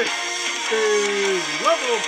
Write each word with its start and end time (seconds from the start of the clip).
This 0.00 0.08
is 0.72 1.44
Level 1.60 1.98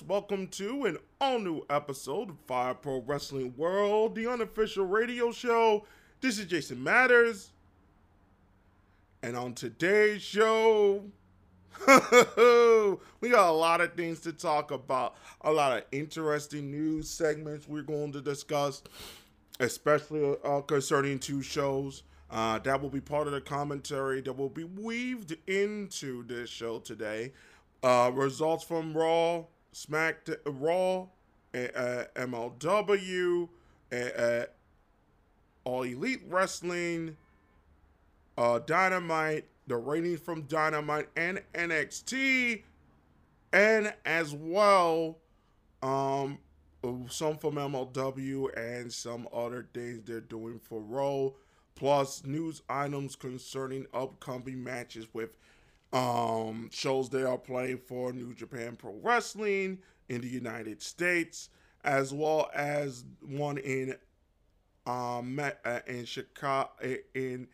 folks. 0.00 0.08
Welcome 0.08 0.48
to 0.48 0.84
an 0.86 0.98
all 1.20 1.38
new 1.38 1.62
episode 1.70 2.30
of 2.30 2.36
Fire 2.46 2.74
Pro 2.74 3.00
Wrestling 3.00 3.54
World, 3.56 4.14
the 4.14 4.26
unofficial 4.26 4.84
radio 4.84 5.32
show. 5.32 5.84
This 6.20 6.38
is 6.38 6.46
Jason 6.46 6.82
Matters. 6.82 7.50
And 9.22 9.36
on 9.36 9.54
today's 9.54 10.22
show, 10.22 11.04
we 11.86 13.28
got 13.28 13.48
a 13.48 13.52
lot 13.52 13.80
of 13.80 13.94
things 13.94 14.20
to 14.20 14.32
talk 14.32 14.70
about, 14.70 15.16
a 15.42 15.52
lot 15.52 15.76
of 15.76 15.84
interesting 15.92 16.70
news 16.70 17.08
segments 17.08 17.68
we're 17.68 17.82
going 17.82 18.12
to 18.12 18.20
discuss, 18.20 18.82
especially 19.60 20.36
uh, 20.44 20.60
concerning 20.62 21.18
two 21.18 21.42
shows. 21.42 22.02
Uh, 22.30 22.58
that 22.60 22.80
will 22.80 22.90
be 22.90 23.00
part 23.00 23.26
of 23.26 23.32
the 23.32 23.40
commentary 23.40 24.20
that 24.20 24.32
will 24.32 24.48
be 24.48 24.64
weaved 24.64 25.36
into 25.48 26.24
this 26.26 26.48
show 26.48 26.78
today. 26.78 27.32
Uh, 27.82 28.10
results 28.14 28.62
from 28.62 28.96
Raw, 28.96 29.44
Smack, 29.72 30.28
Raw, 30.44 31.06
uh, 31.54 32.04
MLW, 32.16 33.48
uh, 33.92 34.44
All 35.64 35.82
Elite 35.82 36.22
Wrestling, 36.28 37.16
uh, 38.36 38.58
Dynamite, 38.60 39.46
the 39.66 39.76
ratings 39.76 40.20
from 40.20 40.42
Dynamite 40.42 41.08
and 41.16 41.42
NXT, 41.54 42.62
and 43.52 43.92
as 44.04 44.34
well, 44.34 45.18
um, 45.82 46.38
some 47.08 47.36
from 47.36 47.54
MLW 47.54 48.56
and 48.56 48.92
some 48.92 49.28
other 49.32 49.68
things 49.74 50.02
they're 50.04 50.20
doing 50.20 50.58
for 50.58 50.80
Raw, 50.80 51.30
plus 51.74 52.24
news 52.24 52.62
items 52.68 53.16
concerning 53.16 53.86
upcoming 53.92 54.62
matches 54.62 55.06
with 55.12 55.36
um, 55.92 56.68
shows 56.72 57.08
they 57.08 57.22
are 57.22 57.38
playing 57.38 57.78
for 57.78 58.12
New 58.12 58.34
Japan 58.34 58.76
Pro 58.76 58.94
Wrestling 59.02 59.78
in 60.08 60.20
the 60.20 60.28
United 60.28 60.82
States, 60.82 61.48
as 61.84 62.12
well 62.12 62.50
as 62.54 63.04
one 63.20 63.58
in 63.58 63.96
um 64.86 65.38
uh, 65.38 65.80
in 65.86 66.04
Chicago 66.04 66.70
in 67.14 67.48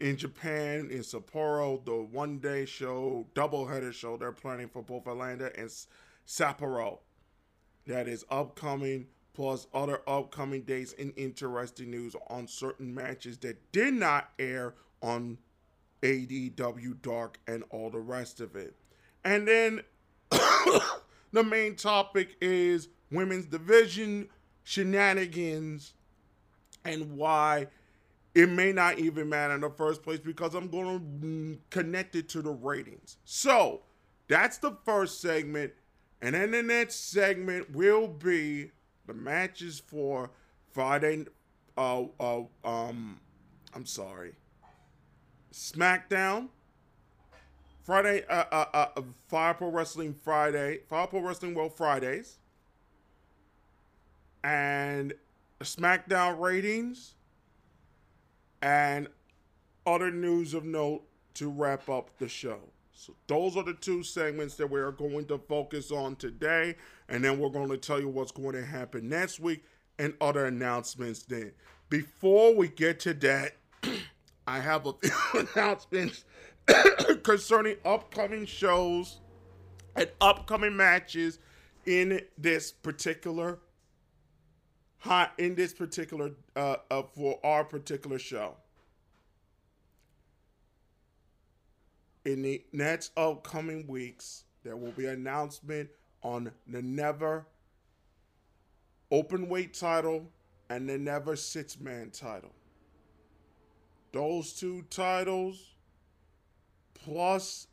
in 0.00 0.16
Japan 0.16 0.88
in 0.90 1.00
Sapporo, 1.00 1.84
the 1.84 1.94
one 1.94 2.38
day 2.38 2.64
show, 2.64 3.26
double 3.34 3.66
header 3.66 3.92
show 3.92 4.16
they're 4.16 4.32
planning 4.32 4.68
for 4.68 4.82
both 4.82 5.06
Atlanta 5.06 5.50
and 5.56 5.70
Sapporo. 6.26 6.98
That 7.86 8.08
is 8.08 8.24
upcoming, 8.30 9.06
plus 9.32 9.66
other 9.72 10.02
upcoming 10.08 10.62
dates 10.62 10.94
and 10.98 11.12
interesting 11.16 11.90
news 11.90 12.16
on 12.28 12.48
certain 12.48 12.92
matches 12.94 13.38
that 13.38 13.70
did 13.72 13.94
not 13.94 14.30
air 14.38 14.74
on 15.02 15.38
AEW 16.02 17.00
Dark, 17.02 17.38
and 17.46 17.64
all 17.70 17.90
the 17.90 18.00
rest 18.00 18.40
of 18.40 18.56
it. 18.56 18.76
And 19.24 19.46
then 19.46 19.82
the 21.32 21.44
main 21.44 21.76
topic 21.76 22.36
is 22.40 22.88
women's 23.10 23.46
division 23.46 24.28
shenanigans 24.64 25.94
and 26.84 27.16
why 27.16 27.66
it 28.34 28.48
may 28.48 28.72
not 28.72 28.98
even 28.98 29.28
matter 29.28 29.54
in 29.54 29.60
the 29.60 29.70
first 29.70 30.02
place 30.02 30.18
because 30.18 30.54
I'm 30.54 30.68
going 30.68 31.20
to 31.20 31.58
connect 31.70 32.16
it 32.16 32.28
to 32.30 32.42
the 32.42 32.50
ratings. 32.50 33.18
So 33.24 33.82
that's 34.28 34.58
the 34.58 34.76
first 34.84 35.20
segment. 35.20 35.72
And 36.22 36.34
then 36.34 36.52
the 36.52 36.62
next 36.62 37.10
segment 37.10 37.70
will 37.72 38.08
be 38.08 38.70
the 39.06 39.14
matches 39.14 39.82
for 39.84 40.30
Friday. 40.70 41.26
Uh, 41.76 42.04
uh, 42.18 42.42
um, 42.64 43.20
I'm 43.74 43.86
sorry. 43.86 44.34
SmackDown, 45.52 46.48
Friday, 47.84 48.24
uh, 48.28 48.44
uh, 48.50 48.86
uh, 48.96 49.02
Fire 49.28 49.54
Pro 49.54 49.68
Wrestling 49.68 50.14
Friday, 50.14 50.80
Fire 50.88 51.06
Pro 51.06 51.20
Wrestling 51.20 51.54
World 51.54 51.76
Fridays, 51.76 52.38
and 54.42 55.12
SmackDown 55.60 56.40
ratings, 56.40 57.14
and 58.62 59.08
other 59.86 60.10
news 60.10 60.54
of 60.54 60.64
note 60.64 61.02
to 61.34 61.50
wrap 61.50 61.88
up 61.88 62.10
the 62.18 62.28
show. 62.28 62.60
So 62.94 63.14
those 63.26 63.56
are 63.56 63.64
the 63.64 63.74
two 63.74 64.02
segments 64.02 64.54
that 64.56 64.70
we 64.70 64.78
are 64.80 64.92
going 64.92 65.26
to 65.26 65.38
focus 65.38 65.90
on 65.90 66.16
today, 66.16 66.76
and 67.08 67.24
then 67.24 67.38
we're 67.38 67.50
going 67.50 67.70
to 67.70 67.76
tell 67.76 68.00
you 68.00 68.08
what's 68.08 68.32
going 68.32 68.54
to 68.54 68.64
happen 68.64 69.08
next 69.08 69.40
week 69.40 69.64
and 69.98 70.14
other 70.20 70.46
announcements 70.46 71.22
then. 71.22 71.52
Before 71.88 72.54
we 72.54 72.68
get 72.68 73.00
to 73.00 73.14
that, 73.14 73.56
I 74.46 74.58
have 74.60 74.86
a 74.86 74.92
few 74.92 75.46
announcements 75.54 76.24
concerning 77.22 77.76
upcoming 77.84 78.46
shows 78.46 79.20
and 79.96 80.10
upcoming 80.20 80.76
matches 80.76 81.38
in 81.86 82.20
this 82.38 82.72
particular 82.72 83.58
hot 84.98 85.32
in 85.38 85.54
this 85.56 85.72
particular 85.72 86.30
uh, 86.54 86.76
uh, 86.90 87.02
for 87.14 87.38
our 87.44 87.64
particular 87.64 88.18
show. 88.18 88.54
In 92.24 92.42
the 92.42 92.64
next 92.72 93.10
upcoming 93.16 93.86
weeks, 93.88 94.44
there 94.62 94.76
will 94.76 94.92
be 94.92 95.06
announcement 95.06 95.90
on 96.22 96.52
the 96.68 96.80
Never 96.82 97.46
open 99.10 99.48
weight 99.48 99.74
title 99.74 100.30
and 100.70 100.88
the 100.88 100.98
Never 100.98 101.34
six 101.34 101.80
man 101.80 102.10
title 102.10 102.52
those 104.12 104.52
two 104.52 104.82
titles 104.90 105.74
plus 106.94 107.66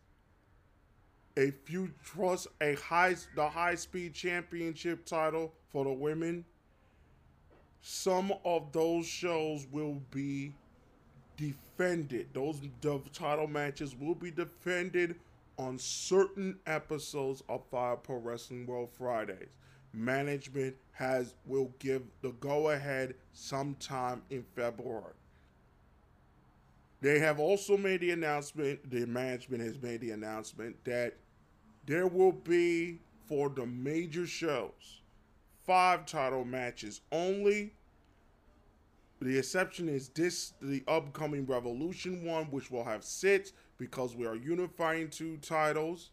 a 1.37 1.51
few 1.51 1.91
plus 2.13 2.47
a 2.61 2.73
high 2.75 3.15
the 3.35 3.47
high 3.47 3.75
speed 3.75 4.13
championship 4.13 5.05
title 5.05 5.53
for 5.69 5.83
the 5.83 5.91
women 5.91 6.43
some 7.81 8.33
of 8.43 8.71
those 8.71 9.05
shows 9.05 9.65
will 9.71 10.01
be 10.11 10.53
defended. 11.37 12.27
Those 12.33 12.59
title 13.13 13.47
matches 13.47 13.95
will 13.95 14.15
be 14.15 14.31
defended 14.31 15.15
on 15.57 15.77
certain 15.77 16.57
episodes 16.67 17.43
of 17.49 17.65
Fire 17.69 17.95
Pro 17.95 18.17
Wrestling 18.17 18.65
World 18.65 18.89
Fridays. 18.97 19.57
Management 19.93 20.75
has 20.91 21.33
will 21.45 21.71
give 21.79 22.03
the 22.21 22.31
go 22.39 22.69
ahead 22.69 23.15
sometime 23.33 24.21
in 24.29 24.43
February 24.55 25.13
they 27.01 27.19
have 27.19 27.39
also 27.39 27.77
made 27.77 28.01
the 28.01 28.11
announcement, 28.11 28.89
the 28.89 29.05
management 29.05 29.63
has 29.63 29.81
made 29.81 30.01
the 30.01 30.11
announcement 30.11 30.83
that 30.85 31.15
there 31.85 32.07
will 32.07 32.33
be, 32.33 32.99
for 33.27 33.49
the 33.49 33.65
major 33.65 34.25
shows, 34.25 35.01
five 35.65 36.05
title 36.05 36.43
matches 36.43 37.01
only. 37.11 37.73
The 39.21 39.37
exception 39.37 39.89
is 39.89 40.09
this, 40.09 40.53
the 40.61 40.83
upcoming 40.87 41.45
Revolution 41.45 42.25
one, 42.25 42.45
which 42.45 42.71
will 42.71 42.83
have 42.83 43.03
six 43.03 43.53
because 43.77 44.15
we 44.15 44.25
are 44.25 44.35
unifying 44.35 45.09
two 45.09 45.37
titles. 45.37 46.11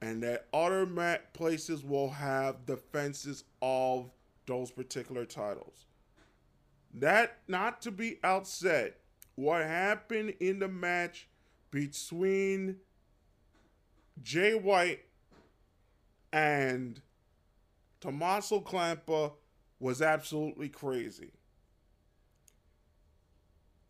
And 0.00 0.22
that 0.24 0.46
other 0.52 0.84
mat 0.84 1.32
places 1.32 1.84
will 1.84 2.10
have 2.10 2.66
defenses 2.66 3.44
of 3.62 4.10
those 4.46 4.70
particular 4.70 5.24
titles. 5.24 5.86
That 6.94 7.38
not 7.46 7.80
to 7.82 7.92
be 7.92 8.18
outset, 8.24 8.98
what 9.34 9.62
happened 9.62 10.34
in 10.40 10.58
the 10.58 10.68
match 10.68 11.28
between 11.70 12.76
Jay 14.22 14.54
White 14.54 15.00
and 16.32 17.00
Tommaso 18.00 18.60
Ciampa 18.60 19.32
was 19.80 20.02
absolutely 20.02 20.68
crazy. 20.68 21.32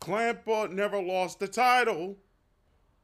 Ciampa 0.01 0.71
never 0.71 1.01
lost 1.01 1.39
the 1.39 1.47
title. 1.47 2.17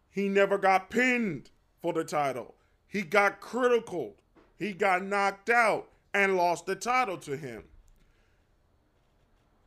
He 0.09 0.27
never 0.27 0.57
got 0.57 0.89
pinned 0.89 1.50
for 1.81 1.94
the 1.94 2.03
title. 2.03 2.56
He 2.88 3.03
got 3.03 3.39
critical. 3.39 4.15
He 4.57 4.74
got 4.74 5.03
knocked 5.03 5.50
out 5.50 5.89
and 6.13 6.36
lost 6.36 6.65
the 6.65 6.75
title 6.75 7.18
to 7.18 7.38
him. 7.38 7.63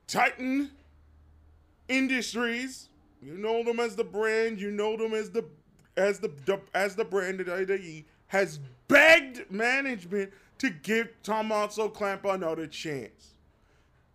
Titan 0.07 0.71
Industries, 1.89 2.89
you 3.23 3.37
know 3.37 3.63
them 3.63 3.81
as 3.81 3.97
the 3.97 4.05
brand, 4.05 4.61
you 4.61 4.71
know 4.71 4.97
them 4.97 5.15
as 5.15 5.31
the 5.31 5.45
as 5.97 6.19
the, 6.19 6.31
as 6.75 6.97
the 6.97 7.05
brand 7.05 7.39
that 7.41 7.49
WWE 7.49 8.05
has 8.29 8.61
begged 8.89 9.51
management 9.51 10.33
to 10.59 10.71
give 10.71 11.09
Tommaso 11.23 11.89
Ciampa 11.89 12.35
another 12.35 12.67
chance. 12.67 13.35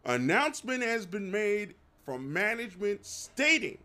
announcement 0.05 0.81
has 0.81 1.05
been 1.05 1.29
made 1.29 1.75
from 2.03 2.31
management 2.31 3.05
stating 3.05 3.77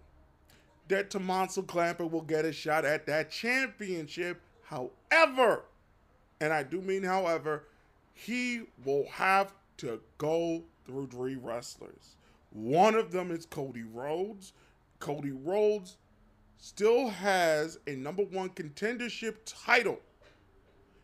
that 0.89 1.11
Tommaso 1.11 1.63
Ciampa 1.63 2.09
will 2.09 2.23
get 2.23 2.45
a 2.45 2.53
shot 2.53 2.85
at 2.85 3.07
that 3.07 3.31
championship. 3.31 4.41
However, 4.63 5.65
and 6.41 6.53
I 6.53 6.63
do 6.63 6.81
mean 6.81 7.03
however, 7.03 7.65
he 8.15 8.63
will 8.85 9.07
have 9.11 9.53
to 9.79 10.01
go 10.19 10.63
through 10.87 11.09
three 11.09 11.37
wrestlers. 11.37 12.17
One 12.53 12.95
of 12.95 13.13
them 13.13 13.31
is 13.31 13.47
Cody 13.47 13.83
Rhodes. 13.83 14.53
Cody 14.99 15.33
Rhodes 15.33 15.97
still 16.59 17.09
has 17.09 17.79
a 17.87 17.97
number 17.97 18.23
one 18.23 18.51
contendership 18.51 19.37
title 19.45 19.99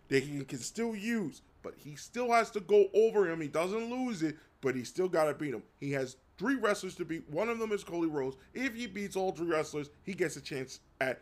that 0.08 0.22
he 0.22 0.44
can 0.44 0.58
still 0.58 0.94
use, 0.94 1.42
but 1.62 1.74
he 1.76 1.96
still 1.96 2.32
has 2.32 2.50
to 2.52 2.60
go 2.60 2.86
over 2.94 3.30
him. 3.30 3.40
He 3.40 3.48
doesn't 3.48 3.90
lose 3.90 4.22
it, 4.22 4.36
but 4.60 4.74
he 4.74 4.84
still 4.84 5.08
got 5.08 5.24
to 5.24 5.34
beat 5.34 5.54
him. 5.54 5.62
He 5.80 5.90
has 5.92 6.16
three 6.36 6.54
wrestlers 6.54 6.94
to 6.96 7.04
beat. 7.04 7.28
One 7.30 7.48
of 7.48 7.58
them 7.58 7.72
is 7.72 7.82
Cody 7.82 8.08
Rhodes. 8.08 8.36
If 8.54 8.74
he 8.74 8.86
beats 8.86 9.16
all 9.16 9.32
three 9.32 9.48
wrestlers, 9.48 9.90
he 10.04 10.14
gets 10.14 10.36
a 10.36 10.40
chance 10.40 10.80
at 11.00 11.20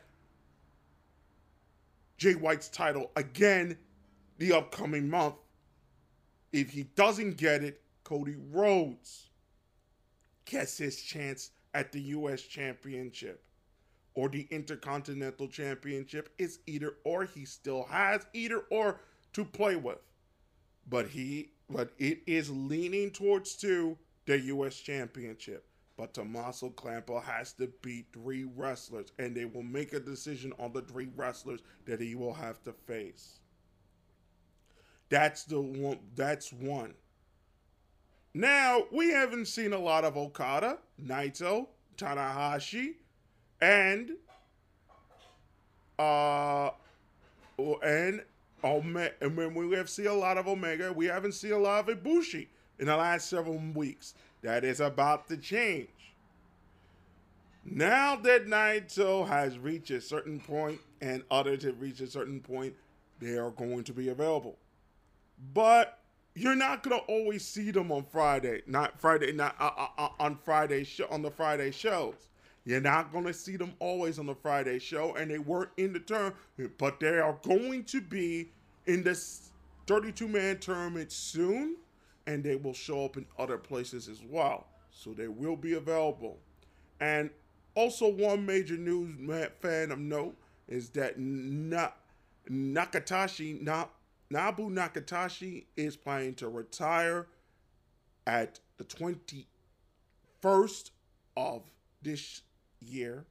Jay 2.18 2.34
White's 2.34 2.68
title 2.68 3.10
again 3.16 3.78
the 4.38 4.52
upcoming 4.52 5.08
month. 5.08 5.34
If 6.52 6.70
he 6.70 6.84
doesn't 6.94 7.36
get 7.36 7.62
it, 7.62 7.80
Cody 8.04 8.36
Rhodes 8.50 9.30
gets 10.46 10.78
his 10.78 11.00
chance 11.02 11.50
at 11.74 11.92
the 11.92 12.00
U.S. 12.00 12.42
Championship 12.42 13.42
or 14.14 14.28
the 14.28 14.48
Intercontinental 14.50 15.48
Championship. 15.48 16.30
It's 16.38 16.58
either 16.66 16.94
or. 17.04 17.24
He 17.24 17.44
still 17.44 17.84
has 17.84 18.26
either 18.32 18.60
or 18.70 19.00
to 19.34 19.44
play 19.44 19.76
with, 19.76 19.98
but 20.88 21.08
he 21.08 21.50
but 21.68 21.90
it 21.98 22.20
is 22.26 22.48
leaning 22.50 23.10
towards 23.10 23.56
to 23.56 23.98
the 24.24 24.38
U.S. 24.40 24.76
Championship. 24.76 25.66
But 25.96 26.12
Tommaso 26.14 26.70
Ciampa 26.70 27.22
has 27.22 27.54
to 27.54 27.70
beat 27.82 28.06
three 28.12 28.44
wrestlers, 28.44 29.12
and 29.18 29.34
they 29.34 29.46
will 29.46 29.62
make 29.62 29.94
a 29.94 30.00
decision 30.00 30.52
on 30.58 30.72
the 30.72 30.82
three 30.82 31.08
wrestlers 31.16 31.60
that 31.86 32.00
he 32.00 32.14
will 32.14 32.34
have 32.34 32.62
to 32.64 32.72
face. 32.72 33.40
That's 35.08 35.44
the 35.44 35.60
one. 35.60 35.98
That's 36.14 36.52
one. 36.52 36.94
Now 38.36 38.82
we 38.92 39.12
haven't 39.12 39.46
seen 39.46 39.72
a 39.72 39.78
lot 39.78 40.04
of 40.04 40.18
Okada, 40.18 40.76
Naito, 41.02 41.68
Tanahashi, 41.96 42.96
and 43.62 44.10
uh, 45.98 46.68
and 47.82 48.22
Omega. 48.62 49.14
And 49.22 49.38
when 49.38 49.54
we 49.54 49.74
have 49.74 49.88
seen 49.88 50.08
a 50.08 50.12
lot 50.12 50.36
of 50.36 50.48
Omega, 50.48 50.92
we 50.92 51.06
haven't 51.06 51.32
seen 51.32 51.52
a 51.52 51.58
lot 51.58 51.88
of 51.88 51.96
Ibushi 51.96 52.48
in 52.78 52.88
the 52.88 52.96
last 52.98 53.30
several 53.30 53.56
weeks. 53.74 54.12
That 54.42 54.64
is 54.64 54.80
about 54.80 55.28
to 55.28 55.38
change. 55.38 55.88
Now 57.64 58.16
that 58.16 58.44
Naito 58.44 59.26
has 59.26 59.58
reached 59.58 59.90
a 59.92 60.00
certain 60.02 60.40
point 60.40 60.80
and 61.00 61.22
others 61.30 61.64
have 61.64 61.80
reached 61.80 62.02
a 62.02 62.06
certain 62.06 62.40
point, 62.40 62.74
they 63.18 63.38
are 63.38 63.50
going 63.50 63.84
to 63.84 63.94
be 63.94 64.10
available. 64.10 64.58
But 65.54 65.98
you're 66.36 66.54
not 66.54 66.82
gonna 66.82 66.96
always 67.08 67.44
see 67.44 67.70
them 67.70 67.90
on 67.90 68.04
Friday, 68.04 68.60
not 68.66 69.00
Friday, 69.00 69.32
not 69.32 69.56
uh, 69.58 69.70
uh, 69.76 69.88
uh, 69.96 70.08
on 70.20 70.36
Friday 70.44 70.86
on 71.10 71.22
the 71.22 71.30
Friday 71.30 71.70
shows. 71.70 72.28
You're 72.64 72.80
not 72.82 73.10
gonna 73.10 73.32
see 73.32 73.56
them 73.56 73.72
always 73.78 74.18
on 74.18 74.26
the 74.26 74.34
Friday 74.34 74.78
show, 74.78 75.14
and 75.14 75.30
they 75.30 75.38
weren't 75.38 75.70
in 75.78 75.94
the 75.94 76.00
term, 76.00 76.34
but 76.76 77.00
they 77.00 77.18
are 77.18 77.38
going 77.42 77.84
to 77.84 78.02
be 78.02 78.50
in 78.84 79.02
this 79.02 79.50
32 79.86 80.28
man 80.28 80.58
tournament 80.58 81.10
soon, 81.10 81.76
and 82.26 82.44
they 82.44 82.56
will 82.56 82.74
show 82.74 83.06
up 83.06 83.16
in 83.16 83.24
other 83.38 83.56
places 83.56 84.06
as 84.06 84.22
well. 84.22 84.66
So 84.90 85.14
they 85.14 85.28
will 85.28 85.56
be 85.56 85.74
available. 85.74 86.38
And 87.00 87.30
also, 87.74 88.08
one 88.08 88.44
major 88.44 88.76
news 88.76 89.14
fan 89.60 89.90
of 89.90 89.98
note 89.98 90.36
is 90.68 90.90
that 90.90 91.18
Na- 91.18 91.92
Nakatashi, 92.50 93.62
not 93.62 93.90
Nabu 94.30 94.70
Nakatashi 94.70 95.66
is 95.76 95.96
planning 95.96 96.34
to 96.34 96.48
retire 96.48 97.26
at 98.26 98.60
the 98.76 98.84
21st 98.84 100.90
of 101.36 101.62
this 102.02 102.42
year, 102.80 103.24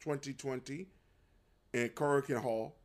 2020, 0.00 0.86
in 1.72 1.88
Korakuen 1.90 2.40
Hall. 2.40 2.76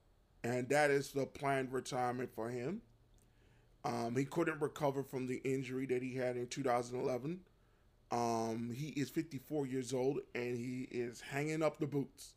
And 0.43 0.69
that 0.69 0.91
is 0.91 1.11
the 1.11 1.25
planned 1.25 1.71
retirement 1.71 2.29
for 2.35 2.49
him. 2.49 2.81
Um, 3.83 4.15
he 4.15 4.25
couldn't 4.25 4.61
recover 4.61 5.03
from 5.03 5.27
the 5.27 5.37
injury 5.37 5.85
that 5.87 6.01
he 6.01 6.15
had 6.15 6.37
in 6.37 6.47
2011. 6.47 7.39
Um, 8.11 8.71
he 8.73 8.89
is 8.89 9.09
54 9.09 9.67
years 9.67 9.93
old 9.93 10.19
and 10.33 10.57
he 10.57 10.87
is 10.91 11.21
hanging 11.21 11.61
up 11.61 11.79
the 11.79 11.85
boots. 11.85 12.33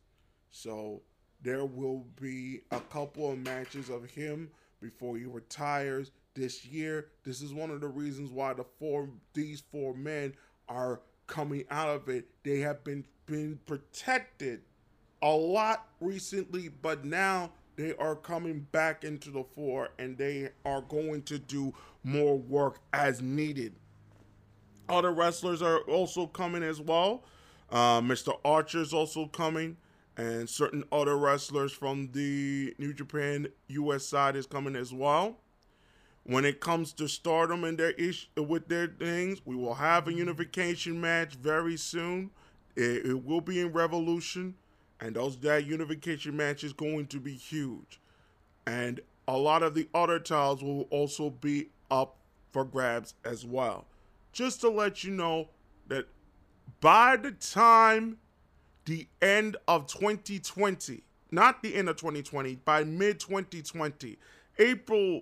So 0.51 1.01
there 1.41 1.65
will 1.65 2.05
be 2.19 2.61
a 2.71 2.79
couple 2.79 3.31
of 3.31 3.39
matches 3.39 3.89
of 3.89 4.05
him 4.05 4.49
before 4.81 5.17
he 5.17 5.25
retires 5.25 6.11
this 6.35 6.65
year. 6.65 7.07
This 7.23 7.41
is 7.41 7.53
one 7.53 7.69
of 7.71 7.81
the 7.81 7.87
reasons 7.87 8.31
why 8.31 8.53
the 8.53 8.65
four 8.79 9.09
these 9.33 9.63
four 9.71 9.93
men 9.93 10.33
are 10.67 11.01
coming 11.27 11.65
out 11.69 11.89
of 11.89 12.09
it. 12.09 12.27
They 12.43 12.59
have 12.59 12.83
been 12.83 13.05
been 13.25 13.59
protected 13.65 14.61
a 15.21 15.31
lot 15.31 15.87
recently, 15.99 16.69
but 16.69 17.05
now 17.05 17.51
they 17.75 17.95
are 17.95 18.15
coming 18.15 18.67
back 18.71 19.03
into 19.03 19.31
the 19.31 19.43
fore 19.55 19.89
and 19.99 20.17
they 20.17 20.49
are 20.65 20.81
going 20.81 21.23
to 21.23 21.39
do 21.39 21.73
more 22.03 22.37
work 22.37 22.79
as 22.93 23.21
needed. 23.21 23.73
Other 24.87 25.11
wrestlers 25.11 25.61
are 25.61 25.79
also 25.81 26.25
coming 26.27 26.63
as 26.63 26.81
well. 26.81 27.23
Uh, 27.69 28.01
Mr. 28.01 28.37
Archer 28.43 28.81
is 28.81 28.93
also 28.93 29.27
coming 29.27 29.77
and 30.19 30.49
certain 30.49 30.83
other 30.91 31.17
wrestlers 31.17 31.71
from 31.71 32.09
the 32.11 32.75
New 32.77 32.93
Japan 32.93 33.47
US 33.69 34.05
side 34.05 34.35
is 34.35 34.45
coming 34.45 34.75
as 34.75 34.93
well. 34.93 35.37
When 36.23 36.43
it 36.43 36.59
comes 36.59 36.91
to 36.93 37.07
Stardom 37.07 37.63
and 37.63 37.77
their 37.77 37.93
with 38.35 38.67
their 38.67 38.87
things, 38.87 39.41
we 39.45 39.55
will 39.55 39.75
have 39.75 40.09
a 40.09 40.13
unification 40.13 40.99
match 40.99 41.35
very 41.35 41.77
soon. 41.77 42.31
It, 42.75 43.05
it 43.05 43.25
will 43.25 43.39
be 43.39 43.61
in 43.61 43.71
Revolution, 43.71 44.55
and 44.99 45.15
those 45.15 45.37
that 45.37 45.65
unification 45.65 46.35
match 46.35 46.65
is 46.65 46.73
going 46.73 47.07
to 47.07 47.19
be 47.21 47.33
huge. 47.33 48.01
And 48.67 48.99
a 49.25 49.37
lot 49.37 49.63
of 49.63 49.73
the 49.73 49.87
other 49.93 50.19
titles 50.19 50.61
will 50.61 50.81
also 50.89 51.29
be 51.29 51.69
up 51.89 52.17
for 52.51 52.65
grabs 52.65 53.13
as 53.23 53.45
well. 53.45 53.85
Just 54.33 54.59
to 54.61 54.69
let 54.69 55.01
you 55.05 55.11
know 55.11 55.47
that 55.87 56.07
by 56.81 57.15
the 57.15 57.31
time 57.31 58.17
the 58.85 59.07
end 59.21 59.57
of 59.67 59.87
2020, 59.87 61.03
not 61.31 61.61
the 61.61 61.75
end 61.75 61.89
of 61.89 61.97
2020, 61.97 62.55
by 62.65 62.83
mid 62.83 63.19
2020, 63.19 64.17
April 64.57 65.21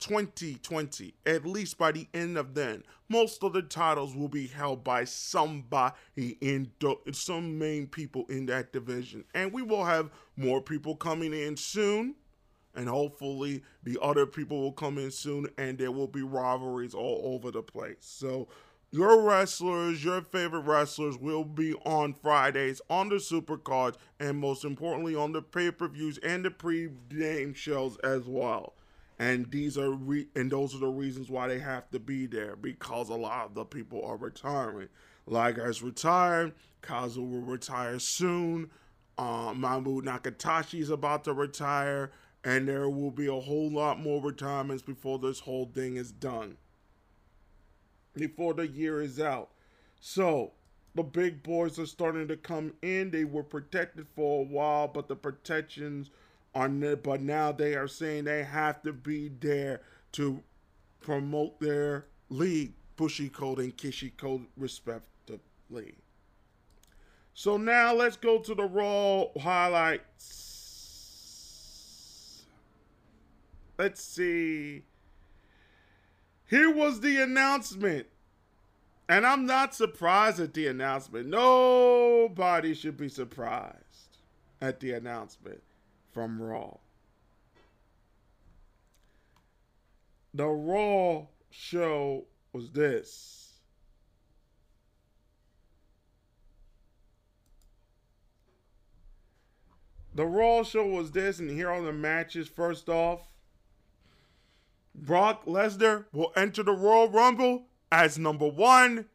2020, 0.00 1.14
at 1.26 1.44
least 1.44 1.78
by 1.78 1.92
the 1.92 2.08
end 2.14 2.38
of 2.38 2.54
then, 2.54 2.82
most 3.08 3.44
of 3.44 3.52
the 3.52 3.62
titles 3.62 4.16
will 4.16 4.28
be 4.28 4.46
held 4.46 4.82
by 4.82 5.04
somebody 5.04 5.92
in 6.40 6.70
some 7.12 7.58
main 7.58 7.86
people 7.86 8.24
in 8.28 8.46
that 8.46 8.72
division. 8.72 9.24
And 9.34 9.52
we 9.52 9.62
will 9.62 9.84
have 9.84 10.10
more 10.36 10.60
people 10.60 10.96
coming 10.96 11.34
in 11.34 11.56
soon. 11.56 12.14
And 12.74 12.88
hopefully 12.88 13.62
the 13.82 13.98
other 14.00 14.26
people 14.26 14.60
will 14.60 14.72
come 14.72 14.96
in 14.96 15.10
soon 15.10 15.48
and 15.58 15.76
there 15.76 15.90
will 15.90 16.06
be 16.06 16.22
rivalries 16.22 16.94
all 16.94 17.34
over 17.34 17.50
the 17.50 17.62
place. 17.62 17.96
So 18.00 18.46
your 18.92 19.22
wrestlers, 19.22 20.04
your 20.04 20.20
favorite 20.20 20.62
wrestlers 20.62 21.16
will 21.16 21.44
be 21.44 21.74
on 21.86 22.14
Fridays 22.22 22.80
on 22.90 23.08
the 23.08 23.16
supercards 23.16 23.94
and 24.18 24.38
most 24.38 24.64
importantly 24.64 25.14
on 25.14 25.32
the 25.32 25.42
pay-per-views 25.42 26.18
and 26.18 26.44
the 26.44 26.50
pre-game 26.50 27.54
shows 27.54 27.96
as 27.98 28.24
well. 28.26 28.74
And 29.18 29.48
these 29.50 29.78
are 29.78 29.92
re- 29.92 30.28
and 30.34 30.50
those 30.50 30.74
are 30.74 30.78
the 30.78 30.88
reasons 30.88 31.30
why 31.30 31.46
they 31.46 31.60
have 31.60 31.88
to 31.90 32.00
be 32.00 32.26
there 32.26 32.56
because 32.56 33.10
a 33.10 33.14
lot 33.14 33.46
of 33.46 33.54
the 33.54 33.64
people 33.64 34.04
are 34.04 34.16
retiring. 34.16 34.88
Liger's 35.26 35.82
retired, 35.82 36.54
Kazu 36.82 37.22
will 37.22 37.42
retire 37.42 37.98
soon. 37.98 38.70
Uh, 39.18 39.52
Mamu 39.52 40.02
Nakatashi 40.02 40.80
is 40.80 40.90
about 40.90 41.24
to 41.24 41.34
retire, 41.34 42.10
and 42.42 42.66
there 42.66 42.88
will 42.88 43.10
be 43.10 43.26
a 43.26 43.38
whole 43.38 43.70
lot 43.70 44.00
more 44.00 44.20
retirements 44.22 44.82
before 44.82 45.18
this 45.18 45.40
whole 45.40 45.66
thing 45.66 45.96
is 45.96 46.10
done 46.10 46.56
before 48.20 48.54
the 48.54 48.68
year 48.68 49.02
is 49.02 49.18
out. 49.18 49.50
So 50.00 50.52
the 50.94 51.02
big 51.02 51.42
boys 51.42 51.78
are 51.78 51.86
starting 51.86 52.28
to 52.28 52.36
come 52.36 52.74
in. 52.82 53.10
They 53.10 53.24
were 53.24 53.42
protected 53.42 54.06
for 54.14 54.42
a 54.42 54.44
while, 54.44 54.86
but 54.88 55.08
the 55.08 55.16
protections 55.16 56.10
are 56.54 56.68
but 56.68 57.20
now 57.20 57.52
they 57.52 57.74
are 57.74 57.86
saying 57.86 58.24
they 58.24 58.42
have 58.42 58.82
to 58.82 58.92
be 58.92 59.28
there 59.40 59.82
to 60.12 60.42
promote 61.00 61.60
their 61.60 62.06
league, 62.28 62.74
Bushi 62.96 63.28
Code 63.28 63.60
and 63.60 63.76
Kishi 63.76 64.16
Code 64.16 64.46
respectively. 64.56 65.94
So 67.34 67.56
now 67.56 67.94
let's 67.94 68.16
go 68.16 68.38
to 68.40 68.54
the 68.54 68.64
Raw 68.64 69.26
highlights. 69.40 70.50
Let's 73.78 74.02
see. 74.02 74.82
Here 76.50 76.74
was 76.74 77.00
the 77.00 77.22
announcement. 77.22 78.08
And 79.08 79.24
I'm 79.24 79.46
not 79.46 79.74
surprised 79.74 80.40
at 80.40 80.52
the 80.52 80.66
announcement. 80.66 81.28
Nobody 81.28 82.74
should 82.74 82.96
be 82.96 83.08
surprised 83.08 84.18
at 84.60 84.80
the 84.80 84.92
announcement 84.92 85.62
from 86.12 86.42
Raw. 86.42 86.76
The 90.34 90.46
Raw 90.46 91.26
show 91.50 92.24
was 92.52 92.70
this. 92.70 93.52
The 100.14 100.26
Raw 100.26 100.64
show 100.64 100.86
was 100.86 101.12
this, 101.12 101.38
and 101.38 101.48
here 101.48 101.70
are 101.70 101.80
the 101.82 101.92
matches. 101.92 102.48
First 102.48 102.88
off, 102.88 103.29
Brock 104.94 105.46
Lesnar 105.46 106.06
will 106.12 106.32
enter 106.36 106.62
the 106.62 106.72
Royal 106.72 107.08
Rumble 107.08 107.64
as 107.90 108.18
number 108.18 108.48
one. 108.48 109.06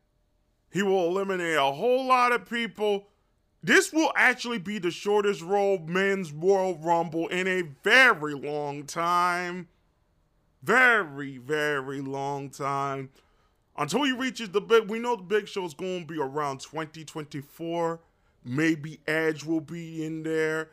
He 0.72 0.82
will 0.82 1.08
eliminate 1.08 1.56
a 1.56 1.72
whole 1.72 2.06
lot 2.06 2.32
of 2.32 2.50
people. 2.50 3.08
This 3.64 3.92
will 3.92 4.12
actually 4.16 4.60
be 4.60 4.78
the 4.78 4.92
shortest 4.92 5.42
Raw 5.42 5.78
men's 5.78 6.32
Royal 6.32 6.78
Rumble 6.78 7.28
in 7.30 7.48
a 7.48 7.64
very 7.84 8.34
long 8.34 8.86
time. 8.86 9.68
Very, 10.62 11.38
very 11.38 12.02
long 12.02 12.50
time. 12.50 13.10
Until 13.78 14.04
he 14.04 14.12
reaches 14.12 14.50
the 14.50 14.62
big, 14.62 14.90
we 14.90 15.00
know 15.00 15.16
the 15.16 15.24
big 15.24 15.48
show 15.48 15.66
is 15.66 15.74
going 15.74 16.02
to 16.02 16.14
be 16.14 16.20
around 16.20 16.60
2024. 16.62 18.00
Maybe 18.44 19.00
Edge 19.08 19.44
will 19.44 19.62
be 19.62 20.06
in 20.06 20.24
there, 20.24 20.70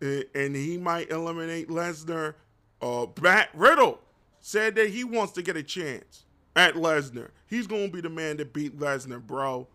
and 0.00 0.56
he 0.56 0.78
might 0.78 1.10
eliminate 1.10 1.68
Lesnar. 1.68 2.34
Uh, 2.80 3.06
Matt 3.22 3.48
Riddle 3.54 4.00
said 4.44 4.74
that 4.74 4.90
he 4.90 5.04
wants 5.04 5.32
to 5.32 5.40
get 5.40 5.56
a 5.56 5.62
chance 5.62 6.26
at 6.54 6.74
Lesnar. 6.74 7.30
He's 7.46 7.66
going 7.66 7.86
to 7.86 7.92
be 7.92 8.02
the 8.02 8.10
man 8.10 8.36
to 8.36 8.44
beat 8.44 8.78
Lesnar, 8.78 9.26
bro. 9.26 9.66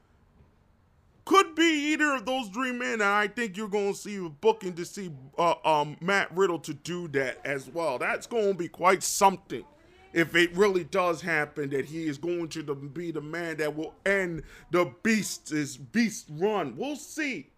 Could 1.26 1.56
be 1.56 1.92
either 1.92 2.14
of 2.14 2.28
those 2.28 2.50
three 2.50 2.72
men, 2.72 2.94
and 2.94 3.04
I 3.04 3.30
think 3.30 3.58
you're 3.58 3.68
going 3.68 3.94
to 3.94 4.00
see 4.00 4.18
a 4.18 4.30
booking 4.30 4.74
to 4.74 4.86
see 4.86 5.12
uh, 5.40 5.56
um, 5.66 5.98
Matt 6.02 6.36
Riddle 6.38 6.60
to 6.60 6.76
do 6.76 7.08
that 7.10 7.40
as 7.44 7.68
well. 7.68 7.98
That's 7.98 8.28
going 8.28 8.50
to 8.50 8.54
be 8.54 8.68
quite 8.68 9.02
something 9.02 9.66
if 10.14 10.36
it 10.36 10.56
really 10.56 10.84
does 10.84 11.20
happen 11.20 11.72
that 11.72 11.86
he 11.86 12.06
is 12.06 12.20
going 12.20 12.50
to 12.50 12.76
be 12.76 13.10
the 13.10 13.22
man 13.22 13.58
that 13.58 13.76
will 13.76 13.96
end 14.06 14.44
the 14.70 14.94
beast's 15.02 15.78
beast 15.78 16.28
run. 16.30 16.76
We'll 16.78 16.96
see. 16.96 17.50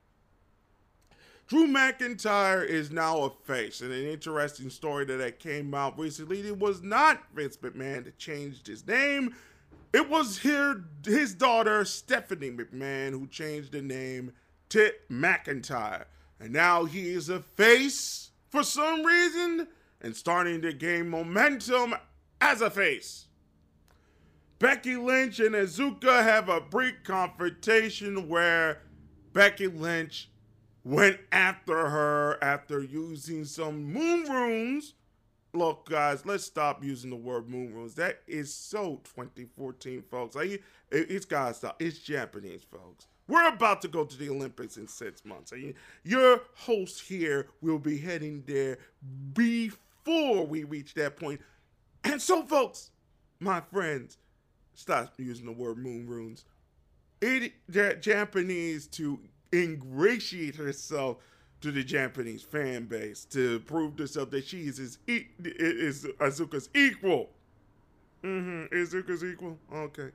Drew 1.51 1.67
McIntyre 1.67 2.65
is 2.65 2.91
now 2.91 3.23
a 3.23 3.29
face, 3.29 3.81
and 3.81 3.91
an 3.91 4.05
interesting 4.05 4.69
story 4.69 5.03
that, 5.03 5.39
came 5.39 5.73
out 5.73 5.99
recently. 5.99 6.39
It 6.47 6.57
was 6.57 6.81
not 6.81 7.23
Vince 7.35 7.57
McMahon 7.57 8.05
that 8.05 8.17
changed 8.17 8.67
his 8.67 8.87
name. 8.87 9.35
It 9.91 10.09
was 10.09 10.37
his 10.37 11.35
daughter 11.35 11.83
Stephanie 11.83 12.51
McMahon 12.51 13.11
who 13.11 13.27
changed 13.27 13.73
the 13.73 13.81
name 13.81 14.31
to 14.69 14.93
McIntyre, 15.11 16.05
and 16.39 16.53
now 16.53 16.85
he 16.85 17.09
is 17.09 17.27
a 17.27 17.41
face 17.41 18.29
for 18.47 18.63
some 18.63 19.03
reason 19.03 19.67
and 19.99 20.15
starting 20.15 20.61
to 20.61 20.71
gain 20.71 21.09
momentum 21.09 21.95
as 22.39 22.61
a 22.61 22.69
face. 22.69 23.25
Becky 24.57 24.95
Lynch 24.95 25.41
and 25.41 25.55
Asuka 25.55 26.23
have 26.23 26.47
a 26.47 26.61
brief 26.61 27.03
confrontation 27.03 28.29
where 28.29 28.83
Becky 29.33 29.67
Lynch 29.67 30.29
went 30.83 31.19
after 31.31 31.89
her 31.89 32.37
after 32.43 32.81
using 32.81 33.45
some 33.45 33.83
moon 33.83 34.23
runes. 34.29 34.93
Look, 35.53 35.89
guys, 35.89 36.25
let's 36.25 36.45
stop 36.45 36.83
using 36.83 37.09
the 37.09 37.15
word 37.17 37.49
moon 37.49 37.73
runes. 37.73 37.95
That 37.95 38.21
is 38.25 38.53
so 38.53 39.01
2014, 39.03 40.01
folks. 40.09 40.35
Like, 40.35 40.63
it's 40.91 41.25
gotta. 41.25 41.75
It's 41.79 41.99
Japanese, 41.99 42.63
folks. 42.63 43.07
We're 43.27 43.49
about 43.49 43.81
to 43.81 43.87
go 43.87 44.05
to 44.05 44.17
the 44.17 44.29
Olympics 44.29 44.77
in 44.77 44.87
six 44.87 45.23
months. 45.25 45.53
Your 46.03 46.41
host 46.55 47.01
here 47.01 47.47
will 47.61 47.79
be 47.79 47.97
heading 47.97 48.43
there 48.47 48.77
before 49.33 50.45
we 50.45 50.63
reach 50.63 50.93
that 50.95 51.17
point. 51.17 51.41
And 52.03 52.21
so, 52.21 52.43
folks, 52.43 52.91
my 53.39 53.61
friends, 53.61 54.17
stop 54.73 55.13
using 55.17 55.45
the 55.45 55.51
word 55.51 55.77
moon 55.77 56.07
runes. 56.07 56.45
It 57.21 57.53
Japanese 58.01 58.87
to 58.87 59.19
ingratiate 59.53 60.55
herself 60.55 61.17
to 61.61 61.71
the 61.71 61.83
Japanese 61.83 62.41
fan 62.41 62.85
base 62.85 63.25
to 63.25 63.59
prove 63.61 63.95
to 63.97 64.03
herself 64.03 64.31
that 64.31 64.45
she 64.45 64.61
is 64.61 64.79
is, 64.79 64.97
is 65.07 66.05
Asuka's 66.19 66.69
equal. 66.75 67.29
Mm-hmm. 68.23 68.75
Asuka's 68.75 69.23
equal. 69.23 69.57
Okay. 69.73 70.09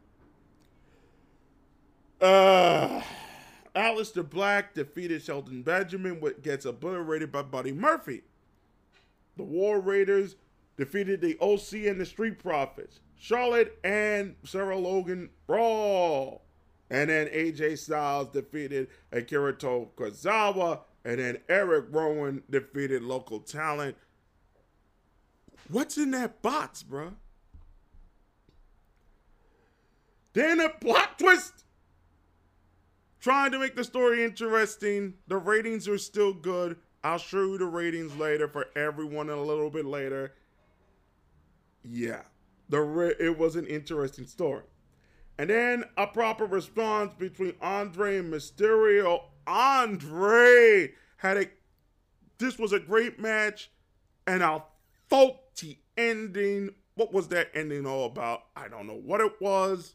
Uh, 2.21 3.03
Aleister 3.75 4.29
Black 4.29 4.75
defeated 4.75 5.23
Shelton 5.23 5.63
Benjamin, 5.63 6.21
what 6.21 6.43
gets 6.43 6.65
obliterated 6.65 7.31
by 7.31 7.43
Buddy 7.43 7.73
Murphy. 7.73 8.23
The 9.37 9.45
War 9.45 9.81
Raiders 9.81 10.37
defeated 10.77 11.21
the 11.21 11.37
OC 11.41 11.87
and 11.91 12.01
the 12.01 12.07
Street 12.07 12.39
Profits. 12.39 13.01
Charlotte 13.19 13.79
and 13.85 14.35
Sarah 14.45 14.79
Logan 14.79 15.31
brawl. 15.47 16.46
And 16.91 17.11
then 17.11 17.27
AJ 17.29 17.79
Styles 17.79 18.29
defeated 18.29 18.89
Akira 19.13 19.55
Tozawa. 19.55 20.81
And 21.05 21.19
then 21.19 21.39
Eric 21.49 21.87
Rowan 21.91 22.43
defeated 22.51 23.03
local 23.03 23.41
talent. 23.41 23.97
What's 25.69 25.99
in 25.99 26.11
that 26.13 26.43
box, 26.43 26.83
bro? 26.83 27.15
Then 30.33 30.61
a 30.61 30.69
plot 30.69 31.19
twist. 31.19 31.65
Trying 33.21 33.53
to 33.53 33.59
make 33.59 33.75
the 33.75 33.85
story 33.85 34.23
interesting. 34.23 35.15
The 35.27 35.37
ratings 35.37 35.89
are 35.89 35.99
still 35.99 36.33
good. 36.33 36.77
I'll 37.03 37.19
show 37.19 37.43
you 37.43 37.59
the 37.59 37.67
ratings 37.67 38.15
later 38.17 38.49
for 38.49 38.67
everyone 38.77 39.31
a 39.31 39.41
little 39.41 39.71
bit 39.71 39.85
later. 39.85 40.35
Yeah, 41.83 42.23
the 42.69 43.15
it 43.21 43.39
was 43.39 43.57
an 43.57 43.67
interesting 43.67 44.27
story. 44.27 44.65
And 45.39 45.51
then 45.51 45.85
a 45.97 46.07
proper 46.07 46.47
response 46.47 47.13
between 47.15 47.55
Andre 47.61 48.19
and 48.19 48.33
Mysterio. 48.33 49.25
Andre 49.47 50.93
had 51.19 51.37
a 51.37 51.47
this 52.39 52.59
was 52.59 52.73
a 52.73 52.81
great 52.81 53.19
match 53.19 53.71
and 54.27 54.43
a 54.43 54.63
faulty 55.09 55.81
ending. 55.97 56.71
What 56.95 57.13
was 57.13 57.29
that 57.29 57.51
ending 57.55 57.87
all 57.87 58.07
about? 58.07 58.43
I 58.55 58.69
don't 58.69 58.87
know 58.87 59.01
what 59.03 59.21
it 59.21 59.41
was. 59.41 59.95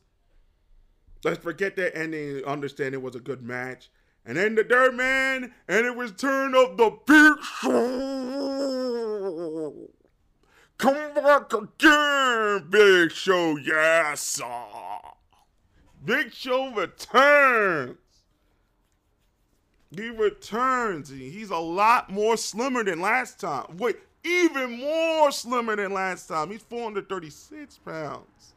Let's 1.23 1.43
forget 1.43 1.75
that 1.75 1.95
ending. 1.97 2.43
Understand 2.45 2.95
it 2.95 3.01
was 3.01 3.15
a 3.15 3.19
good 3.19 3.43
match. 3.43 3.91
And 4.25 4.37
then 4.37 4.55
the 4.55 4.63
Dirt 4.63 4.95
Man 4.95 5.53
and 5.67 5.85
it 5.85 5.95
was 5.95 6.11
turn 6.11 6.55
of 6.55 6.77
the 6.77 6.97
Big 7.05 7.43
Show. 7.61 7.71
Come 10.77 11.13
back 11.13 11.53
again, 11.53 12.67
Big 12.69 13.11
Show. 13.11 13.57
Yes, 13.57 14.21
sir. 14.21 15.10
Big 16.03 16.33
Show 16.33 16.73
returns. 16.73 17.97
He 19.95 20.09
returns. 20.09 21.09
He's 21.09 21.49
a 21.49 21.57
lot 21.57 22.09
more 22.09 22.37
slimmer 22.37 22.83
than 22.83 23.01
last 23.01 23.39
time. 23.39 23.77
Wait, 23.77 23.97
even 24.23 24.79
more 24.79 25.31
slimmer 25.31 25.75
than 25.75 25.93
last 25.93 26.27
time. 26.27 26.49
He's 26.49 26.63
436 26.63 27.77
pounds. 27.79 28.53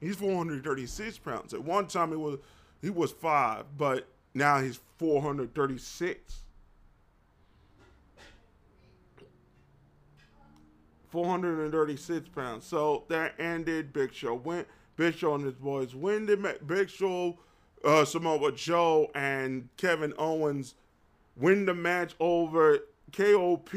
He's 0.00 0.16
436 0.16 1.18
pounds. 1.18 1.54
At 1.54 1.64
one 1.64 1.86
time 1.86 2.10
he 2.10 2.16
was 2.16 2.38
he 2.82 2.90
was 2.90 3.10
five, 3.10 3.64
but 3.76 4.06
now 4.34 4.60
he's 4.60 4.80
436. 4.98 6.40
436 11.10 12.28
pounds. 12.28 12.66
So 12.66 13.04
that 13.08 13.34
ended. 13.38 13.92
Big 13.92 14.12
Show 14.12 14.34
went. 14.34 14.68
Big 14.96 15.14
Show 15.16 15.34
and 15.34 15.44
his 15.44 15.54
boys 15.54 15.94
win 15.94 16.26
the 16.26 16.56
Big 16.66 16.88
Show, 16.88 17.38
uh, 17.84 18.04
Samoa 18.04 18.52
Joe 18.52 19.10
and 19.14 19.68
Kevin 19.76 20.14
Owens 20.18 20.74
win 21.36 21.66
the 21.66 21.74
match 21.74 22.14
over 22.18 22.78
KOP 23.12 23.74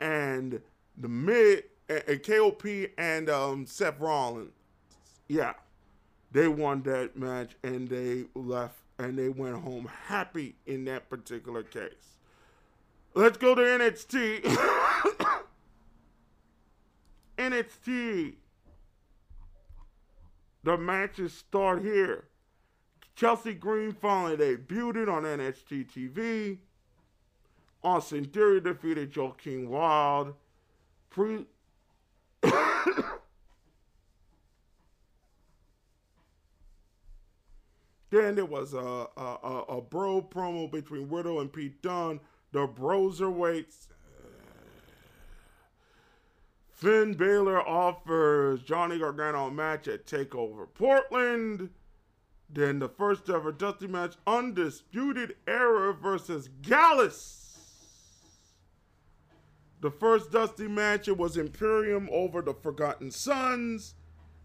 and 0.00 0.60
the 0.96 1.08
mid 1.08 1.64
uh, 1.90 2.14
KOP 2.24 2.64
and 2.96 3.28
um, 3.28 3.66
Seth 3.66 3.98
Rollins. 4.00 4.52
Yeah, 5.28 5.54
they 6.30 6.48
won 6.48 6.82
that 6.82 7.16
match 7.16 7.56
and 7.62 7.88
they 7.88 8.24
left 8.34 8.76
and 8.98 9.18
they 9.18 9.28
went 9.28 9.56
home 9.56 9.90
happy 10.06 10.54
in 10.66 10.84
that 10.84 11.08
particular 11.10 11.62
case. 11.62 12.18
Let's 13.14 13.36
go 13.36 13.54
to 13.54 13.62
NXT. 13.62 14.42
NXT 17.38 18.34
the 20.64 20.76
matches 20.76 21.32
start 21.32 21.82
here. 21.82 22.24
Chelsea 23.14 23.54
Green 23.54 23.92
finally 23.92 24.36
debuted 24.36 25.12
on 25.12 25.24
NXT 25.24 25.90
TV. 25.90 26.58
Austin 27.84 28.24
Theory 28.24 28.60
defeated 28.60 29.16
Joaquin 29.16 29.68
Wilde. 29.68 30.34
Pre- 31.10 31.46
then 32.42 32.52
there 38.10 38.46
was 38.46 38.72
a, 38.72 38.78
a, 38.78 39.38
a, 39.42 39.64
a 39.68 39.80
bro 39.80 40.22
promo 40.22 40.70
between 40.70 41.08
Riddle 41.08 41.40
and 41.40 41.52
Pete 41.52 41.82
Dunne. 41.82 42.20
The 42.52 42.68
Broserweights 42.68 43.88
Finn 46.82 47.14
Balor 47.14 47.60
offers 47.60 48.60
Johnny 48.60 48.98
Gargano 48.98 49.46
a 49.46 49.50
match 49.52 49.86
at 49.86 50.04
TakeOver 50.04 50.66
Portland. 50.74 51.70
Then 52.50 52.80
the 52.80 52.88
first 52.88 53.30
ever 53.30 53.52
Dusty 53.52 53.86
match, 53.86 54.16
Undisputed 54.26 55.36
Era 55.46 55.94
versus 55.94 56.48
Gallus. 56.60 57.56
The 59.80 59.92
first 59.92 60.32
Dusty 60.32 60.66
match, 60.66 61.06
it 61.06 61.16
was 61.16 61.36
Imperium 61.36 62.08
over 62.10 62.42
the 62.42 62.52
Forgotten 62.52 63.12
Sons. 63.12 63.94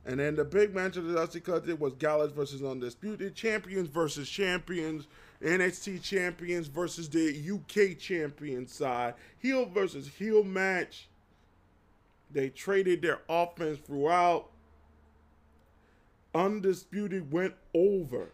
And 0.06 0.20
then 0.20 0.36
the 0.36 0.46
big 0.46 0.76
match 0.76 0.96
of 0.96 1.06
the 1.06 1.16
Dusty 1.16 1.40
Cut 1.40 1.68
it 1.68 1.80
was 1.80 1.96
Gallus 1.96 2.32
versus 2.32 2.62
Undisputed 2.62 3.34
Champions 3.34 3.90
versus 3.90 4.30
Champions, 4.30 5.08
NXT 5.42 6.04
Champions 6.04 6.68
versus 6.68 7.10
the 7.10 7.52
UK 7.52 7.98
Champion 7.98 8.68
side, 8.68 9.16
heel 9.40 9.66
versus 9.66 10.08
heel 10.08 10.44
match. 10.44 11.10
They 12.32 12.50
traded 12.50 13.02
their 13.02 13.22
offense 13.30 13.80
throughout. 13.80 14.50
Undisputed 16.36 17.32
went 17.32 17.56
over. 17.74 18.32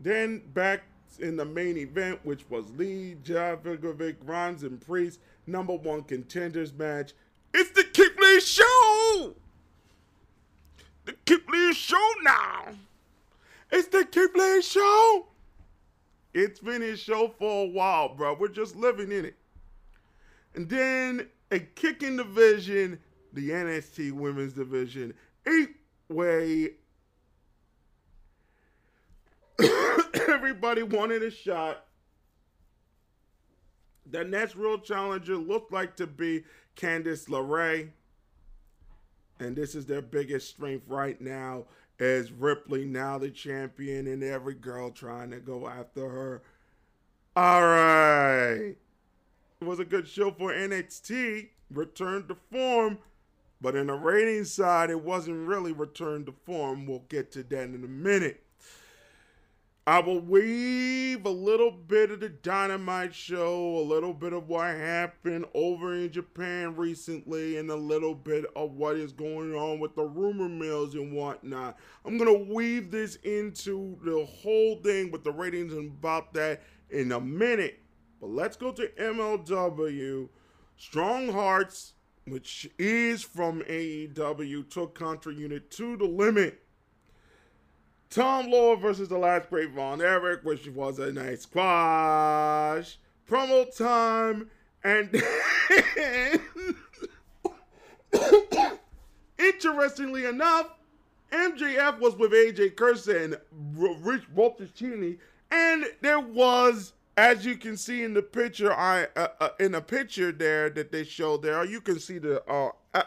Then 0.00 0.42
back 0.52 0.82
in 1.20 1.36
the 1.36 1.44
main 1.44 1.76
event, 1.76 2.20
which 2.24 2.44
was 2.50 2.70
Lee, 2.72 3.16
Dijakovic, 3.22 4.16
Grimes, 4.24 4.62
and 4.62 4.80
Priest, 4.80 5.20
number 5.46 5.74
one 5.74 6.02
contenders 6.02 6.72
match. 6.72 7.12
It's 7.52 7.70
the 7.70 7.84
Keith 7.84 8.16
Lee 8.18 8.40
Show! 8.40 9.34
The 11.04 11.12
Keith 11.24 11.48
Lee 11.48 11.72
Show 11.72 12.10
now! 12.22 12.68
It's 13.70 13.88
the 13.88 14.04
Keith 14.04 14.34
Lee 14.34 14.62
Show! 14.62 15.26
It's 16.34 16.58
been 16.58 16.82
his 16.82 16.98
show 16.98 17.32
for 17.38 17.62
a 17.62 17.68
while, 17.68 18.12
bro. 18.12 18.34
We're 18.34 18.48
just 18.48 18.74
living 18.74 19.12
in 19.12 19.24
it. 19.24 19.36
And 20.56 20.68
then 20.68 21.28
a 21.54 21.60
kicking 21.60 22.16
division, 22.16 22.98
the 23.32 23.50
NXT 23.50 24.12
Women's 24.12 24.52
Division, 24.52 25.14
eight 25.46 25.76
way. 26.08 26.70
Everybody 30.28 30.82
wanted 30.82 31.22
a 31.22 31.30
shot. 31.30 31.86
The 34.10 34.24
next 34.24 34.56
real 34.56 34.78
challenger 34.78 35.36
looked 35.36 35.72
like 35.72 35.96
to 35.96 36.06
be 36.06 36.44
Candice 36.76 37.28
LeRae. 37.28 37.90
And 39.38 39.56
this 39.56 39.74
is 39.74 39.86
their 39.86 40.02
biggest 40.02 40.48
strength 40.48 40.84
right 40.88 41.20
now 41.20 41.64
as 42.00 42.32
Ripley 42.32 42.84
now 42.84 43.18
the 43.18 43.30
champion 43.30 44.06
and 44.08 44.22
every 44.22 44.54
girl 44.54 44.90
trying 44.90 45.30
to 45.30 45.38
go 45.38 45.68
after 45.68 46.08
her. 46.08 46.42
All 47.36 47.62
right. 47.62 48.74
Was 49.64 49.80
a 49.80 49.84
good 49.84 50.06
show 50.06 50.30
for 50.30 50.52
NXT. 50.52 51.48
Returned 51.70 52.28
to 52.28 52.36
form. 52.52 52.98
But 53.60 53.76
in 53.76 53.86
the 53.86 53.94
ratings 53.94 54.52
side, 54.52 54.90
it 54.90 55.00
wasn't 55.00 55.48
really 55.48 55.72
returned 55.72 56.26
to 56.26 56.34
form. 56.44 56.86
We'll 56.86 57.04
get 57.08 57.32
to 57.32 57.42
that 57.42 57.62
in 57.62 57.82
a 57.82 57.88
minute. 57.88 58.44
I 59.86 60.00
will 60.00 60.20
weave 60.20 61.26
a 61.26 61.30
little 61.30 61.70
bit 61.70 62.10
of 62.10 62.20
the 62.20 62.30
Dynamite 62.30 63.14
show, 63.14 63.76
a 63.76 63.84
little 63.84 64.14
bit 64.14 64.32
of 64.32 64.48
what 64.48 64.74
happened 64.74 65.44
over 65.52 65.94
in 65.94 66.10
Japan 66.10 66.74
recently, 66.74 67.58
and 67.58 67.70
a 67.70 67.76
little 67.76 68.14
bit 68.14 68.46
of 68.56 68.72
what 68.72 68.96
is 68.96 69.12
going 69.12 69.54
on 69.54 69.80
with 69.80 69.94
the 69.94 70.04
rumor 70.04 70.48
mills 70.48 70.94
and 70.94 71.12
whatnot. 71.12 71.78
I'm 72.06 72.16
going 72.16 72.32
to 72.32 72.54
weave 72.54 72.90
this 72.90 73.16
into 73.24 73.98
the 74.02 74.24
whole 74.24 74.76
thing 74.76 75.10
with 75.10 75.22
the 75.22 75.32
ratings 75.32 75.74
and 75.74 75.90
about 75.90 76.32
that 76.32 76.62
in 76.88 77.12
a 77.12 77.20
minute. 77.20 77.83
But 78.24 78.30
let's 78.30 78.56
go 78.56 78.72
to 78.72 78.88
MLW. 78.98 80.30
Strong 80.78 81.32
Hearts, 81.34 81.92
which 82.26 82.66
is 82.78 83.22
from 83.22 83.60
AEW, 83.64 84.70
took 84.70 84.94
Contra 84.94 85.34
Unit 85.34 85.70
to 85.72 85.98
the 85.98 86.06
limit. 86.06 86.62
Tom 88.08 88.46
Lawlor 88.46 88.80
versus 88.80 89.10
the 89.10 89.18
last 89.18 89.50
great 89.50 89.72
Von 89.72 90.00
Erich, 90.00 90.42
which 90.42 90.66
was 90.68 90.98
a 90.98 91.12
nice 91.12 91.42
squash. 91.42 92.96
Promo 93.28 93.76
time. 93.76 94.48
And 94.82 95.14
interestingly 99.38 100.24
enough, 100.24 100.70
MJF 101.30 102.00
was 102.00 102.16
with 102.16 102.32
AJ 102.32 102.76
Kirsten 102.76 103.34
and 103.34 103.36
Rich 104.02 104.30
Walter 104.34 104.66
Cheney, 104.68 105.18
and 105.50 105.84
there 106.00 106.20
was, 106.20 106.94
as 107.16 107.44
you 107.44 107.56
can 107.56 107.76
see 107.76 108.02
in 108.02 108.14
the 108.14 108.22
picture, 108.22 108.72
I 108.72 109.06
uh, 109.16 109.28
uh, 109.40 109.48
in 109.60 109.74
a 109.74 109.80
picture 109.80 110.32
there 110.32 110.70
that 110.70 110.92
they 110.92 111.04
showed 111.04 111.42
there, 111.42 111.64
you 111.64 111.80
can 111.80 111.98
see 111.98 112.18
the 112.18 112.42
uh, 112.50 112.70
uh 112.92 113.02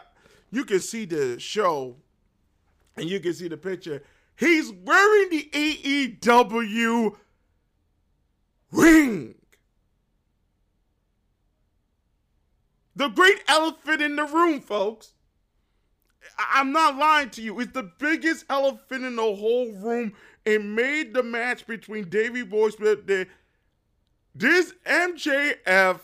you 0.50 0.64
can 0.64 0.80
see 0.80 1.04
the 1.04 1.38
show, 1.38 1.96
and 2.96 3.08
you 3.08 3.20
can 3.20 3.34
see 3.34 3.48
the 3.48 3.56
picture 3.56 4.02
He's 4.38 4.70
wearing 4.70 5.30
the 5.30 5.50
AEW 5.52 7.16
ring. 8.70 9.34
The 12.94 13.08
great 13.08 13.42
elephant 13.48 14.00
in 14.00 14.14
the 14.14 14.24
room, 14.24 14.60
folks. 14.60 15.12
I'm 16.38 16.70
not 16.70 16.96
lying 16.96 17.30
to 17.30 17.42
you. 17.42 17.58
It's 17.58 17.72
the 17.72 17.90
biggest 17.98 18.44
elephant 18.48 19.04
in 19.04 19.16
the 19.16 19.22
whole 19.22 19.72
room. 19.72 20.12
It 20.44 20.62
made 20.64 21.14
the 21.14 21.24
match 21.24 21.66
between 21.66 22.08
Davey 22.08 22.42
Boy 22.44 22.70
Smith. 22.70 23.06
This 24.38 24.72
MJF 24.86 25.98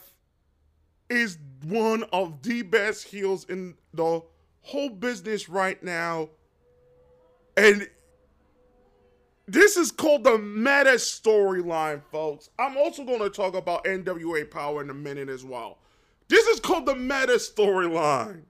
is 1.08 1.38
one 1.62 2.02
of 2.12 2.42
the 2.42 2.62
best 2.62 3.04
heels 3.04 3.44
in 3.48 3.76
the 3.92 4.22
whole 4.62 4.88
business 4.88 5.48
right 5.48 5.80
now. 5.84 6.30
And 7.56 7.88
this 9.46 9.76
is 9.76 9.92
called 9.92 10.24
the 10.24 10.36
meta 10.36 10.94
storyline, 10.94 12.02
folks. 12.10 12.50
I'm 12.58 12.76
also 12.76 13.04
going 13.04 13.20
to 13.20 13.30
talk 13.30 13.54
about 13.54 13.84
NWA 13.84 14.50
Power 14.50 14.82
in 14.82 14.90
a 14.90 14.94
minute 14.94 15.28
as 15.28 15.44
well. 15.44 15.78
This 16.26 16.44
is 16.48 16.58
called 16.58 16.86
the 16.86 16.96
meta 16.96 17.34
storyline. 17.34 18.42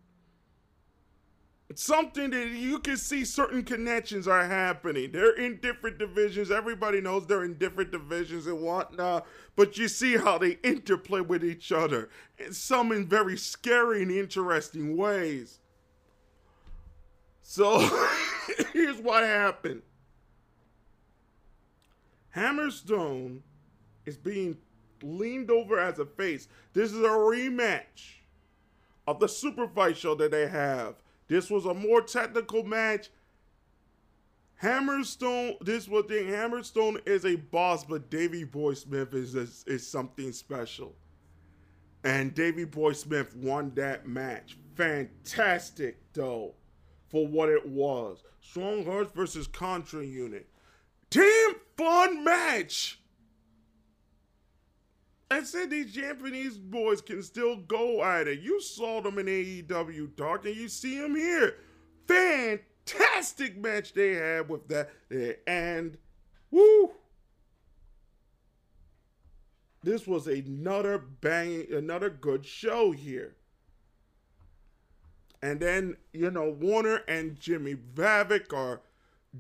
Something 1.75 2.31
that 2.31 2.49
you 2.51 2.79
can 2.79 2.97
see 2.97 3.25
certain 3.25 3.65
connections 3.65 4.29
are 4.29 4.47
happening. 4.47 5.11
They're 5.13 5.37
in 5.37 5.59
different 5.61 5.99
divisions. 5.99 6.51
Everybody 6.51 7.01
knows 7.01 7.27
they're 7.27 7.45
in 7.45 7.55
different 7.55 7.91
divisions 7.91 8.47
and 8.47 8.61
whatnot. 8.61 9.27
But 9.57 9.77
you 9.77 9.89
see 9.89 10.17
how 10.17 10.39
they 10.39 10.59
interplay 10.63 11.21
with 11.21 11.45
each 11.45 11.73
other. 11.73 12.11
And 12.39 12.55
some 12.55 12.93
in 12.93 13.07
very 13.07 13.37
scary 13.37 14.03
and 14.03 14.11
interesting 14.11 14.97
ways. 14.97 15.59
So 17.43 17.89
here's 18.73 18.99
what 18.99 19.25
happened. 19.25 19.83
Hammerstone 22.35 23.41
is 24.07 24.17
being 24.17 24.57
leaned 25.03 25.51
over 25.51 25.79
as 25.79 25.99
a 25.99 26.07
face. 26.07 26.49
This 26.73 26.93
is 26.93 27.01
a 27.01 27.09
rematch 27.09 28.17
of 29.07 29.21
the 29.21 29.29
super 29.29 29.69
fight 29.69 29.97
show 29.97 30.15
that 30.17 30.31
they 30.31 30.49
have. 30.49 30.95
This 31.29 31.51
was 31.51 31.67
a 31.67 31.75
more 31.75 32.01
technical 32.01 32.63
match. 32.63 33.11
Hammerstone, 34.63 35.59
this 35.65 35.89
was 35.89 36.05
the 36.09 36.15
Hammerstone 36.15 37.07
is 37.07 37.25
a 37.25 37.37
boss, 37.37 37.85
but 37.85 38.11
Davey 38.11 38.45
Boy 38.45 38.75
Smith 38.75 39.13
is, 39.15 39.35
is, 39.35 39.65
is 39.67 39.87
something 39.87 40.33
special. 40.33 40.95
And 42.05 42.35
Davey 42.35 42.65
Boy 42.65 42.93
Smith 42.93 43.35
won 43.37 43.73
that 43.75 44.07
match. 44.07 44.57
Fantastic, 44.75 45.99
though, 46.13 46.55
for 47.09 47.27
what 47.27 47.49
it 47.49 47.67
was. 47.67 48.23
Strong 48.41 48.85
Hearts 48.85 49.13
versus 49.13 49.47
Contra 49.47 50.05
Unit 50.05 50.47
damn 51.15 51.55
fun 51.77 52.25
match. 52.25 52.99
I 55.35 55.43
said 55.43 55.69
these 55.69 55.93
Japanese 55.93 56.57
boys 56.57 57.01
can 57.01 57.21
still 57.21 57.57
go 57.57 58.05
it. 58.29 58.39
You 58.39 58.61
saw 58.61 59.01
them 59.01 59.19
in 59.19 59.27
AEW 59.27 60.15
Dark, 60.15 60.47
and 60.47 60.55
you 60.55 60.69
see 60.69 60.97
them 60.97 61.17
here. 61.17 61.57
Fantastic 62.07 63.57
match 63.57 63.95
they 63.95 64.13
had 64.13 64.49
with 64.49 64.69
that, 64.69 64.91
eh, 65.11 65.33
and 65.45 65.99
woo. 66.53 66.93
This 69.83 70.07
was 70.07 70.29
another 70.29 70.99
bang, 70.99 71.67
another 71.73 72.11
good 72.11 72.47
show 72.47 72.93
here. 72.93 73.35
And 75.43 75.59
then, 75.59 75.97
you 76.13 76.31
know, 76.31 76.49
Warner 76.49 77.03
and 77.09 77.41
Jimmy 77.41 77.75
Havoc 77.97 78.53
are 78.53 78.83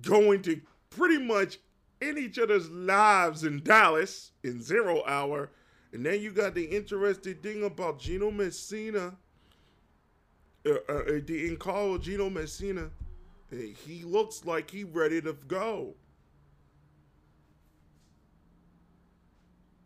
going 0.02 0.42
to 0.42 0.60
pretty 0.90 1.18
much 1.18 1.60
in 2.00 2.18
each 2.18 2.36
other's 2.40 2.68
lives 2.68 3.44
in 3.44 3.62
Dallas 3.62 4.32
in 4.42 4.60
zero 4.60 5.04
hour. 5.06 5.50
And 5.94 6.04
then 6.04 6.20
you 6.20 6.32
got 6.32 6.54
the 6.54 6.64
interesting 6.64 7.36
thing 7.36 7.62
about 7.62 8.00
Gino 8.00 8.32
Messina, 8.32 9.14
uh, 10.66 10.70
uh, 10.70 10.92
uh 10.92 11.04
the 11.24 11.56
Incaro 11.56 12.02
Gino 12.02 12.28
Messina. 12.28 12.90
He 13.48 14.02
looks 14.02 14.44
like 14.44 14.68
he 14.68 14.82
ready 14.82 15.22
to 15.22 15.34
go. 15.46 15.94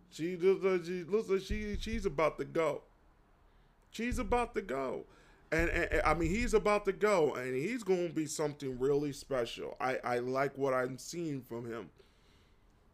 She 0.09 0.37
looks 0.37 0.65
like 0.65 0.85
she, 0.87 1.05
looks 1.05 1.29
like 1.29 1.43
she 1.43 1.77
she's 1.79 2.07
about 2.07 2.39
to 2.39 2.47
go. 2.47 2.85
She's 3.91 4.19
about 4.19 4.55
to 4.55 4.63
go. 4.63 5.05
And, 5.53 5.69
and, 5.69 6.01
I 6.07 6.15
mean 6.15 6.31
he's 6.31 6.55
about 6.55 6.87
to 6.87 6.93
go 6.93 7.35
and 7.35 7.55
he's 7.55 7.83
going 7.83 8.09
to 8.09 8.15
be 8.15 8.25
something 8.25 8.79
really 8.79 9.13
special. 9.13 9.77
I 9.79 9.99
I 10.03 10.19
like 10.21 10.57
what 10.57 10.73
I'm 10.73 10.97
seeing 10.97 11.43
from 11.43 11.71
him. 11.71 11.91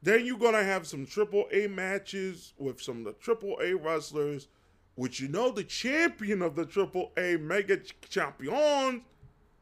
Then 0.05 0.27
you're 0.27 0.37
to 0.53 0.62
have 0.62 0.87
some 0.87 1.07
triple 1.07 1.47
A 1.51 1.67
matches 1.67 2.53
with 2.59 2.81
some 2.81 2.99
of 2.99 3.05
the 3.05 3.12
triple 3.14 3.59
A 3.62 3.73
wrestlers, 3.73 4.49
which 4.97 5.19
you 5.19 5.29
know 5.29 5.51
the 5.51 5.64
champion 5.64 6.43
of 6.43 6.55
the 6.57 6.67
triple 6.67 7.11
A 7.17 7.38
mega 7.38 7.79
champions 8.11 9.01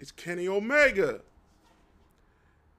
is 0.00 0.11
Kenny 0.11 0.48
Omega. 0.48 1.20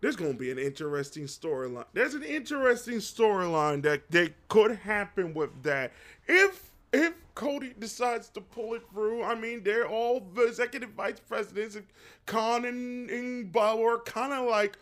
There's 0.02 0.18
to 0.34 0.38
be 0.38 0.52
an 0.52 0.60
interesting 0.60 1.24
storyline. 1.24 1.86
There's 1.94 2.16
an 2.16 2.24
interesting 2.24 2.96
storyline 2.96 3.82
that 3.84 4.12
that 4.12 4.34
could 4.50 4.76
happen 4.76 5.34
with 5.34 5.64
that. 5.64 5.94
If 6.28 6.74
if 6.92 7.14
Cody 7.34 7.74
decides 7.80 8.28
to 8.32 8.42
pull 8.42 8.74
it 8.74 8.84
through, 8.92 9.24
I 9.24 9.36
mean, 9.36 9.64
they're 9.64 9.88
all 9.88 10.20
the 10.36 10.48
executive 10.48 10.90
vice 10.90 11.22
presidents. 11.22 11.78
Khan 12.26 12.66
and, 12.66 13.10
and 13.10 13.52
Balor 13.54 14.00
kind 14.00 14.34
of 14.34 14.50
like 14.50 14.78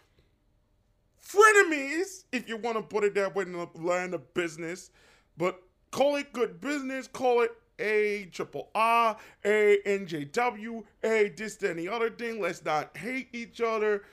frenemies, 1.26 2.26
if 2.32 2.48
you 2.48 2.58
want 2.58 2.78
to 2.78 2.84
put 2.84 3.04
it 3.04 3.16
that 3.16 3.36
way 3.36 3.44
in 3.44 3.54
the 3.54 3.68
land 3.76 4.14
of 4.14 4.34
business. 4.34 4.92
But 5.38 5.62
call 5.92 6.16
it 6.18 6.34
good 6.34 6.60
business, 6.62 7.08
call 7.08 7.42
it 7.42 7.52
a 7.80 8.30
triple 8.32 8.70
R, 8.76 9.18
a 9.44 9.80
NJW, 9.86 10.84
a 11.04 11.30
this, 11.30 11.64
any 11.64 11.88
other 11.88 12.10
thing. 12.10 12.42
Let's 12.42 12.64
not 12.64 12.96
hate 12.96 13.30
each 13.34 13.62
other. 13.62 14.04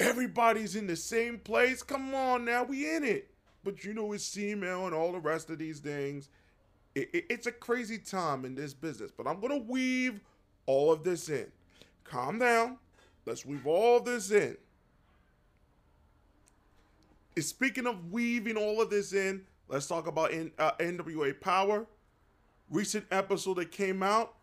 Everybody's 0.00 0.74
in 0.74 0.86
the 0.86 0.96
same 0.96 1.38
place. 1.38 1.82
Come 1.82 2.14
on 2.14 2.44
now, 2.44 2.64
we 2.64 2.94
in 2.96 3.04
it. 3.04 3.30
But 3.64 3.84
you 3.84 3.94
know, 3.94 4.06
with 4.06 4.20
CML 4.20 4.86
and 4.86 4.94
all 4.94 5.12
the 5.12 5.20
rest 5.20 5.50
of 5.50 5.58
these 5.58 5.78
things 5.78 6.28
it, 6.94 7.10
it, 7.12 7.24
it's 7.30 7.46
a 7.46 7.52
crazy 7.52 7.98
time 7.98 8.44
in 8.44 8.54
this 8.54 8.74
business, 8.74 9.10
but 9.10 9.26
I'm 9.26 9.40
going 9.40 9.58
to 9.58 9.70
weave 9.70 10.20
all 10.66 10.92
of 10.92 11.04
this 11.04 11.28
in. 11.28 11.46
Calm 12.04 12.38
down. 12.38 12.78
Let's 13.24 13.46
weave 13.46 13.66
all 13.66 14.00
this 14.00 14.30
in. 14.30 14.56
Speaking 17.40 17.86
of 17.86 18.12
weaving 18.12 18.56
all 18.56 18.82
of 18.82 18.90
this 18.90 19.12
in, 19.12 19.42
let's 19.68 19.86
talk 19.86 20.06
about 20.06 20.32
uh, 20.32 20.72
NWA 20.78 21.40
Power. 21.40 21.86
Recent 22.70 23.06
episode 23.10 23.54
that 23.54 23.70
came 23.70 24.02
out, 24.02 24.34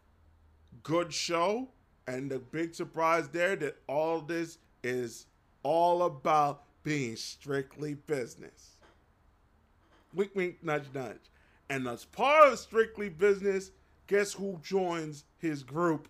good 0.83 1.13
show, 1.13 1.69
and 2.07 2.29
the 2.29 2.39
big 2.39 2.73
surprise 2.73 3.27
there 3.29 3.55
that 3.55 3.77
all 3.87 4.21
this 4.21 4.57
is 4.83 5.27
all 5.63 6.03
about 6.03 6.63
being 6.83 7.15
strictly 7.15 7.93
business. 7.93 8.77
Wink, 10.13 10.31
wink, 10.35 10.57
nudge, 10.63 10.85
nudge. 10.93 11.29
And 11.69 11.87
as 11.87 12.05
part 12.05 12.51
of 12.51 12.57
Strictly 12.57 13.09
Business, 13.09 13.71
guess 14.07 14.33
who 14.33 14.59
joins 14.63 15.25
his 15.37 15.61
group 15.61 16.07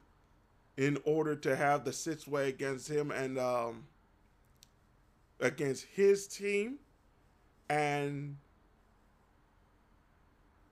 in 0.77 0.97
order 1.03 1.35
to 1.35 1.55
have 1.55 1.83
the 1.83 1.91
six 1.91 2.25
way 2.25 2.47
against 2.47 2.87
him 2.87 3.11
and 3.11 3.37
um, 3.37 3.83
against 5.39 5.85
his 5.85 6.27
team 6.27 6.79
and 7.69 8.37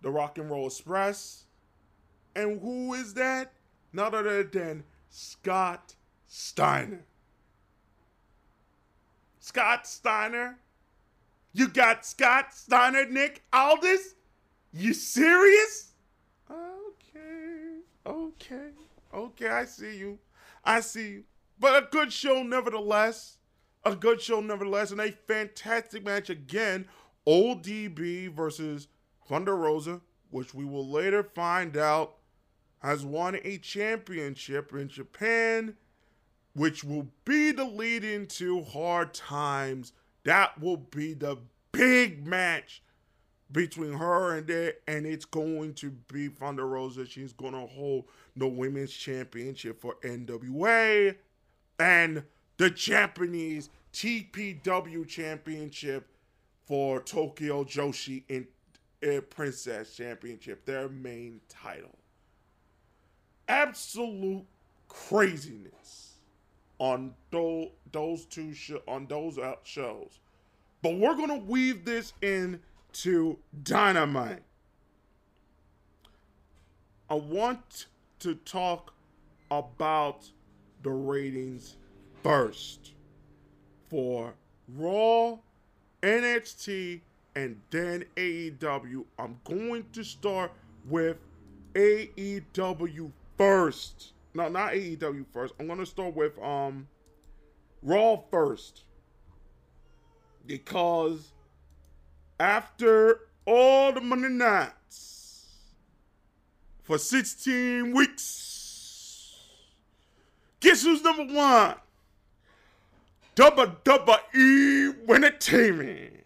the 0.02 0.10
Rock 0.12 0.38
and 0.38 0.50
Roll 0.50 0.68
Express. 0.68 1.46
And 2.36 2.60
who 2.62 2.94
is 2.94 3.14
that? 3.16 3.54
None 3.94 4.14
other 4.14 4.44
than 4.44 4.84
Scott 5.10 5.96
Steiner. 6.28 7.04
Scott 9.40 9.88
Steiner. 9.88 10.58
You 11.54 11.68
got 11.68 12.06
Scott 12.06 12.54
Steiner, 12.54 13.06
Nick 13.06 13.42
Aldis, 13.52 14.14
you 14.72 14.94
serious? 14.94 15.94
Okay, 16.52 17.80
okay, 18.06 18.70
okay. 19.14 19.48
I 19.48 19.66
see 19.66 19.98
you. 19.98 20.20
I 20.64 20.82
see 20.82 21.10
you. 21.10 21.24
But 21.60 21.84
a 21.84 21.88
good 21.90 22.14
show, 22.14 22.44
nevertheless. 22.44 23.37
A 23.84 23.96
good 23.96 24.22
show, 24.22 24.42
nevertheless, 24.42 24.92
and 24.92 25.02
a 25.02 25.12
fantastic 25.28 26.04
match 26.04 26.30
again. 26.30 26.88
ODB 27.26 28.34
versus 28.34 28.88
Thunder 29.28 29.56
Rosa, 29.56 30.02
which 30.30 30.54
we 30.54 30.66
will 30.66 30.88
later 30.88 31.24
find 31.24 31.76
out 31.78 32.16
has 32.80 33.04
won 33.04 33.38
a 33.44 33.58
championship 33.58 34.72
in 34.74 34.88
Japan, 34.88 35.76
which 36.54 36.84
will 36.84 37.08
be 37.26 37.52
the 37.52 37.66
lead 37.66 38.04
into 38.04 38.64
Hard 38.64 39.14
Times. 39.14 39.94
That 40.24 40.60
will 40.60 40.78
be 40.78 41.14
the 41.14 41.38
big 41.72 42.26
match 42.26 42.82
between 43.52 43.94
her 43.94 44.36
and 44.36 44.50
it, 44.50 44.82
and 44.88 45.06
it's 45.06 45.26
going 45.26 45.74
to 45.76 45.92
be 46.12 46.28
Thunder 46.28 46.68
Rosa. 46.68 47.06
She's 47.06 47.34
going 47.34 47.54
to 47.54 47.68
hold 47.68 48.06
the 48.36 48.48
women's 48.48 48.92
championship 48.92 49.80
for 49.80 49.96
NWA 50.04 51.16
and 51.80 52.24
the 52.58 52.70
Japanese 52.70 53.70
TPW 53.94 55.08
championship 55.08 56.08
for 56.66 57.00
Tokyo 57.02 57.64
Joshi 57.64 58.24
and 58.30 58.46
uh, 59.08 59.22
Princess 59.22 59.96
Championship, 59.96 60.66
their 60.66 60.90
main 60.90 61.40
title. 61.48 61.96
Absolute 63.48 64.46
craziness 64.88 66.16
on 66.80 67.14
those, 67.32 67.70
those 67.92 68.26
two 68.26 68.54
sh- 68.54 68.72
on 68.88 69.08
those 69.08 69.40
shows. 69.64 70.20
But 70.82 70.98
we're 70.98 71.16
going 71.16 71.30
to 71.30 71.46
weave 71.46 71.86
this 71.86 72.14
in 72.22 72.60
to 72.94 73.38
Dynamite. 73.64 74.44
I 77.10 77.16
want 77.16 77.86
to 78.20 78.36
talk 78.36 78.94
about 79.50 80.30
the 80.84 80.92
ratings 80.92 81.78
first 82.28 82.92
for 83.90 84.34
Raw, 84.76 85.38
NXT, 86.04 87.00
and 87.38 87.62
then 87.70 88.04
AEW. 88.18 89.06
I'm 89.18 89.40
going 89.46 89.86
to 89.94 90.04
start 90.04 90.52
with 90.90 91.16
AEW 91.74 93.12
first. 93.38 94.12
No, 94.34 94.50
not 94.50 94.74
AEW 94.74 95.26
first. 95.32 95.54
I'm 95.58 95.68
going 95.68 95.80
to 95.80 95.86
start 95.86 96.18
with 96.18 96.38
um 96.40 96.90
Raw 97.82 98.18
first. 98.30 98.84
Because 100.46 101.32
after 102.42 103.22
all 103.46 103.94
the 103.94 104.02
Monday 104.02 104.28
nights 104.28 105.46
for 106.84 106.98
16 106.98 107.94
weeks. 107.94 109.38
Guess 110.60 110.84
who's 110.84 111.02
number 111.02 111.34
one? 111.34 111.76
WWE 113.38 115.10
Entertainment. 115.10 116.26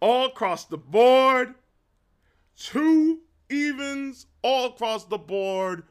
All 0.00 0.26
across 0.26 0.64
the 0.64 0.76
board. 0.76 1.54
Two 2.56 3.20
evens 3.48 4.26
all 4.42 4.66
across 4.66 5.04
the 5.04 5.18
board. 5.18 5.84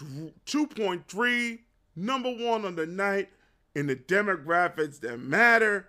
2.3. 0.00 1.58
Number 1.94 2.32
one 2.34 2.64
on 2.64 2.74
the 2.74 2.86
night 2.86 3.28
in 3.76 3.86
the 3.86 3.94
demographics 3.94 4.98
that 5.00 5.18
matter 5.18 5.88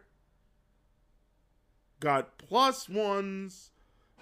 got 1.99 2.37
plus 2.37 2.87
ones 2.87 3.71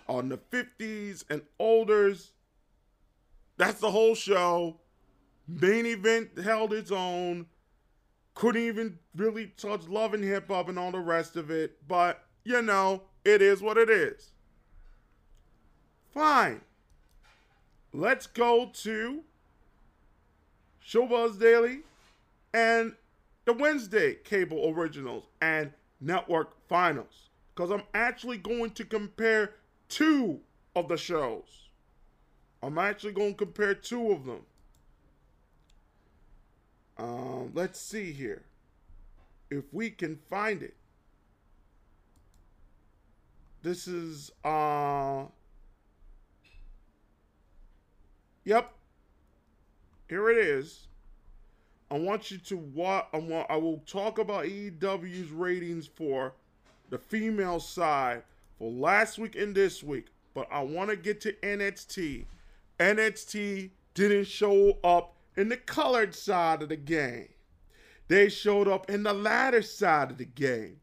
on 0.07 0.29
the 0.29 0.37
50s 0.37 1.25
and 1.29 1.41
olders. 1.59 2.31
That's 3.57 3.81
the 3.81 3.91
whole 3.91 4.15
show. 4.15 4.79
Main 5.49 5.85
event 5.85 6.39
held 6.41 6.71
its 6.71 6.91
own. 6.91 7.47
Couldn't 8.33 8.61
even 8.61 8.97
really 9.15 9.47
touch 9.57 9.87
love 9.87 10.13
and 10.13 10.23
hip 10.23 10.47
hop 10.47 10.69
and 10.69 10.79
all 10.79 10.91
the 10.91 10.99
rest 10.99 11.35
of 11.35 11.51
it. 11.51 11.87
But, 11.87 12.23
you 12.43 12.61
know, 12.61 13.03
it 13.25 13.41
is 13.41 13.61
what 13.61 13.77
it 13.77 13.89
is. 13.89 14.31
Fine. 16.13 16.61
Let's 17.93 18.27
go 18.27 18.71
to 18.73 19.23
Showbuzz 20.85 21.39
Daily 21.39 21.79
and 22.53 22.95
the 23.45 23.53
Wednesday 23.53 24.15
cable 24.23 24.73
originals 24.75 25.25
and 25.41 25.71
network 25.99 26.55
finals 26.67 27.29
because 27.53 27.71
I'm 27.71 27.83
actually 27.93 28.37
going 28.37 28.71
to 28.71 28.85
compare 28.85 29.55
two 29.89 30.39
of 30.75 30.87
the 30.87 30.97
shows. 30.97 31.69
I'm 32.63 32.77
actually 32.77 33.13
going 33.13 33.31
to 33.31 33.37
compare 33.37 33.73
two 33.73 34.11
of 34.11 34.25
them. 34.25 34.41
Um, 37.01 37.51
let's 37.55 37.79
see 37.79 38.11
here. 38.11 38.43
If 39.49 39.65
we 39.73 39.89
can 39.89 40.19
find 40.29 40.61
it. 40.61 40.75
This 43.63 43.87
is 43.87 44.31
uh 44.43 45.25
Yep. 48.45 48.71
Here 50.09 50.29
it 50.29 50.37
is. 50.37 50.87
I 51.89 51.97
want 51.97 52.31
you 52.31 52.37
to 52.37 52.57
watch 52.57 53.07
I 53.13 53.17
want 53.17 53.47
I 53.49 53.57
will 53.57 53.79
talk 53.87 54.19
about 54.19 54.45
AEW's 54.45 55.31
ratings 55.31 55.87
for 55.87 56.33
the 56.89 56.99
female 56.99 57.59
side 57.59 58.23
for 58.59 58.71
last 58.71 59.17
week 59.17 59.35
and 59.35 59.55
this 59.55 59.83
week, 59.83 60.07
but 60.35 60.47
I 60.51 60.61
want 60.61 60.91
to 60.91 60.95
get 60.95 61.19
to 61.21 61.33
NXT. 61.33 62.25
NXT 62.79 63.71
didn't 63.95 64.27
show 64.27 64.77
up 64.83 65.15
in 65.35 65.49
the 65.49 65.57
colored 65.57 66.13
side 66.15 66.61
of 66.61 66.69
the 66.69 66.77
game. 66.77 67.29
They 68.07 68.29
showed 68.29 68.67
up 68.67 68.89
in 68.89 69.03
the 69.03 69.13
latter 69.13 69.61
side 69.61 70.11
of 70.11 70.17
the 70.17 70.25
game. 70.25 70.81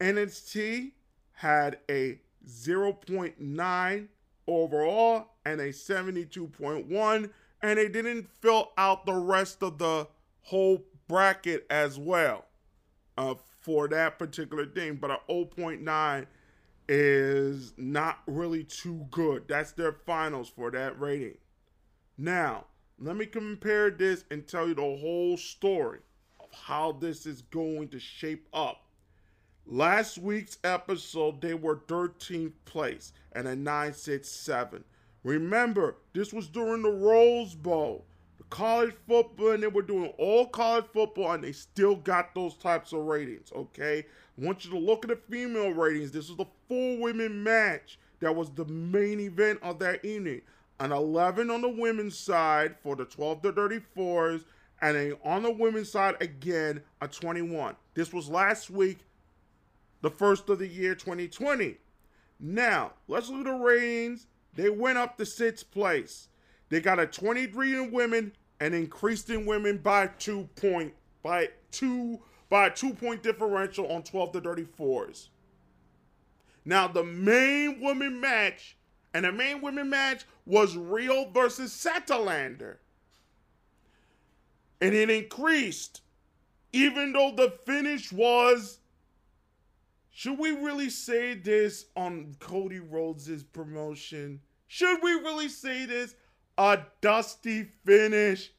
NXT 0.00 0.92
had 1.32 1.78
a 1.88 2.18
0.9 2.46 4.08
overall 4.46 5.26
and 5.44 5.60
a 5.60 5.68
72.1, 5.68 7.30
and 7.62 7.78
they 7.78 7.88
didn't 7.88 8.28
fill 8.40 8.72
out 8.76 9.06
the 9.06 9.14
rest 9.14 9.62
of 9.62 9.78
the 9.78 10.08
whole 10.42 10.84
bracket 11.06 11.66
as 11.70 11.98
well 11.98 12.44
uh, 13.16 13.34
for 13.62 13.88
that 13.88 14.18
particular 14.18 14.66
thing. 14.66 14.96
But 14.96 15.10
a 15.10 15.18
0.9 15.30 16.26
is 16.88 17.72
not 17.76 18.18
really 18.26 18.64
too 18.64 19.06
good. 19.10 19.44
That's 19.48 19.72
their 19.72 19.92
finals 19.92 20.48
for 20.48 20.70
that 20.70 21.00
rating. 21.00 21.38
Now, 22.18 22.66
let 22.98 23.16
me 23.16 23.26
compare 23.26 23.90
this 23.90 24.24
and 24.30 24.46
tell 24.46 24.68
you 24.68 24.74
the 24.74 24.82
whole 24.82 25.36
story 25.36 26.00
of 26.40 26.46
how 26.52 26.92
this 26.92 27.26
is 27.26 27.42
going 27.42 27.88
to 27.88 27.98
shape 27.98 28.46
up. 28.52 28.84
Last 29.66 30.18
week's 30.18 30.58
episode, 30.62 31.40
they 31.40 31.54
were 31.54 31.76
13th 31.76 32.52
place 32.66 33.12
and 33.32 33.48
a 33.48 33.56
967. 33.56 34.84
Remember, 35.24 35.96
this 36.12 36.32
was 36.32 36.46
during 36.48 36.82
the 36.82 36.90
Rose 36.90 37.54
Bowl, 37.54 38.04
the 38.36 38.44
college 38.44 38.94
football, 39.08 39.52
and 39.52 39.62
they 39.62 39.68
were 39.68 39.82
doing 39.82 40.12
all 40.18 40.46
college 40.46 40.84
football, 40.92 41.32
and 41.32 41.42
they 41.42 41.52
still 41.52 41.96
got 41.96 42.34
those 42.34 42.54
types 42.56 42.92
of 42.92 43.00
ratings, 43.00 43.50
okay? 43.56 44.04
I 44.38 44.44
want 44.44 44.64
you 44.64 44.70
to 44.72 44.78
look 44.78 45.04
at 45.04 45.08
the 45.08 45.16
female 45.16 45.70
ratings. 45.70 46.12
This 46.12 46.28
is 46.28 46.36
the 46.36 46.46
full 46.68 46.98
women 46.98 47.42
match 47.42 47.98
that 48.20 48.36
was 48.36 48.50
the 48.50 48.66
main 48.66 49.18
event 49.18 49.60
of 49.62 49.78
that 49.78 50.04
evening. 50.04 50.42
An 50.80 50.92
11 50.92 51.50
on 51.50 51.62
the 51.62 51.68
women's 51.68 52.18
side 52.18 52.76
for 52.82 52.96
the 52.96 53.04
12 53.04 53.42
to 53.42 53.52
34s, 53.52 54.44
and 54.82 54.96
a, 54.96 55.18
on 55.24 55.42
the 55.42 55.50
women's 55.50 55.90
side 55.90 56.16
again, 56.20 56.82
a 57.00 57.08
21. 57.08 57.76
This 57.94 58.12
was 58.12 58.28
last 58.28 58.70
week 58.70 58.98
the 60.02 60.10
first 60.10 60.48
of 60.50 60.58
the 60.58 60.66
year 60.66 60.94
2020. 60.94 61.78
Now, 62.40 62.92
let's 63.08 63.30
look 63.30 63.46
at 63.46 63.52
the 63.52 63.52
ratings. 63.52 64.26
They 64.54 64.68
went 64.68 64.98
up 64.98 65.16
to 65.16 65.26
sixth 65.26 65.70
place. 65.70 66.28
They 66.68 66.80
got 66.80 66.98
a 66.98 67.06
23 67.06 67.74
in 67.76 67.92
women 67.92 68.32
and 68.60 68.74
increased 68.74 69.30
in 69.30 69.46
women 69.46 69.78
by 69.78 70.08
two 70.18 70.48
point 70.56 70.92
by 71.22 71.48
two 71.70 72.20
by 72.48 72.66
a 72.66 72.70
two 72.70 72.92
point 72.94 73.22
differential 73.22 73.90
on 73.90 74.02
12 74.02 74.32
to 74.32 74.40
34s. 74.40 75.28
Now 76.64 76.88
the 76.88 77.04
main 77.04 77.80
women 77.80 78.20
match, 78.20 78.76
and 79.12 79.24
the 79.24 79.32
main 79.32 79.60
women 79.60 79.90
match 79.90 80.24
was 80.46 80.76
Riho 80.76 81.32
versus 81.32 81.72
Statlander. 81.72 82.76
And 84.80 84.94
it 84.94 85.08
increased, 85.08 86.02
even 86.72 87.12
though 87.12 87.32
the 87.34 87.50
finish 87.64 88.12
was 88.12 88.80
should 90.16 90.38
we 90.38 90.52
really 90.52 90.90
say 90.90 91.34
this 91.34 91.86
on 91.96 92.36
Cody 92.38 92.78
Rhodes' 92.78 93.42
promotion? 93.42 94.40
Should 94.68 95.02
we 95.02 95.10
really 95.10 95.48
say 95.48 95.86
this? 95.86 96.14
A 96.56 96.78
dusty 97.00 97.72
finish. 97.84 98.52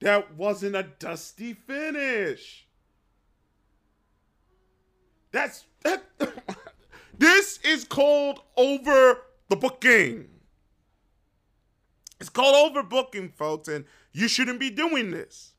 That 0.00 0.34
wasn't 0.34 0.74
a 0.74 0.82
dusty 0.82 1.54
finish. 1.54 2.66
That's 5.30 5.64
that. 5.84 6.02
this 7.18 7.60
is 7.62 7.84
called 7.84 8.40
over 8.56 9.22
the 9.48 9.54
booking. 9.54 10.28
It's 12.20 12.28
called 12.28 12.74
overbooking, 12.74 13.32
folks, 13.32 13.68
and 13.68 13.86
you 14.12 14.28
shouldn't 14.28 14.60
be 14.60 14.70
doing 14.70 15.10
this. 15.10 15.52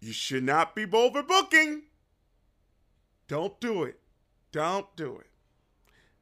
You 0.00 0.12
should 0.12 0.44
not 0.44 0.74
be 0.74 0.84
overbooking. 0.84 1.82
Don't 3.28 3.58
do 3.60 3.84
it. 3.84 3.98
Don't 4.52 4.94
do 4.96 5.18
it. 5.18 5.26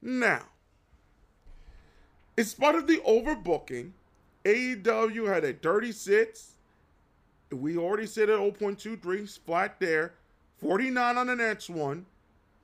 Now, 0.00 0.42
as 2.36 2.54
part 2.54 2.74
of 2.74 2.86
the 2.86 2.98
overbooking, 2.98 3.92
AEW 4.44 5.32
had 5.32 5.44
a 5.44 5.52
36. 5.52 6.52
We 7.50 7.76
already 7.76 8.06
said 8.06 8.30
at 8.30 8.38
0.23, 8.38 9.38
flat 9.44 9.80
there. 9.80 10.14
49 10.58 11.18
on 11.18 11.26
the 11.26 11.36
next 11.36 11.68
one, 11.70 12.06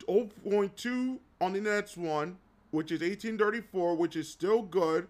0.2 0.07 1.19
on 1.41 1.53
the 1.53 1.61
next 1.61 1.97
one, 1.97 2.39
which 2.71 2.93
is 2.93 3.01
1834, 3.01 3.97
which 3.97 4.15
is 4.15 4.29
still 4.29 4.63
good, 4.63 5.09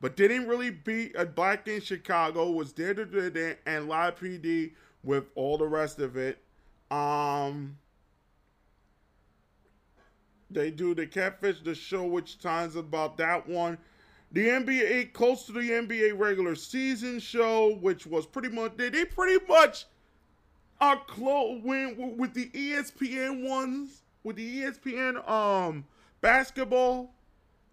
but 0.00 0.16
didn't 0.16 0.46
really 0.46 0.70
beat 0.70 1.14
a 1.16 1.26
Black 1.26 1.66
in 1.68 1.80
Chicago, 1.80 2.50
was 2.50 2.72
there 2.72 2.94
to 2.94 3.56
and 3.66 3.88
Live 3.88 4.18
PD 4.18 4.72
with 5.02 5.24
all 5.34 5.58
the 5.58 5.66
rest 5.66 5.98
of 5.98 6.16
it. 6.16 6.38
Um, 6.90 7.76
they 10.50 10.70
do 10.70 10.94
the 10.94 11.06
catfish 11.06 11.60
the 11.60 11.74
show, 11.74 12.04
which 12.04 12.38
times 12.38 12.76
about 12.76 13.16
that 13.18 13.48
one. 13.48 13.78
The 14.30 14.46
NBA 14.46 15.12
close 15.12 15.46
to 15.46 15.52
the 15.52 15.60
NBA 15.60 16.18
regular 16.18 16.54
season 16.54 17.18
show, 17.18 17.76
which 17.76 18.06
was 18.06 18.26
pretty 18.26 18.50
much 18.50 18.76
they, 18.76 18.90
they 18.90 19.04
pretty 19.04 19.44
much 19.46 19.86
are 20.80 21.00
close 21.06 21.60
when 21.62 22.16
with 22.16 22.34
the 22.34 22.50
ESPN 22.50 23.48
ones 23.48 24.02
with 24.22 24.36
the 24.36 24.62
ESPN 24.62 25.28
um 25.28 25.84
basketball. 26.20 27.14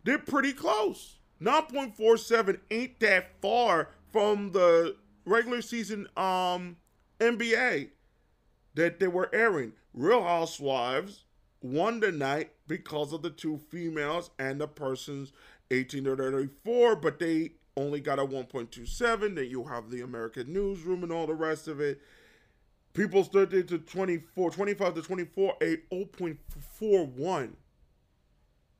They're 0.03 0.17
pretty 0.17 0.53
close. 0.53 1.17
9.47 1.41 2.59
ain't 2.71 2.99
that 2.99 3.41
far 3.41 3.89
from 4.11 4.51
the 4.51 4.95
regular 5.25 5.61
season 5.61 6.07
um 6.15 6.77
NBA 7.19 7.89
that 8.75 8.99
they 8.99 9.07
were 9.07 9.29
airing. 9.33 9.73
Real 9.93 10.23
Housewives 10.23 11.23
won 11.61 11.99
the 11.99 12.11
night 12.11 12.51
because 12.67 13.13
of 13.13 13.21
the 13.21 13.29
two 13.29 13.57
females 13.69 14.29
and 14.37 14.59
the 14.59 14.67
person's 14.67 15.31
18 15.71 16.03
to 16.03 16.15
34, 16.15 16.95
but 16.97 17.19
they 17.19 17.51
only 17.77 17.99
got 17.99 18.19
a 18.19 18.25
1.27. 18.25 19.35
Then 19.35 19.49
you 19.49 19.63
have 19.63 19.89
the 19.89 20.01
American 20.01 20.53
newsroom 20.53 21.03
and 21.03 21.11
all 21.11 21.27
the 21.27 21.33
rest 21.33 21.67
of 21.67 21.79
it. 21.79 22.01
People 22.93 23.23
stood 23.23 23.49
to 23.51 23.77
24, 23.77 24.51
25 24.51 24.93
to 24.95 25.01
24, 25.01 25.53
a 25.61 25.77
0.41. 25.91 27.49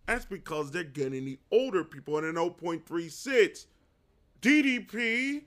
That's 0.06 0.26
because 0.26 0.72
they're 0.72 0.84
getting 0.84 1.26
the 1.26 1.40
older 1.52 1.84
people 1.84 2.18
at 2.18 2.24
an 2.24 2.36
0.36. 2.36 3.66
DDP, 4.42 5.44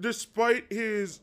despite 0.00 0.70
his 0.70 1.20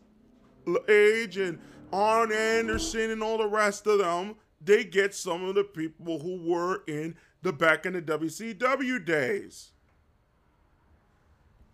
age 0.90 1.38
and 1.38 1.60
Arn 1.94 2.32
Anderson 2.32 3.12
and 3.12 3.22
all 3.22 3.38
the 3.38 3.48
rest 3.48 3.86
of 3.86 4.00
them, 4.00 4.36
they 4.60 4.84
get 4.84 5.14
some 5.14 5.44
of 5.44 5.56
the 5.56 5.64
people 5.64 6.20
who 6.20 6.42
were 6.42 6.84
in 6.88 7.16
the 7.44 7.54
back 7.54 7.86
in 7.86 7.94
the 7.94 8.02
WCW 8.02 9.06
days. 9.06 9.72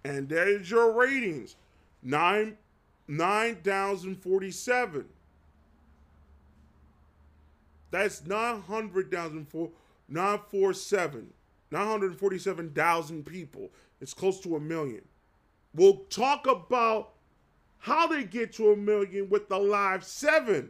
And 0.04 0.28
there's 0.28 0.70
your 0.70 0.92
ratings. 0.92 1.56
Nine 2.04 2.58
nine 3.08 3.58
thousand 3.58 4.16
forty 4.22 4.52
seven. 4.52 5.06
That's 7.92 8.26
nine 8.26 8.62
hundred 10.16 10.38
thousand 10.38 10.50
four 10.50 10.62
nine 10.62 10.72
four 10.72 10.74
seven. 10.74 11.34
947,000 11.72 13.26
people. 13.26 13.72
It's 14.02 14.14
close 14.14 14.40
to 14.42 14.56
a 14.56 14.60
million. 14.60 15.02
We'll 15.74 16.02
talk 16.10 16.48
about 16.48 17.14
how 17.80 18.08
they 18.08 18.26
get 18.26 18.54
to 18.54 18.72
a 18.72 18.76
million 18.76 19.30
with 19.30 19.48
the 19.48 19.58
live 19.58 20.04
seven 20.04 20.70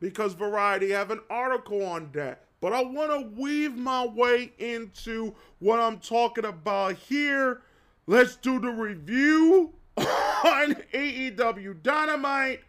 because 0.00 0.34
Variety 0.34 0.90
have 0.90 1.10
an 1.10 1.20
article 1.30 1.84
on 1.84 2.10
that. 2.12 2.44
But 2.60 2.72
I 2.72 2.82
want 2.82 3.10
to 3.10 3.40
weave 3.40 3.74
my 3.74 4.06
way 4.06 4.52
into 4.58 5.34
what 5.60 5.80
I'm 5.80 5.98
talking 5.98 6.44
about 6.44 6.96
here. 6.96 7.62
Let's 8.06 8.36
do 8.36 8.58
the 8.58 8.68
review 8.68 9.72
on 9.96 10.74
AEW 10.92 11.82
Dynamite. 11.82 12.60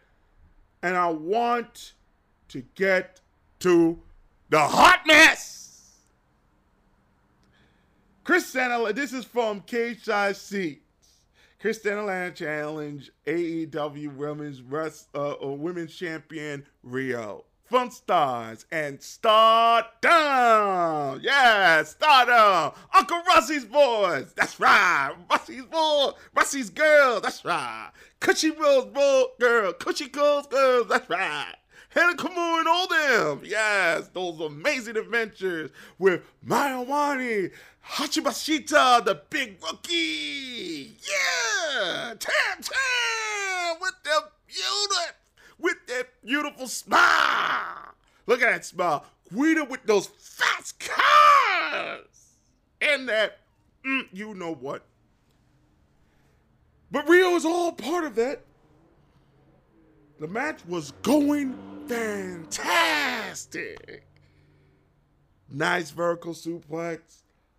And 0.82 0.96
I 0.96 1.08
want 1.08 1.92
to 2.48 2.62
get 2.74 3.20
to 3.60 3.98
the 4.48 4.60
hot 4.60 5.02
mess. 5.06 5.61
Chris 8.24 8.46
Santa, 8.46 8.92
this 8.92 9.12
is 9.12 9.24
from 9.24 9.60
Cage 9.62 10.04
Side 10.04 10.36
Seat. 10.36 10.82
Kris 11.60 11.80
Statlander 11.80 12.34
challenge 12.34 13.10
AEW 13.26 14.16
Women's 14.16 14.62
Rest, 14.62 15.08
uh, 15.14 15.34
uh, 15.42 15.52
Women's 15.52 15.94
Champion 15.94 16.64
Riho 16.86 17.42
Fun 17.64 17.90
Stars 17.90 18.64
and 18.70 19.02
Stardom. 19.02 19.90
Yeah, 21.22 21.82
Stardom. 21.82 22.78
Uncle 22.94 23.22
Rusty's 23.34 23.64
boys. 23.64 24.32
That's 24.36 24.60
right. 24.60 25.14
Rusty's 25.30 25.64
boy. 25.64 26.10
Rusty's 26.36 26.70
girl. 26.70 27.20
That's 27.20 27.44
right. 27.44 27.90
Cushy 28.20 28.50
Will's 28.50 28.86
boy, 28.86 29.24
girl. 29.40 29.72
Cushy 29.72 30.08
Girls 30.08 30.46
girls. 30.46 30.86
That's 30.88 31.10
right. 31.10 31.54
Hana 31.94 32.16
Kimura 32.16 32.60
and 32.60 32.68
all 32.68 32.86
them. 32.88 33.42
Yes, 33.44 34.08
those 34.08 34.40
amazing 34.40 34.96
adventures 34.96 35.70
with 35.98 36.22
Mayu 36.46 37.50
Hachibashita, 37.86 39.04
the 39.04 39.20
big 39.28 39.58
rookie. 39.62 40.96
Yeah, 41.06 42.14
Tam 42.18 42.62
Tam 42.62 43.76
with 43.80 43.94
the 44.04 44.22
beautiful, 44.46 45.14
with 45.58 45.76
that 45.88 46.08
beautiful 46.24 46.66
smile. 46.66 47.94
Look 48.26 48.40
at 48.40 48.52
that 48.52 48.64
smile. 48.64 49.04
Guida 49.30 49.64
with 49.64 49.84
those 49.84 50.06
fast 50.06 50.78
cars 50.78 52.06
and 52.80 53.08
that, 53.08 53.38
mm, 53.84 54.06
you 54.12 54.34
know 54.34 54.54
what. 54.54 54.82
But 56.90 57.06
Riho 57.06 57.36
is 57.36 57.44
all 57.44 57.72
part 57.72 58.04
of 58.04 58.14
that. 58.16 58.40
The 60.20 60.28
match 60.28 60.60
was 60.66 60.92
going 61.02 61.71
fantastic. 61.88 64.06
Nice 65.50 65.90
vertical 65.90 66.32
suplex. 66.32 67.00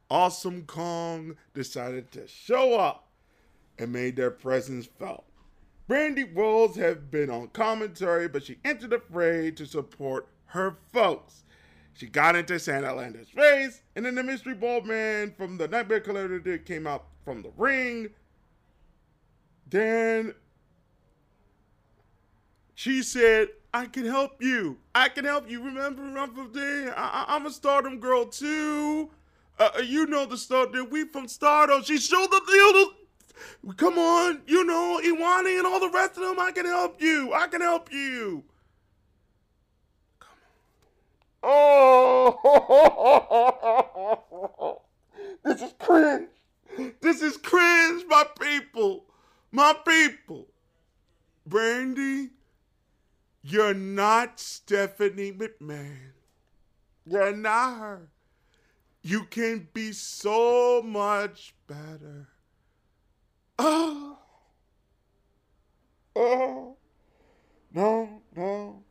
Awesome 0.09 0.63
Kong 0.63 1.35
decided 1.53 2.11
to 2.11 2.27
show 2.27 2.79
up 2.79 3.07
and 3.77 3.91
made 3.91 4.15
their 4.15 4.31
presence 4.31 4.87
felt. 4.99 5.25
Brandi 5.89 6.35
Rhodes 6.35 6.77
have 6.77 7.11
been 7.11 7.29
on 7.29 7.49
commentary, 7.49 8.27
but 8.27 8.45
she 8.45 8.57
entered 8.63 8.91
the 8.91 8.99
fray 8.99 9.51
to 9.51 9.65
support 9.65 10.27
her 10.47 10.77
folks. 10.91 11.43
She 11.93 12.07
got 12.07 12.35
into 12.35 12.53
Statlander's 12.53 13.29
face, 13.29 13.81
and 13.95 14.05
then 14.05 14.15
the 14.15 14.23
mystery 14.23 14.55
ball 14.55 14.81
man 14.81 15.33
from 15.37 15.57
the 15.57 15.67
Nightmare 15.67 15.99
Collective 15.99 16.65
came 16.65 16.87
out 16.87 17.05
from 17.23 17.41
the 17.41 17.51
ring. 17.57 18.09
Then 19.69 20.33
she 22.73 23.03
said, 23.03 23.49
I 23.73 23.85
can 23.87 24.05
help 24.05 24.41
you. 24.41 24.77
I 24.93 25.09
can 25.09 25.25
help 25.25 25.49
you. 25.49 25.63
Remember, 25.63 26.47
Day? 26.53 26.91
I- 26.95 27.35
am 27.35 27.45
a 27.47 27.51
stardom 27.51 27.99
girl 27.99 28.25
too. 28.25 29.09
Uh, 29.59 29.69
uh, 29.77 29.81
you 29.81 30.05
know 30.05 30.25
the 30.25 30.37
stardom. 30.37 30.89
We 30.91 31.05
from 31.05 31.27
Stardom. 31.27 31.83
She 31.83 31.97
showed 31.97 32.29
the 32.29 32.41
deal. 32.47 32.93
Come 33.77 33.97
on, 33.97 34.41
you 34.45 34.63
know, 34.63 34.99
Iwani 35.03 35.57
and 35.57 35.65
all 35.65 35.79
the 35.79 35.89
rest 35.89 36.17
of 36.17 36.23
them. 36.23 36.39
I 36.39 36.51
can 36.51 36.65
help 36.65 37.01
you. 37.01 37.33
I 37.33 37.47
can 37.47 37.61
help 37.61 37.91
you. 37.91 38.43
Come 40.19 40.29
on. 41.43 41.53
Oh, 44.63 44.81
this 45.43 45.61
is 45.61 45.73
cringe. 45.79 46.29
This 47.01 47.21
is 47.21 47.37
cringe, 47.37 48.05
my 48.07 48.25
people. 48.39 49.05
My 49.51 49.73
people. 49.85 50.47
Brandi, 51.49 52.29
you're 53.43 53.73
not 53.73 54.39
Stephanie 54.39 55.33
McMahon. 55.33 56.13
You're 57.05 57.35
not 57.35 57.77
her. 57.79 58.09
You 59.01 59.25
can 59.25 59.67
be 59.73 59.91
so 59.91 60.81
much 60.81 61.53
better. 61.67 62.29
Oh. 63.59 64.17
Oh. 66.15 66.77
No, 67.73 68.21
no. 68.35 68.83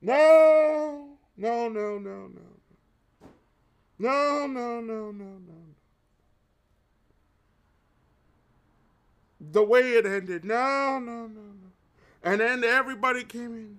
No. 0.00 1.18
No, 1.36 1.68
no, 1.68 1.98
no, 1.98 2.28
no. 2.28 2.40
No, 3.98 4.46
no, 4.46 4.80
no, 4.80 5.10
no, 5.10 5.24
no. 5.24 5.54
The 9.40 9.62
way 9.62 9.92
it 9.92 10.06
ended. 10.06 10.44
No, 10.46 10.98
no, 10.98 11.26
no, 11.26 11.40
no. 11.42 11.65
And 12.26 12.40
then 12.40 12.64
everybody 12.64 13.22
came 13.22 13.54
in. 13.54 13.78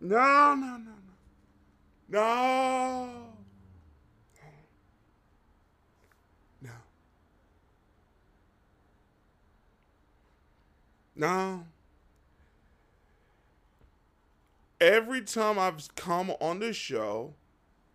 No, 0.00 0.54
no, 0.54 0.78
no, 0.78 0.92
no. 2.08 2.08
No. 2.08 3.10
No. 6.62 6.70
No. 11.14 11.66
Every 14.80 15.20
time 15.20 15.58
I've 15.58 15.94
come 15.96 16.30
on 16.40 16.60
this 16.60 16.76
show, 16.76 17.34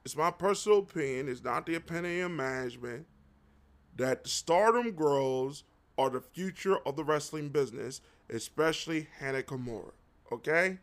it's 0.05 0.15
my 0.15 0.29
personal 0.29 0.79
opinion, 0.79 1.27
it's 1.27 1.43
not 1.43 1.65
the 1.65 1.73
opinion 1.73 2.25
of 2.25 2.31
management, 2.31 3.07
that 3.95 4.23
the 4.25 4.29
stardom 4.29 4.91
grows 4.91 5.63
are 6.01 6.09
the 6.09 6.21
future 6.21 6.77
of 6.85 6.95
the 6.95 7.03
wrestling 7.03 7.49
business, 7.49 8.01
especially 8.29 9.07
Hana 9.19 9.43
Kimura. 9.43 9.91
Okay? 10.31 10.79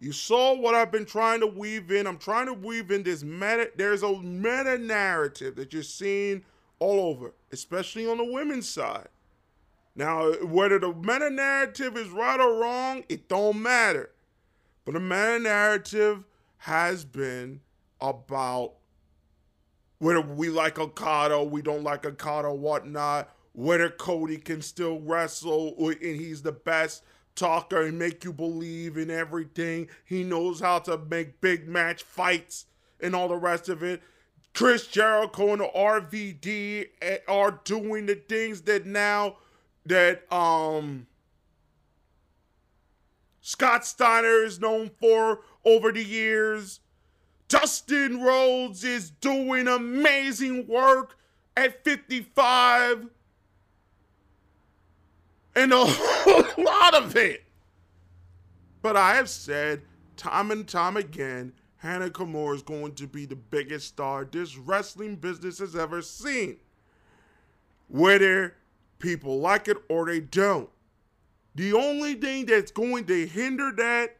You 0.00 0.10
saw 0.10 0.54
what 0.54 0.74
I've 0.74 0.90
been 0.90 1.04
trying 1.04 1.40
to 1.40 1.46
weave 1.46 1.92
in. 1.92 2.08
I'm 2.08 2.18
trying 2.18 2.46
to 2.46 2.54
weave 2.54 2.90
in 2.90 3.04
this 3.04 3.22
meta. 3.22 3.70
There's 3.76 4.02
a 4.02 4.18
meta 4.18 4.76
narrative 4.78 5.54
that 5.56 5.72
you're 5.72 5.84
seeing 5.84 6.42
all 6.80 6.98
over, 6.98 7.32
especially 7.52 8.08
on 8.08 8.18
the 8.18 8.24
women's 8.24 8.68
side. 8.68 9.08
Now, 9.94 10.32
whether 10.42 10.80
the 10.80 10.92
meta 10.92 11.30
narrative 11.30 11.96
is 11.96 12.08
right 12.08 12.40
or 12.40 12.58
wrong, 12.60 13.04
it 13.08 13.28
don't 13.28 13.62
matter. 13.62 14.10
But 14.84 14.94
the 14.94 15.00
meta 15.00 15.38
narrative 15.38 16.24
has 16.58 17.04
been 17.04 17.60
about 18.00 18.72
whether 19.98 20.20
we 20.20 20.48
like 20.48 20.80
Okada, 20.80 21.44
we 21.44 21.62
don't 21.62 21.84
like 21.84 22.04
Okada, 22.04 22.52
whatnot 22.52 23.30
whether 23.52 23.90
Cody 23.90 24.38
can 24.38 24.62
still 24.62 25.00
wrestle 25.00 25.74
and 25.78 25.96
he's 26.00 26.42
the 26.42 26.52
best 26.52 27.04
talker 27.34 27.82
and 27.82 27.98
make 27.98 28.24
you 28.24 28.32
believe 28.32 28.96
in 28.96 29.10
everything. 29.10 29.88
He 30.04 30.24
knows 30.24 30.60
how 30.60 30.78
to 30.80 30.98
make 30.98 31.40
big 31.40 31.68
match 31.68 32.02
fights 32.02 32.66
and 33.00 33.14
all 33.14 33.28
the 33.28 33.36
rest 33.36 33.68
of 33.68 33.82
it. 33.82 34.02
Chris 34.54 34.86
Jericho 34.86 35.52
and 35.52 35.60
the 35.62 35.70
RVD 35.74 37.20
are 37.26 37.60
doing 37.64 38.06
the 38.06 38.16
things 38.16 38.62
that 38.62 38.86
now 38.86 39.36
that 39.86 40.30
um 40.32 41.06
Scott 43.40 43.84
Steiner 43.84 44.44
is 44.44 44.60
known 44.60 44.90
for 45.00 45.40
over 45.64 45.90
the 45.90 46.04
years. 46.04 46.80
Dustin 47.48 48.22
Rhodes 48.22 48.84
is 48.84 49.10
doing 49.10 49.66
amazing 49.66 50.66
work 50.68 51.16
at 51.56 51.82
55 51.84 53.08
and 55.54 55.72
a 55.72 55.84
whole 55.86 56.64
lot 56.64 56.94
of 56.94 57.16
it. 57.16 57.44
But 58.80 58.96
I 58.96 59.14
have 59.14 59.28
said 59.28 59.82
time 60.16 60.50
and 60.50 60.66
time 60.66 60.96
again, 60.96 61.52
Hannah 61.76 62.10
Kimura 62.10 62.54
is 62.54 62.62
going 62.62 62.94
to 62.94 63.06
be 63.06 63.26
the 63.26 63.36
biggest 63.36 63.88
star 63.88 64.24
this 64.24 64.56
wrestling 64.56 65.16
business 65.16 65.58
has 65.58 65.74
ever 65.74 66.02
seen. 66.02 66.56
Whether 67.88 68.54
people 68.98 69.40
like 69.40 69.68
it 69.68 69.76
or 69.88 70.06
they 70.06 70.20
don't. 70.20 70.70
The 71.54 71.74
only 71.74 72.14
thing 72.14 72.46
that's 72.46 72.70
going 72.70 73.04
to 73.06 73.26
hinder 73.26 73.72
that, 73.76 74.16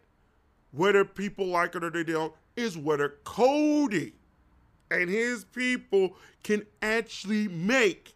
whether 0.72 1.04
people 1.04 1.46
like 1.46 1.74
it 1.74 1.84
or 1.84 1.90
they 1.90 2.04
don't, 2.04 2.34
is 2.56 2.76
whether 2.76 3.14
Cody 3.24 4.12
and 4.90 5.08
his 5.08 5.44
people 5.44 6.16
can 6.42 6.66
actually 6.82 7.48
make 7.48 8.14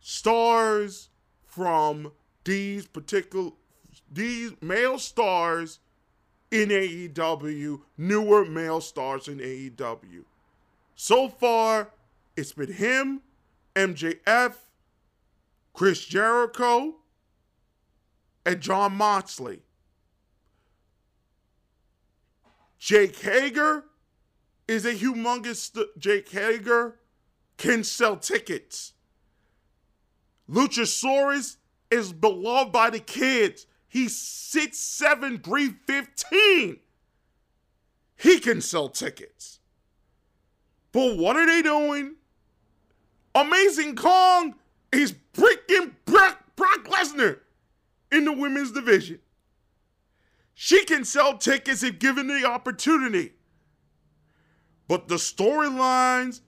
stars 0.00 1.10
from 1.52 2.10
these 2.44 2.86
particular 2.86 3.50
these 4.10 4.52
male 4.60 4.98
stars 4.98 5.78
in 6.50 6.68
AEW, 6.70 7.80
newer 7.96 8.44
male 8.44 8.80
stars 8.80 9.28
in 9.28 9.38
AEW. 9.38 10.24
So 10.94 11.28
far, 11.28 11.90
it's 12.36 12.52
been 12.52 12.72
him, 12.72 13.20
MJF, 13.74 14.54
Chris 15.72 16.04
Jericho, 16.04 16.94
and 18.44 18.60
Jon 18.60 18.94
Moxley. 18.94 19.62
Jake 22.78 23.18
Hager 23.20 23.84
is 24.66 24.84
a 24.84 24.94
humongous. 24.94 25.56
St- 25.56 25.98
Jake 25.98 26.28
Hager 26.30 26.96
can 27.56 27.84
sell 27.84 28.16
tickets. 28.16 28.91
Luchasaurus 30.52 31.56
is 31.90 32.12
beloved 32.12 32.72
by 32.72 32.90
the 32.90 33.00
kids. 33.00 33.66
He's 33.88 34.14
6'7, 34.14 35.42
315. 35.42 36.76
He 38.16 38.38
can 38.38 38.60
sell 38.60 38.88
tickets. 38.88 39.60
But 40.92 41.16
what 41.16 41.36
are 41.36 41.46
they 41.46 41.62
doing? 41.62 42.16
Amazing 43.34 43.96
Kong 43.96 44.54
is 44.92 45.12
breaking 45.32 45.96
Brock, 46.04 46.38
Brock 46.54 46.84
Lesnar 46.84 47.40
in 48.10 48.26
the 48.26 48.32
women's 48.32 48.72
division. 48.72 49.20
She 50.54 50.84
can 50.84 51.04
sell 51.04 51.38
tickets 51.38 51.82
if 51.82 51.98
given 51.98 52.26
the 52.26 52.44
opportunity. 52.44 53.32
But 54.86 55.08
the 55.08 55.14
storylines, 55.14 56.42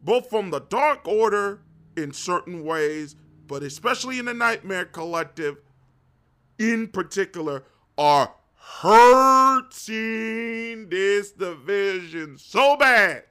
both 0.00 0.30
from 0.30 0.50
the 0.50 0.60
Dark 0.60 1.08
Order 1.08 1.60
in 1.96 2.12
certain 2.12 2.64
ways, 2.64 3.16
but 3.46 3.62
especially 3.62 4.18
in 4.18 4.24
the 4.26 4.34
Nightmare 4.34 4.84
Collective 4.84 5.58
in 6.58 6.88
particular, 6.88 7.64
are 7.98 8.32
hurting 8.54 9.68
this 10.88 11.32
division 11.32 12.36
so 12.38 12.76
bad. 12.76 13.24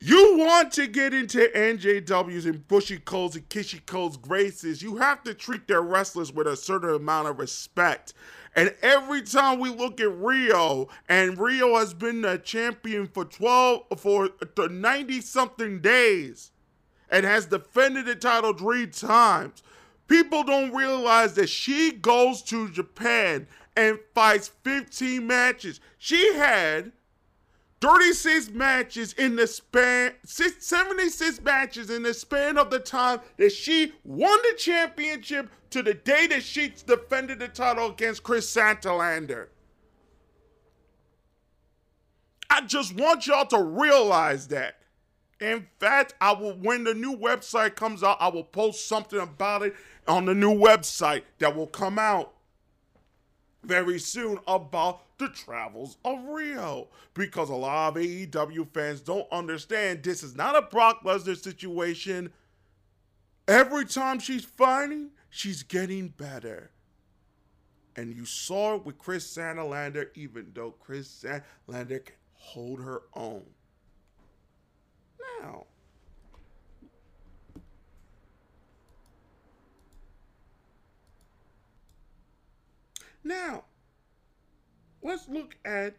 You 0.00 0.36
want 0.38 0.70
to 0.74 0.86
get 0.86 1.12
into 1.12 1.50
NJW's 1.54 2.46
and 2.46 2.66
Bushy 2.68 2.98
Cole's 2.98 3.34
and 3.34 3.48
Kishi 3.48 3.84
Cole's 3.84 4.16
graces, 4.16 4.80
you 4.80 4.96
have 4.98 5.24
to 5.24 5.34
treat 5.34 5.66
their 5.66 5.82
wrestlers 5.82 6.32
with 6.32 6.46
a 6.46 6.56
certain 6.56 6.94
amount 6.94 7.26
of 7.26 7.40
respect. 7.40 8.14
And 8.54 8.76
every 8.80 9.22
time 9.22 9.58
we 9.58 9.70
look 9.70 10.00
at 10.00 10.06
Riho, 10.06 10.88
and 11.08 11.36
Riho 11.36 11.76
has 11.78 11.94
been 11.94 12.24
a 12.24 12.38
champion 12.38 13.08
for 13.08 13.24
12 13.24 13.86
for 13.98 14.30
90 14.56 15.20
something 15.20 15.80
days 15.80 16.52
and 17.10 17.24
has 17.24 17.46
defended 17.46 18.06
the 18.06 18.14
title 18.14 18.52
three 18.52 18.86
times. 18.86 19.62
People 20.06 20.42
don't 20.42 20.74
realize 20.74 21.34
that 21.34 21.48
she 21.48 21.92
goes 21.92 22.42
to 22.42 22.70
Japan 22.70 23.46
and 23.76 23.98
fights 24.14 24.50
15 24.64 25.26
matches. 25.26 25.80
She 25.98 26.34
had 26.34 26.92
36 27.80 28.50
matches 28.50 29.12
in 29.12 29.36
the 29.36 29.46
span, 29.46 30.12
76 30.24 31.42
matches 31.42 31.90
in 31.90 32.02
the 32.02 32.14
span 32.14 32.58
of 32.58 32.70
the 32.70 32.80
time 32.80 33.20
that 33.36 33.52
she 33.52 33.92
won 34.04 34.38
the 34.42 34.56
championship 34.56 35.48
to 35.70 35.82
the 35.82 35.94
day 35.94 36.26
that 36.26 36.42
she 36.42 36.72
defended 36.86 37.38
the 37.38 37.48
title 37.48 37.90
against 37.90 38.22
Kris 38.22 38.52
Statlander. 38.52 39.48
I 42.50 42.62
just 42.62 42.94
want 42.96 43.26
y'all 43.26 43.46
to 43.46 43.62
realize 43.62 44.48
that. 44.48 44.77
In 45.40 45.66
fact, 45.78 46.14
I 46.20 46.32
will 46.32 46.54
when 46.54 46.84
the 46.84 46.94
new 46.94 47.16
website 47.16 47.76
comes 47.76 48.02
out, 48.02 48.16
I 48.20 48.28
will 48.28 48.44
post 48.44 48.88
something 48.88 49.20
about 49.20 49.62
it 49.62 49.74
on 50.06 50.24
the 50.24 50.34
new 50.34 50.52
website 50.52 51.22
that 51.38 51.54
will 51.54 51.68
come 51.68 51.98
out 51.98 52.34
very 53.62 53.98
soon 53.98 54.38
about 54.46 55.02
the 55.18 55.28
travels 55.28 55.98
of 56.04 56.18
Riho. 56.20 56.88
because 57.14 57.50
a 57.50 57.54
lot 57.54 57.96
of 57.96 58.02
AEW 58.02 58.72
fans 58.72 59.00
don't 59.00 59.26
understand 59.32 60.02
this 60.02 60.22
is 60.22 60.36
not 60.36 60.56
a 60.56 60.62
Brock 60.62 61.02
Lesnar 61.04 61.36
situation. 61.36 62.32
Every 63.46 63.84
time 63.84 64.18
she's 64.18 64.44
fighting, 64.44 65.10
she's 65.30 65.62
getting 65.62 66.08
better. 66.08 66.70
And 67.96 68.14
you 68.14 68.24
saw 68.24 68.76
it 68.76 68.84
with 68.84 68.98
Kris 68.98 69.36
Statlander, 69.36 70.08
even 70.14 70.52
though 70.54 70.70
Kris 70.70 71.24
Statlander 71.24 72.04
can 72.04 72.14
hold 72.34 72.80
her 72.80 73.02
own. 73.14 73.44
Now, 75.42 75.66
now, 83.24 83.64
let's 85.02 85.28
look 85.28 85.56
at 85.64 85.94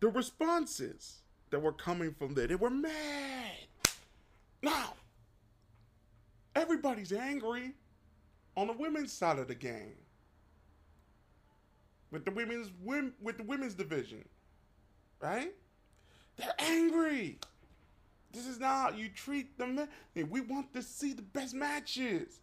the 0.00 0.08
responses 0.08 1.22
that 1.50 1.60
were 1.60 1.72
coming 1.72 2.12
from 2.12 2.34
there. 2.34 2.46
They 2.46 2.54
were 2.54 2.70
mad. 2.70 2.92
Now, 4.62 4.94
everybody's 6.54 7.12
angry 7.12 7.72
on 8.56 8.66
the 8.66 8.72
women's 8.72 9.12
side 9.12 9.38
of 9.38 9.48
the 9.48 9.54
game. 9.54 9.94
With 12.10 12.24
the 12.24 12.30
women's 12.30 12.70
with 12.82 13.36
the 13.36 13.44
women's 13.44 13.74
division. 13.74 14.24
Right? 15.20 15.52
They're 16.36 16.54
angry. 16.58 17.38
This 18.36 18.46
is 18.46 18.60
not 18.60 18.92
how 18.92 18.98
you 18.98 19.08
treat 19.08 19.56
them. 19.56 19.88
We 20.14 20.42
want 20.42 20.74
to 20.74 20.82
see 20.82 21.14
the 21.14 21.22
best 21.22 21.54
matches. 21.54 22.40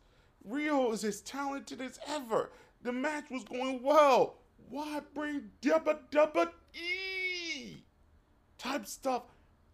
Riho 0.50 0.92
is 0.92 1.04
as 1.04 1.22
talented 1.22 1.82
as 1.82 2.00
ever. 2.08 2.50
The 2.82 2.92
match 2.92 3.26
was 3.30 3.44
going 3.44 3.84
well. 3.84 4.38
Why 4.70 5.02
bring 5.14 5.52
dubba 5.62 6.00
dubba 6.12 6.50
e 6.74 7.84
type 8.58 8.88
stuff 8.88 9.22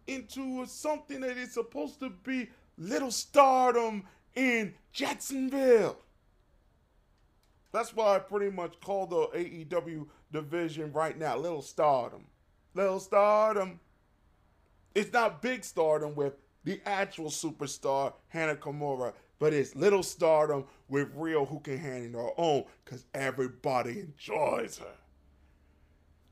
into 0.06 0.66
something 0.66 1.22
that 1.22 1.38
is 1.38 1.54
supposed 1.54 2.00
to 2.00 2.10
be 2.10 2.50
little 2.76 3.10
stardom 3.10 4.04
in 4.34 4.74
Jacksonville? 4.92 5.96
That's 7.72 7.96
why 7.96 8.16
I 8.16 8.18
pretty 8.18 8.54
much 8.54 8.78
call 8.80 9.06
the 9.06 9.28
AEW 9.28 10.06
division 10.30 10.92
right 10.92 11.16
now 11.16 11.38
Little 11.38 11.62
Stardom. 11.62 12.26
Little 12.74 13.00
Stardom. 13.00 13.80
It's 14.94 15.12
not 15.12 15.42
big 15.42 15.64
stardom 15.64 16.14
with 16.14 16.34
the 16.64 16.80
actual 16.84 17.30
superstar, 17.30 18.12
Hannah 18.28 18.56
Kimura, 18.56 19.12
but 19.38 19.54
it's 19.54 19.74
little 19.74 20.02
stardom 20.02 20.64
with 20.88 21.14
Riho 21.16 21.48
who 21.48 21.60
can 21.60 21.78
handle 21.78 22.22
her 22.22 22.32
own 22.36 22.64
because 22.84 23.06
everybody 23.14 24.00
enjoys 24.00 24.78
her. 24.78 24.94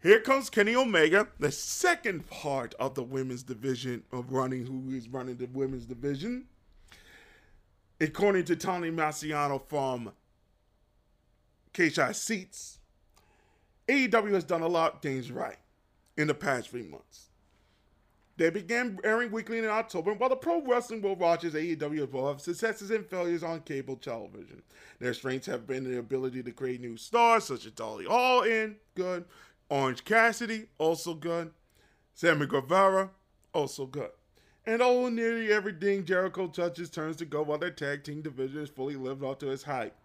Here 0.01 0.21
comes 0.21 0.49
Kenny 0.49 0.77
Omega, 0.77 1.27
the 1.41 1.51
second 1.51 2.29
part 2.29 2.75
of 2.75 2.95
the 2.95 3.03
women's 3.03 3.43
division 3.43 4.05
of 4.13 4.31
running, 4.31 4.65
who 4.65 4.95
is 4.95 5.09
running 5.09 5.37
the 5.37 5.47
women's 5.47 5.87
division. 5.87 6.47
According 8.01 8.45
to 8.45 8.55
Tony 8.55 8.93
Marciano 8.93 9.61
from 9.67 10.13
Cageside 11.75 12.15
Seats, 12.15 12.79
AEW 13.89 14.35
has 14.35 14.45
done 14.45 14.63
a 14.63 14.69
lot 14.69 14.97
of 14.97 15.03
things 15.03 15.33
right 15.33 15.59
in 16.17 16.29
the 16.29 16.35
past 16.35 16.69
three 16.69 16.83
months. 16.83 17.28
They 18.39 18.51
began 18.51 19.01
airing 19.03 19.33
weekly 19.33 19.59
in 19.59 19.65
October, 19.65 20.15
while 20.15 20.29
the 20.29 20.37
Pro 20.37 20.63
Wrestling 20.63 21.03
World 21.03 21.19
watches 21.19 21.55
AEW 21.55 22.03
evolve 22.03 22.41
successes 22.41 22.93
and 22.93 23.05
failures 23.05 23.43
on 23.43 23.63
cable 23.63 23.97
television. 23.97 24.63
Their 25.01 25.13
strengths 25.13 25.49
have 25.49 25.67
been 25.67 25.83
the 25.83 25.99
ability 25.99 26.45
to 26.45 26.53
create 26.53 26.81
new 26.81 26.97
stars, 26.97 27.45
such 27.45 27.67
as 27.67 27.73
Darby 27.73 28.07
Allin, 28.09 28.77
good. 28.95 29.25
Orange 29.69 30.05
Cassidy, 30.05 30.67
also 30.79 31.15
good. 31.15 31.51
Sammy 32.15 32.47
Guevara, 32.47 33.11
also 33.53 33.87
good. 33.87 34.11
And 34.65 34.83
all 34.83 35.11
nearly 35.11 35.51
everything 35.53 36.05
Jericho 36.05 36.47
touches 36.47 36.91
turns 36.91 37.17
to 37.17 37.25
gold 37.25 37.49
while 37.49 37.59
their 37.59 37.73
tag 37.73 38.05
team 38.05 38.23
division 38.23 38.63
is 38.63 38.69
fully 38.69 38.95
lived 38.95 39.25
up 39.25 39.41
to 39.41 39.51
its 39.51 39.65
hype. 39.65 39.97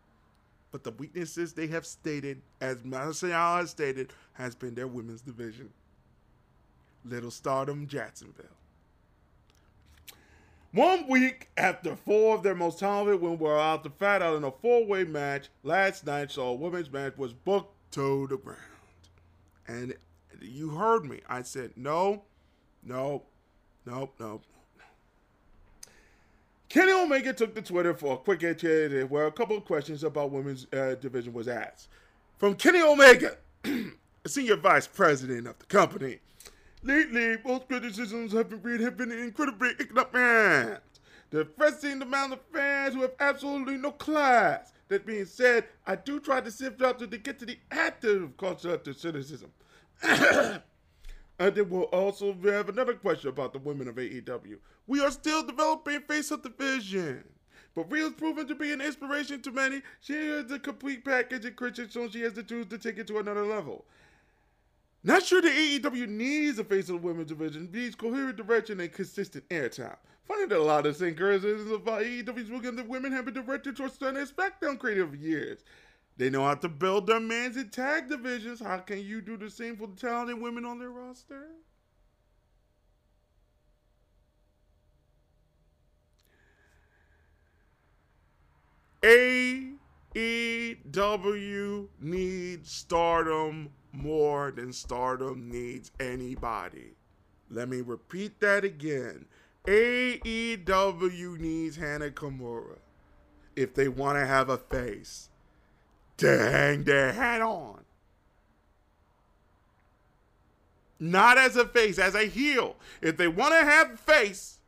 But 0.71 0.83
the 0.83 0.91
weaknesses 0.91 1.53
they 1.53 1.67
have 1.67 1.85
stated, 1.85 2.41
as 2.59 2.77
Marciano 2.77 3.59
has 3.59 3.69
stated, 3.69 4.11
has 4.33 4.55
been 4.55 4.73
their 4.73 4.87
women's 4.87 5.21
division. 5.21 5.69
Little 7.05 7.31
Stardom 7.31 7.87
Jacksonville. 7.87 8.45
One 10.71 11.07
week 11.07 11.49
after 11.55 11.95
four 11.95 12.35
of 12.35 12.41
their 12.41 12.55
most 12.55 12.79
talented 12.79 13.21
women 13.21 13.37
were 13.37 13.59
out 13.59 13.83
to 13.83 13.91
fight 13.91 14.23
out 14.23 14.37
in 14.37 14.43
a 14.43 14.51
four-way 14.51 15.03
match, 15.03 15.49
last 15.61 16.05
night 16.05 16.31
saw 16.31 16.49
a 16.49 16.53
women's 16.53 16.91
match 16.91 17.13
was 17.15 17.31
booked 17.31 17.75
to 17.91 18.25
the 18.27 18.37
ground. 18.37 18.59
And 19.67 19.93
you 20.41 20.69
heard 20.69 21.05
me. 21.05 21.21
I 21.29 21.43
said 21.43 21.73
no, 21.75 22.23
no, 22.83 23.23
no, 23.85 24.09
no. 24.19 24.41
Kenny 26.69 26.91
Omega 26.91 27.33
took 27.33 27.53
to 27.53 27.61
Twitter 27.61 27.93
for 27.93 28.15
a 28.15 28.17
quick 28.17 28.41
hit 28.41 29.07
where 29.11 29.27
a 29.27 29.31
couple 29.31 29.55
of 29.55 29.63
questions 29.63 30.03
about 30.03 30.31
women's 30.31 30.65
uh, 30.73 30.95
division 30.99 31.31
was 31.31 31.47
asked. 31.47 31.87
From 32.39 32.55
Kenny 32.55 32.81
Omega, 32.81 33.37
senior 34.25 34.55
vice 34.55 34.87
president 34.87 35.45
of 35.45 35.59
the 35.59 35.65
company. 35.65 36.17
Lately, 36.83 37.37
both 37.37 37.67
criticisms 37.69 38.33
have 38.33 38.49
been, 38.49 38.81
have 38.81 38.97
been 38.97 39.11
incredibly 39.11 39.69
ignorant. 39.79 40.81
The 41.29 41.47
amount 42.01 42.33
of 42.33 42.39
fans 42.53 42.93
who 42.93 43.01
have 43.01 43.13
absolutely 43.19 43.77
no 43.77 43.91
class. 43.91 44.73
That 44.89 45.05
being 45.05 45.25
said, 45.25 45.65
I 45.87 45.95
do 45.95 46.19
try 46.19 46.41
to 46.41 46.51
sift 46.51 46.81
out 46.81 46.99
to, 46.99 47.07
get 47.07 47.39
to 47.39 47.45
the 47.45 47.57
active 47.71 48.35
constructive 48.37 48.99
criticism. 48.99 49.51
and 50.03 50.61
then 51.39 51.69
we'll 51.69 51.83
also 51.83 52.35
have 52.43 52.69
another 52.69 52.93
question 52.93 53.29
about 53.29 53.53
the 53.53 53.59
women 53.59 53.87
of 53.87 53.95
AEW. 53.95 54.57
We 54.85 54.99
are 54.99 55.09
still 55.09 55.43
developing 55.43 56.01
face 56.01 56.31
of 56.31 56.43
division. 56.43 57.23
But 57.75 57.89
Riho's 57.89 58.13
proven 58.13 58.47
to 58.47 58.55
be 58.55 58.71
an 58.71 58.81
inspiration 58.81 59.41
to 59.41 59.51
many. 59.51 59.81
She 60.01 60.13
has 60.13 60.45
the 60.45 60.59
complete 60.59 61.03
package 61.03 61.45
and 61.45 61.55
Christian 61.55 61.89
so 61.89 62.07
she 62.09 62.21
has 62.21 62.33
the 62.33 62.43
tools 62.43 62.67
to 62.67 62.77
take 62.77 62.99
it 62.99 63.07
to 63.07 63.17
another 63.17 63.45
level. 63.45 63.85
Not 65.05 65.23
sure 65.23 65.41
the 65.41 65.49
AEW 65.49 66.07
needs 66.07 66.59
a 66.59 66.63
face 66.63 66.87
of 66.87 67.01
the 67.01 67.07
women's 67.07 67.27
division, 67.27 67.69
needs 67.73 67.93
coherent 67.93 68.37
direction 68.37 68.79
and 68.79 68.91
consistent 68.91 69.47
airtime. 69.49 69.97
Funny 70.23 70.45
that 70.45 70.57
a 70.57 70.63
lot 70.63 70.85
of 70.85 70.95
same 70.95 71.15
criticisms 71.15 71.71
about 71.71 72.03
AEW's 72.03 72.49
booking 72.49 72.77
the 72.77 72.83
women 72.85 73.11
have 73.11 73.25
been 73.25 73.33
directed 73.33 73.75
towards 73.75 73.95
stunning 73.95 74.25
SmackDown 74.25 74.79
creative 74.79 75.13
years. 75.13 75.65
They 76.15 76.29
know 76.29 76.45
how 76.45 76.55
to 76.55 76.69
build 76.69 77.07
their 77.07 77.19
men's 77.19 77.57
and 77.57 77.69
tag 77.69 78.09
divisions. 78.09 78.61
How 78.61 78.77
can 78.77 78.99
you 78.99 79.19
do 79.21 79.35
the 79.35 79.49
same 79.49 79.75
for 79.75 79.87
the 79.87 79.95
talented 79.95 80.39
women 80.39 80.63
on 80.63 80.79
their 80.79 80.91
roster? 80.91 81.47
AEW 90.15 91.87
needs 91.99 92.71
stardom 92.71 93.69
more 93.93 94.51
than 94.51 94.73
stardom 94.73 95.49
needs 95.49 95.91
anybody. 95.99 96.95
Let 97.49 97.69
me 97.69 97.81
repeat 97.81 98.39
that 98.41 98.65
again. 98.65 99.25
AEW 99.67 101.39
needs 101.39 101.77
Hana 101.77 102.09
Kimura 102.09 102.79
if 103.55 103.73
they 103.75 103.87
want 103.87 104.17
to 104.17 104.25
have 104.25 104.49
a 104.49 104.57
face. 104.57 105.29
to 106.17 106.27
hang 106.27 106.83
their 106.83 107.13
hat 107.13 107.41
on. 107.41 107.81
Not 110.99 111.37
as 111.37 111.55
a 111.57 111.65
face, 111.67 111.99
as 111.99 112.15
a 112.15 112.25
heel. 112.25 112.75
If 113.01 113.17
they 113.17 113.27
want 113.27 113.53
to 113.53 113.65
have 113.65 113.99
face, 113.99 114.59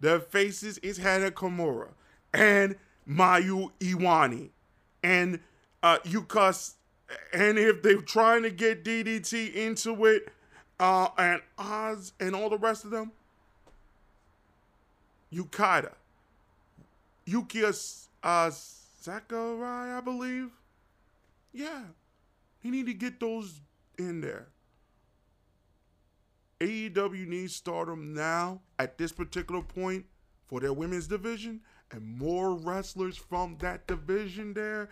the 0.00 0.20
faces 0.20 0.78
is 0.78 0.98
Hana 0.98 1.30
Kimura 1.30 1.88
and 2.32 2.76
Mayu 3.08 3.72
Iwatani 3.80 4.50
and 5.02 5.40
uh, 5.82 5.98
Yukas. 6.04 6.74
And 7.32 7.58
if 7.58 7.82
they're 7.82 8.00
trying 8.00 8.42
to 8.42 8.50
get 8.50 8.84
DDT 8.84 9.54
into 9.54 10.04
it, 10.06 10.32
uh, 10.78 11.08
and 11.18 11.42
Oz 11.58 12.12
and 12.20 12.34
all 12.34 12.48
the 12.48 12.58
rest 12.58 12.84
of 12.84 12.90
them, 12.90 13.12
Yukata, 15.32 15.92
Yukiya 17.26 18.06
uh, 18.22 18.50
Sakurai, 18.50 19.96
I 19.96 20.00
believe. 20.00 20.50
Yeah, 21.52 21.82
he 22.60 22.70
need 22.70 22.86
to 22.86 22.94
get 22.94 23.20
those 23.20 23.60
in 23.98 24.20
there. 24.20 24.48
AEW 26.60 27.26
needs 27.26 27.56
stardom 27.56 28.12
now 28.12 28.60
at 28.78 28.98
this 28.98 29.12
particular 29.12 29.62
point 29.62 30.04
for 30.46 30.60
their 30.60 30.72
women's 30.72 31.06
division 31.06 31.60
and 31.90 32.18
more 32.18 32.54
wrestlers 32.54 33.16
from 33.16 33.56
that 33.60 33.86
division 33.86 34.52
there 34.52 34.90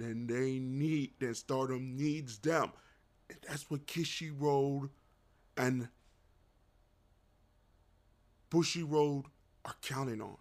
than 0.00 0.26
they 0.26 0.58
need, 0.58 1.12
than 1.18 1.34
stardom 1.34 1.96
needs 1.96 2.38
them. 2.38 2.72
And 3.28 3.38
that's 3.48 3.70
what 3.70 3.86
Kishi 3.86 4.32
Road 4.36 4.90
and 5.56 5.88
Bushiroad 8.50 9.24
are 9.64 9.74
counting 9.82 10.20
on. 10.20 10.36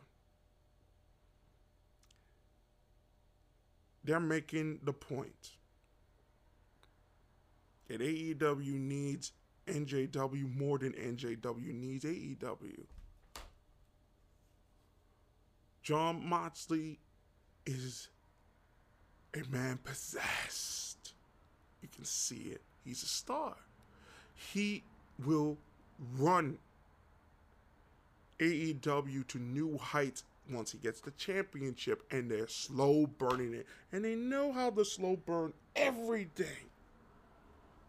They're 4.03 4.20
making 4.20 4.80
the 4.84 4.93
point 4.93 5.51
that 7.88 8.01
AEW 8.01 8.74
needs 8.74 9.34
NJW 9.68 10.55
more 10.55 10.80
than 10.80 10.93
NJW 10.93 11.74
needs 11.74 12.05
AEW. 12.05 12.86
Jon 15.84 16.28
Moxley 16.28 16.99
is 17.66 18.10
a 19.34 19.43
man 19.51 19.80
possessed. 19.84 21.13
You 21.82 21.89
can 21.93 22.05
see 22.05 22.51
it. 22.51 22.61
He's 22.84 23.03
a 23.03 23.07
star. 23.07 23.55
He 24.36 24.84
will 25.23 25.57
run 26.17 26.57
AEW 28.39 29.27
to 29.27 29.38
new 29.38 29.77
heights 29.77 30.23
once 30.49 30.71
he 30.71 30.77
gets 30.77 31.01
the 31.01 31.11
championship 31.11 32.03
and 32.11 32.32
they're 32.32 32.47
slow 32.47 33.05
burning 33.05 33.53
it. 33.53 33.67
And 33.91 34.03
they 34.03 34.15
know 34.15 34.51
how 34.51 34.69
to 34.71 34.86
slow 34.86 35.17
burn 35.17 35.53
everything. 35.75 36.69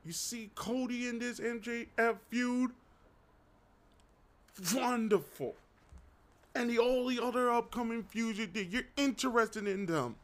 You 0.05 0.13
see 0.13 0.51
Cody 0.55 1.09
in 1.09 1.19
this 1.19 1.41
MJF 1.41 2.17
feud? 2.29 2.71
Wonderful. 4.75 5.55
And 6.55 6.69
the 6.69 6.79
all 6.79 7.07
the 7.07 7.23
other 7.23 7.51
upcoming 7.51 8.03
feuds 8.03 8.39
you 8.39 8.47
did, 8.47 8.73
you're 8.73 8.83
interested 8.97 9.67
in 9.69 9.87
them. 9.87 10.17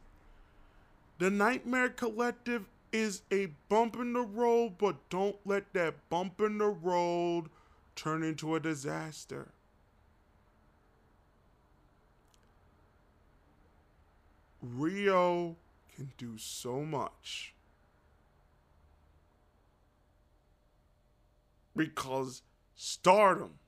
The 1.19 1.31
Nightmare 1.31 1.89
Collective 1.89 2.65
is 2.91 3.23
a 3.31 3.47
bump 3.69 3.95
in 3.95 4.13
the 4.13 4.21
road, 4.21 4.77
but 4.77 5.09
don't 5.09 5.37
let 5.45 5.73
that 5.73 6.09
bump 6.09 6.39
in 6.41 6.59
the 6.59 6.67
road 6.67 7.45
turn 7.95 8.23
into 8.23 8.55
a 8.55 8.59
disaster. 8.59 9.49
Riho 14.63 15.55
can 15.95 16.11
do 16.17 16.37
so 16.37 16.81
much. 16.81 17.53
Because 21.75 22.43
stardom 22.75 23.59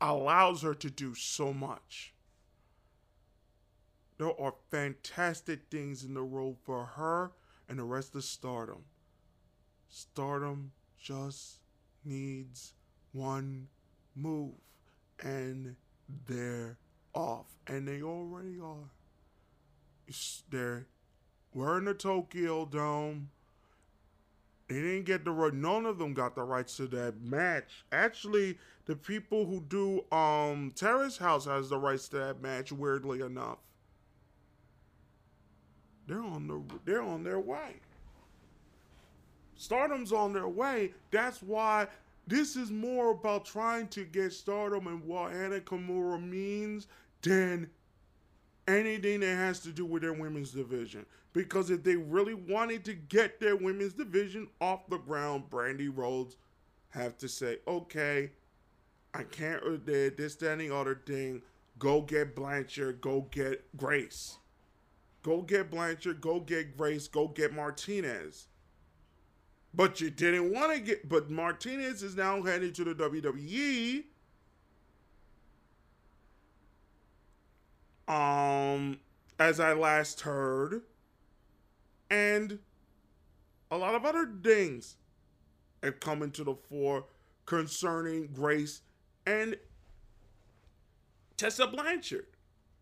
allows 0.00 0.62
her 0.62 0.74
to 0.74 0.90
do 0.90 1.14
so 1.14 1.52
much. 1.52 2.12
There 4.18 4.38
are 4.40 4.54
fantastic 4.70 5.60
things 5.70 6.04
in 6.04 6.14
the 6.14 6.22
road 6.22 6.56
for 6.64 6.84
her 6.84 7.32
and 7.68 7.78
the 7.78 7.84
rest 7.84 8.14
of 8.14 8.24
stardom. 8.24 8.84
Stardom 9.88 10.72
just 11.00 11.60
needs 12.04 12.74
one 13.12 13.68
move, 14.14 14.54
and 15.22 15.76
they're 16.26 16.76
off. 17.14 17.46
And 17.66 17.86
they 17.86 18.02
already 18.02 18.58
are. 18.60 18.90
They're 20.50 20.86
we're 21.54 21.78
in 21.78 21.84
the 21.84 21.94
Tokyo 21.94 22.66
Dome. 22.66 23.30
They 24.68 24.76
didn't 24.76 25.04
get 25.04 25.24
the 25.24 25.30
right. 25.30 25.52
None 25.52 25.86
of 25.86 25.98
them 25.98 26.12
got 26.12 26.34
the 26.34 26.42
rights 26.42 26.76
to 26.76 26.86
that 26.88 27.22
match. 27.22 27.84
Actually, 27.90 28.58
the 28.84 28.96
people 28.96 29.46
who 29.46 29.60
do 29.60 30.04
um 30.14 30.72
Terrace 30.74 31.18
House 31.18 31.46
has 31.46 31.68
the 31.68 31.78
rights 31.78 32.08
to 32.08 32.18
that 32.18 32.42
match. 32.42 32.72
Weirdly 32.72 33.20
enough, 33.20 33.58
they're 36.08 36.24
on 36.24 36.46
the 36.46 36.60
they're 36.84 37.02
on 37.02 37.22
their 37.22 37.38
way. 37.38 37.74
Stardom's 39.54 40.12
on 40.12 40.32
their 40.32 40.48
way. 40.48 40.92
That's 41.10 41.42
why 41.42 41.88
this 42.26 42.56
is 42.56 42.70
more 42.70 43.10
about 43.10 43.44
trying 43.44 43.88
to 43.88 44.04
get 44.04 44.32
stardom 44.32 44.86
and 44.86 45.04
what 45.04 45.32
Hana 45.32 45.60
Kimura 45.60 46.22
means 46.22 46.86
than 47.22 47.68
anything 48.68 49.20
that 49.20 49.36
has 49.36 49.60
to 49.60 49.70
do 49.70 49.84
with 49.84 50.02
their 50.02 50.12
women's 50.12 50.52
division. 50.52 51.06
Because 51.32 51.70
if 51.70 51.82
they 51.82 51.96
really 51.96 52.34
wanted 52.34 52.84
to 52.86 52.94
get 52.94 53.40
their 53.40 53.56
women's 53.56 53.94
division 53.94 54.48
off 54.60 54.88
the 54.88 54.98
ground, 54.98 55.44
Brandi 55.50 55.90
Rhodes 55.94 56.36
have 56.90 57.16
to 57.18 57.28
say, 57.28 57.58
okay, 57.66 58.30
I 59.14 59.22
can't 59.24 59.62
uh, 59.62 59.76
do 59.84 60.10
this, 60.10 60.36
that, 60.36 60.52
and 60.52 60.60
the 60.60 60.74
other 60.74 61.00
thing. 61.06 61.42
Go 61.78 62.02
get 62.02 62.34
Blanchard, 62.34 63.00
go 63.00 63.26
get 63.30 63.64
Grace. 63.76 64.38
Go 65.28 65.42
get 65.42 65.70
Blanchard, 65.70 66.22
go 66.22 66.40
get 66.40 66.74
Grace, 66.74 67.06
go 67.06 67.28
get 67.28 67.52
Martinez. 67.52 68.46
But 69.74 70.00
you 70.00 70.08
didn't 70.08 70.50
want 70.50 70.72
to 70.72 70.80
get, 70.80 71.06
but 71.06 71.28
Martinez 71.28 72.02
is 72.02 72.16
now 72.16 72.40
headed 72.40 72.74
to 72.76 72.84
the 72.84 72.94
WWE. 72.94 74.04
Um, 78.08 79.00
as 79.38 79.60
I 79.60 79.74
last 79.74 80.22
heard, 80.22 80.80
and 82.08 82.58
a 83.70 83.76
lot 83.76 83.94
of 83.94 84.06
other 84.06 84.30
things 84.42 84.96
have 85.82 86.00
come 86.00 86.22
into 86.22 86.42
the 86.42 86.54
fore 86.54 87.04
concerning 87.44 88.28
Grace 88.28 88.80
and 89.26 89.58
Tessa 91.36 91.66
Blanchard. 91.66 92.28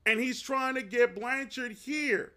And 0.09 0.21
he's 0.21 0.41
trying 0.41 0.77
to 0.77 0.83
get 0.83 1.17
Blanchard 1.17 1.73
here 1.73 2.35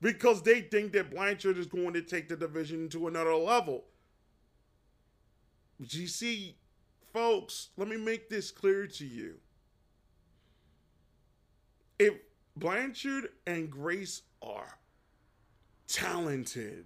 because 0.00 0.42
they 0.42 0.60
think 0.60 0.92
that 0.92 1.10
Blanchard 1.10 1.58
is 1.58 1.66
going 1.66 1.92
to 1.94 2.02
take 2.02 2.28
the 2.28 2.36
division 2.36 2.88
to 2.90 3.08
another 3.08 3.34
level. 3.34 3.84
You 5.78 6.06
see, 6.06 6.56
folks, 7.12 7.68
let 7.76 7.88
me 7.88 7.96
make 7.96 8.28
this 8.28 8.50
clear 8.50 8.86
to 8.86 9.06
you. 9.06 9.36
If 11.98 12.14
Blanchard 12.56 13.30
and 13.46 13.70
Grace 13.70 14.22
are 14.42 14.78
talented, 15.88 16.84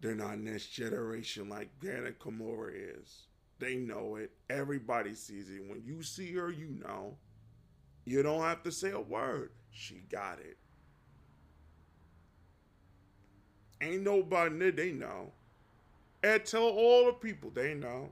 they're 0.00 0.14
not 0.14 0.38
next 0.38 0.68
generation 0.68 1.48
like 1.48 1.70
Hana 1.82 2.10
Kimura 2.12 2.72
is. 2.74 3.26
They 3.58 3.76
know 3.76 4.16
it. 4.16 4.32
Everybody 4.50 5.14
sees 5.14 5.48
it. 5.48 5.62
When 5.68 5.82
you 5.84 6.02
see 6.02 6.32
her, 6.32 6.50
you 6.50 6.76
know. 6.84 7.16
You 8.04 8.22
don't 8.22 8.42
have 8.42 8.64
to 8.64 8.72
say 8.72 8.90
a 8.90 9.00
word. 9.00 9.52
She 9.70 10.02
got 10.10 10.40
it. 10.40 10.58
Ain't 13.82 14.02
nobody 14.02 14.56
there, 14.58 14.70
they 14.70 14.92
know. 14.92 15.32
And 16.22 16.44
tell 16.44 16.62
all 16.62 17.06
the 17.06 17.12
people 17.12 17.50
they 17.52 17.74
know. 17.74 18.10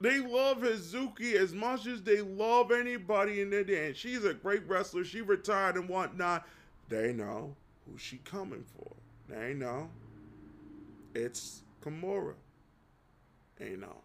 They 0.00 0.18
love 0.18 0.58
Hazuki 0.58 1.34
as 1.34 1.52
much 1.52 1.86
as 1.86 2.02
they 2.02 2.20
love 2.20 2.70
anybody 2.70 3.40
in 3.40 3.50
their 3.50 3.64
dance. 3.64 3.96
She's 3.96 4.24
a 4.24 4.34
great 4.34 4.66
wrestler. 4.68 5.04
She 5.04 5.20
retired 5.20 5.76
and 5.76 5.88
whatnot. 5.88 6.46
They 6.88 7.12
know 7.12 7.54
who 7.86 7.98
she 7.98 8.18
coming 8.18 8.64
for. 8.76 8.92
They 9.28 9.54
know. 9.54 9.88
It's 11.14 11.62
Kimura. 11.82 12.34
They 13.56 13.76
know. 13.76 13.96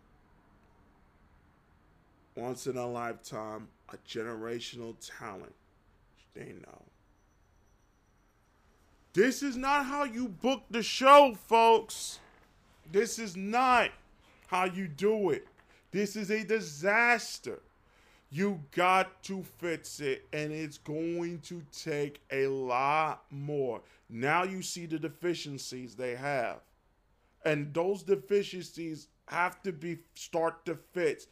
Once 2.36 2.68
in 2.68 2.78
a 2.78 2.88
lifetime, 2.88 3.68
a 3.90 3.98
generational 4.08 4.96
talent. 5.20 5.54
They 6.34 6.54
know. 6.66 6.82
This 9.16 9.42
is 9.42 9.56
not 9.56 9.86
how 9.86 10.04
you 10.04 10.28
book 10.28 10.64
the 10.70 10.84
show, 10.84 11.38
folks. 11.48 12.20
This 12.92 13.18
is 13.18 13.38
not 13.38 13.92
how 14.48 14.66
you 14.66 14.90
do 14.90 15.30
it. 15.30 15.48
This 15.92 16.18
is 16.18 16.30
a 16.30 16.44
disaster. 16.44 17.62
You 18.30 18.60
got 18.72 19.24
to 19.24 19.46
fix 19.58 20.02
it, 20.02 20.28
and 20.34 20.52
it's 20.52 20.78
going 20.78 21.40
to 21.44 21.62
take 21.72 22.20
a 22.30 22.48
lot 22.48 23.24
more. 23.32 23.80
Now 24.10 24.44
you 24.44 24.62
see 24.62 24.86
the 24.86 25.00
deficiencies 25.00 25.96
they 25.96 26.16
have. 26.16 26.58
And 27.46 27.74
those 27.74 28.04
deficiencies 28.04 29.08
have 29.30 29.64
to 29.64 29.72
be 29.72 30.00
start 30.16 30.66
to 30.66 30.78
fix. 30.92 31.28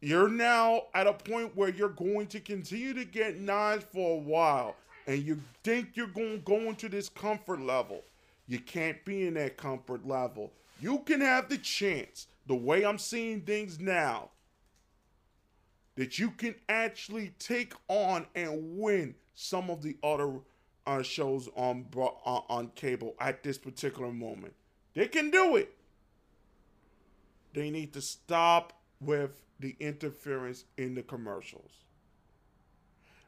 You're 0.00 0.28
now 0.28 0.86
at 0.94 1.06
a 1.06 1.12
point 1.12 1.54
where 1.54 1.70
you're 1.70 1.90
going 1.90 2.26
to 2.26 2.40
continue 2.40 2.92
to 2.92 3.04
get 3.04 3.38
nines 3.38 3.84
for 3.84 4.16
a 4.16 4.20
while, 4.20 4.74
and 5.06 5.22
you 5.22 5.40
think 5.62 5.90
you're 5.94 6.06
going 6.06 6.38
to 6.38 6.44
go 6.44 6.56
into 6.60 6.88
this 6.88 7.08
comfort 7.08 7.60
level. 7.60 8.02
You 8.46 8.58
can't 8.58 9.04
be 9.04 9.26
in 9.26 9.34
that 9.34 9.56
comfort 9.56 10.06
level. 10.06 10.52
You 10.80 10.98
can 11.00 11.20
have 11.20 11.48
the 11.48 11.58
chance, 11.58 12.26
the 12.46 12.54
way 12.54 12.84
I'm 12.84 12.98
seeing 12.98 13.42
things 13.42 13.78
now, 13.80 14.30
that 15.96 16.18
you 16.18 16.30
can 16.30 16.54
actually 16.68 17.32
take 17.38 17.72
on 17.88 18.26
and 18.34 18.78
win 18.78 19.14
some 19.34 19.70
of 19.70 19.82
the 19.82 19.96
other 20.02 20.32
uh, 20.86 21.02
shows 21.02 21.48
on 21.56 21.86
uh, 21.96 22.40
on 22.48 22.70
cable 22.74 23.14
at 23.20 23.42
this 23.42 23.56
particular 23.56 24.12
moment. 24.12 24.52
They 24.94 25.06
can 25.06 25.30
do 25.30 25.56
it. 25.56 25.74
They 27.52 27.70
need 27.70 27.92
to 27.94 28.00
stop 28.00 28.72
with 29.00 29.42
the 29.60 29.76
interference 29.80 30.64
in 30.76 30.94
the 30.94 31.02
commercials. 31.02 31.83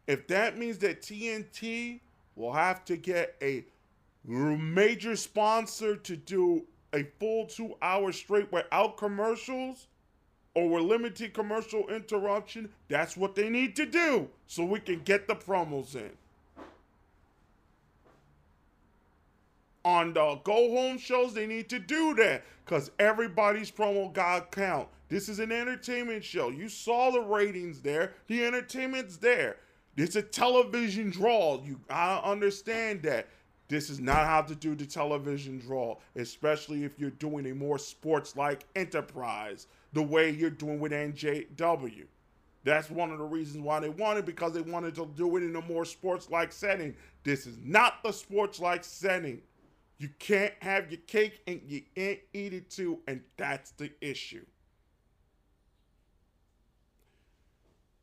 If 0.06 0.26
that 0.28 0.56
means 0.56 0.78
that 0.78 1.02
TNT 1.02 2.00
will 2.34 2.52
have 2.52 2.84
to 2.84 2.96
get 2.96 3.36
a 3.42 3.64
major 4.24 5.16
sponsor 5.16 5.96
to 5.96 6.16
do 6.16 6.64
a 6.92 7.04
full 7.18 7.46
two 7.46 7.74
hours 7.82 8.16
straight 8.16 8.50
without 8.52 8.96
commercials, 8.96 9.88
or 10.54 10.70
with 10.70 10.84
limited 10.84 11.34
commercial 11.34 11.86
interruption, 11.88 12.70
that's 12.88 13.14
what 13.16 13.34
they 13.34 13.50
need 13.50 13.76
to 13.76 13.84
do 13.84 14.26
so 14.46 14.64
we 14.64 14.80
can 14.80 15.00
get 15.02 15.28
the 15.28 15.34
promos 15.34 15.94
in. 15.94 16.10
On 19.84 20.14
the 20.14 20.40
go 20.42 20.70
home 20.70 20.98
shows, 20.98 21.34
they 21.34 21.46
need 21.46 21.68
to 21.68 21.78
do 21.78 22.14
that 22.14 22.42
because 22.64 22.90
everybody's 22.98 23.70
promo 23.70 24.10
got 24.12 24.50
count. 24.50 24.88
This 25.08 25.28
is 25.28 25.38
an 25.38 25.52
entertainment 25.52 26.24
show. 26.24 26.48
You 26.48 26.68
saw 26.70 27.10
the 27.10 27.20
ratings 27.20 27.82
there, 27.82 28.14
the 28.26 28.44
entertainment's 28.44 29.18
there. 29.18 29.56
It's 29.96 30.16
a 30.16 30.22
television 30.22 31.10
draw. 31.10 31.62
You 31.64 31.80
I 31.88 32.20
understand 32.24 33.02
that. 33.02 33.28
This 33.68 33.90
is 33.90 33.98
not 33.98 34.26
how 34.26 34.42
to 34.42 34.54
do 34.54 34.76
the 34.76 34.86
television 34.86 35.58
draw, 35.58 35.96
especially 36.14 36.84
if 36.84 37.00
you're 37.00 37.10
doing 37.10 37.50
a 37.50 37.54
more 37.54 37.78
sports 37.78 38.36
like 38.36 38.64
enterprise 38.76 39.66
the 39.92 40.02
way 40.02 40.30
you're 40.30 40.50
doing 40.50 40.78
with 40.78 40.92
NJW. 40.92 42.04
That's 42.62 42.90
one 42.90 43.10
of 43.10 43.18
the 43.18 43.24
reasons 43.24 43.64
why 43.64 43.80
they 43.80 43.88
wanted 43.88 44.24
because 44.24 44.52
they 44.52 44.60
wanted 44.60 44.94
to 44.96 45.06
do 45.16 45.36
it 45.36 45.42
in 45.42 45.56
a 45.56 45.62
more 45.62 45.84
sports 45.84 46.30
like 46.30 46.52
setting. 46.52 46.94
This 47.24 47.46
is 47.46 47.58
not 47.62 48.02
the 48.04 48.12
sports 48.12 48.60
like 48.60 48.84
setting. 48.84 49.42
You 49.98 50.10
can't 50.18 50.54
have 50.60 50.90
your 50.90 51.00
cake 51.06 51.40
and 51.46 51.60
you 51.66 51.82
can't 51.94 52.18
eat 52.34 52.52
it 52.52 52.70
too, 52.70 53.00
and 53.08 53.20
that's 53.36 53.70
the 53.72 53.90
issue. 54.00 54.44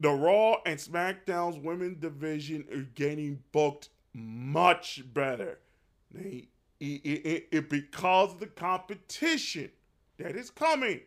The 0.03 0.11
Raw 0.11 0.57
and 0.65 0.77
SmackDown's 0.77 1.57
women's 1.57 1.95
division 1.95 2.65
are 2.73 2.81
getting 2.93 3.41
booked 3.53 3.87
much 4.13 5.01
better. 5.13 5.59
They, 6.11 6.49
it, 6.81 6.85
it, 7.05 7.47
it, 7.53 7.69
because 7.69 8.33
of 8.33 8.41
the 8.41 8.47
competition 8.47 9.71
that 10.17 10.35
is 10.35 10.49
coming. 10.49 10.99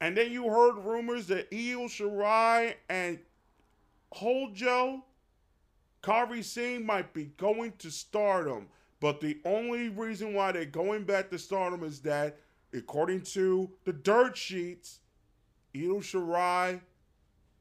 And 0.00 0.16
then 0.16 0.32
you 0.32 0.48
heard 0.48 0.78
rumors 0.78 1.26
that 1.26 1.48
Io 1.52 1.88
Shirai 1.88 2.76
and 2.88 3.18
Hojo, 4.14 5.04
Kairi 6.02 6.42
Sane 6.42 6.86
might 6.86 7.12
be 7.12 7.32
going 7.36 7.74
to 7.80 7.90
stardom. 7.90 8.68
But 8.98 9.20
the 9.20 9.38
only 9.44 9.90
reason 9.90 10.32
why 10.32 10.52
they're 10.52 10.64
going 10.64 11.04
back 11.04 11.28
to 11.28 11.38
stardom 11.38 11.84
is 11.84 12.00
that, 12.00 12.38
according 12.72 13.20
to 13.32 13.70
the 13.84 13.92
dirt 13.92 14.38
sheets, 14.38 15.00
Io 15.74 16.00
Shirai 16.00 16.80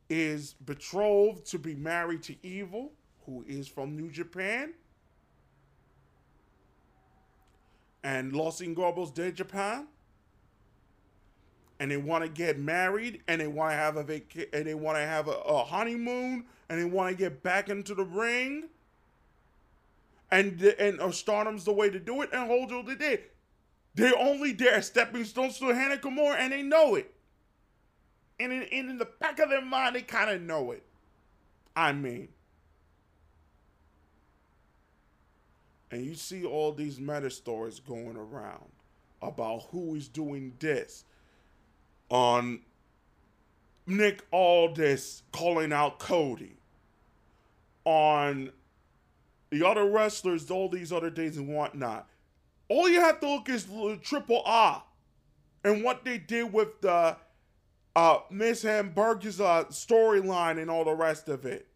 is 0.10 0.54
betrothed 0.66 1.46
to 1.48 1.60
be 1.60 1.76
married 1.76 2.24
to 2.24 2.36
Evil, 2.46 2.92
who 3.26 3.46
is 3.48 3.68
from 3.68 3.96
New 3.96 4.10
Japan. 4.10 4.74
And 8.04 8.34
Los 8.34 8.62
Ingobernables 8.62 9.14
de 9.14 9.32
Japan 9.32 9.88
and 11.80 11.90
they 11.90 11.98
want 11.98 12.24
to 12.24 12.30
get 12.30 12.60
married 12.60 13.22
and 13.28 13.40
they 13.40 13.48
want 13.48 13.72
to 13.72 13.76
have 13.76 13.96
a 13.96 14.04
vac- 14.04 14.50
and 14.54 14.68
they 14.68 14.74
want 14.74 14.98
to 14.98 15.02
have 15.02 15.28
a, 15.28 15.32
a, 15.32 15.64
honeymoon 15.64 16.46
and 16.68 16.80
they 16.80 16.86
want 16.86 17.10
to 17.10 17.16
get 17.18 17.42
back 17.42 17.70
into 17.70 17.96
the 17.96 18.04
ring. 18.04 18.66
And 20.32 20.62
and 20.62 21.00
uh, 21.00 21.12
Stardom's 21.12 21.64
the 21.64 21.74
way 21.74 21.90
to 21.90 22.00
do 22.00 22.22
it, 22.22 22.30
and 22.32 22.48
Hojo 22.48 22.84
did 22.84 23.02
it. 23.02 23.34
They're 23.96 24.18
only 24.18 24.52
there 24.52 24.80
stepping 24.84 25.24
stones 25.24 25.58
to 25.58 25.74
Hana 25.74 25.98
Kimura, 25.98 26.36
and 26.36 26.54
they 26.54 26.62
know 26.62 26.94
it. 26.94 27.12
And 28.40 28.54
in, 28.54 28.64
and 28.64 28.90
in 28.92 28.98
the 28.98 29.10
back 29.20 29.40
of 29.40 29.50
their 29.50 29.64
mind, 29.64 29.96
they 29.96 30.02
kind 30.02 30.30
of 30.30 30.42
know 30.42 30.72
it. 30.72 30.84
I 31.76 31.92
mean. 31.94 32.30
And 35.92 36.06
you 36.06 36.16
see 36.16 36.46
all 36.46 36.72
these 36.72 37.00
meta 37.00 37.30
stories 37.32 37.80
going 37.80 38.16
around 38.16 38.66
about 39.22 39.64
who 39.72 39.96
is 39.96 40.08
doing 40.08 40.54
this 40.60 41.04
on 42.10 42.62
Nick 43.88 44.24
Aldis 44.32 45.24
calling 45.32 45.74
out 45.74 45.98
Cody, 45.98 46.58
on 47.86 48.52
the 49.50 49.68
other 49.68 49.86
wrestlers, 49.86 50.52
all 50.52 50.70
these 50.70 50.94
other 50.94 51.10
days 51.10 51.38
and 51.38 51.48
whatnot. 51.48 52.08
All 52.68 52.88
you 52.88 53.02
have 53.02 53.20
to 53.22 53.28
look 53.28 53.50
is 53.50 53.68
Triple 54.04 54.44
R 54.46 54.84
and 55.64 55.84
what 55.84 56.06
they 56.06 56.20
did 56.20 56.54
with 56.54 56.82
the 56.82 57.18
uh, 57.96 58.20
Miss 58.30 58.62
Hamburger's 58.64 59.40
uh, 59.40 59.66
storyline 59.66 60.62
and 60.62 60.70
all 60.70 60.86
the 60.86 60.94
rest 60.94 61.30
of 61.30 61.46
it. 61.46 61.68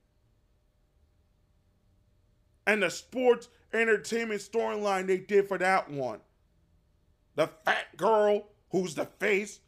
And 2.65 2.83
the 2.83 2.89
sports 2.89 3.49
entertainment 3.73 4.41
storyline 4.41 5.07
they 5.07 5.17
did 5.17 5.47
for 5.47 5.57
that 5.57 5.89
one. 5.89 6.19
The 7.35 7.47
fat 7.65 7.97
girl 7.97 8.47
who's 8.69 8.95
the 8.95 9.05
face 9.05 9.59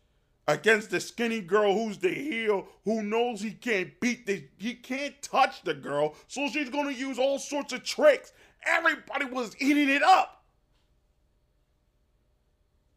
against 0.47 0.91
the 0.91 0.99
skinny 0.99 1.41
girl 1.41 1.73
who's 1.73 1.97
the 1.97 2.13
heel 2.13 2.67
who 2.83 3.01
knows 3.01 3.41
he 3.41 3.51
can't 3.51 3.99
beat 3.99 4.27
the 4.27 4.47
he 4.57 4.75
can't 4.75 5.19
touch 5.21 5.63
the 5.63 5.73
girl 5.73 6.15
so 6.27 6.47
she's 6.47 6.69
going 6.69 6.85
to 6.85 6.93
use 6.93 7.17
all 7.17 7.39
sorts 7.39 7.73
of 7.73 7.83
tricks 7.83 8.31
everybody 8.63 9.25
was 9.25 9.55
eating 9.59 9.89
it 9.89 10.03
up 10.03 10.43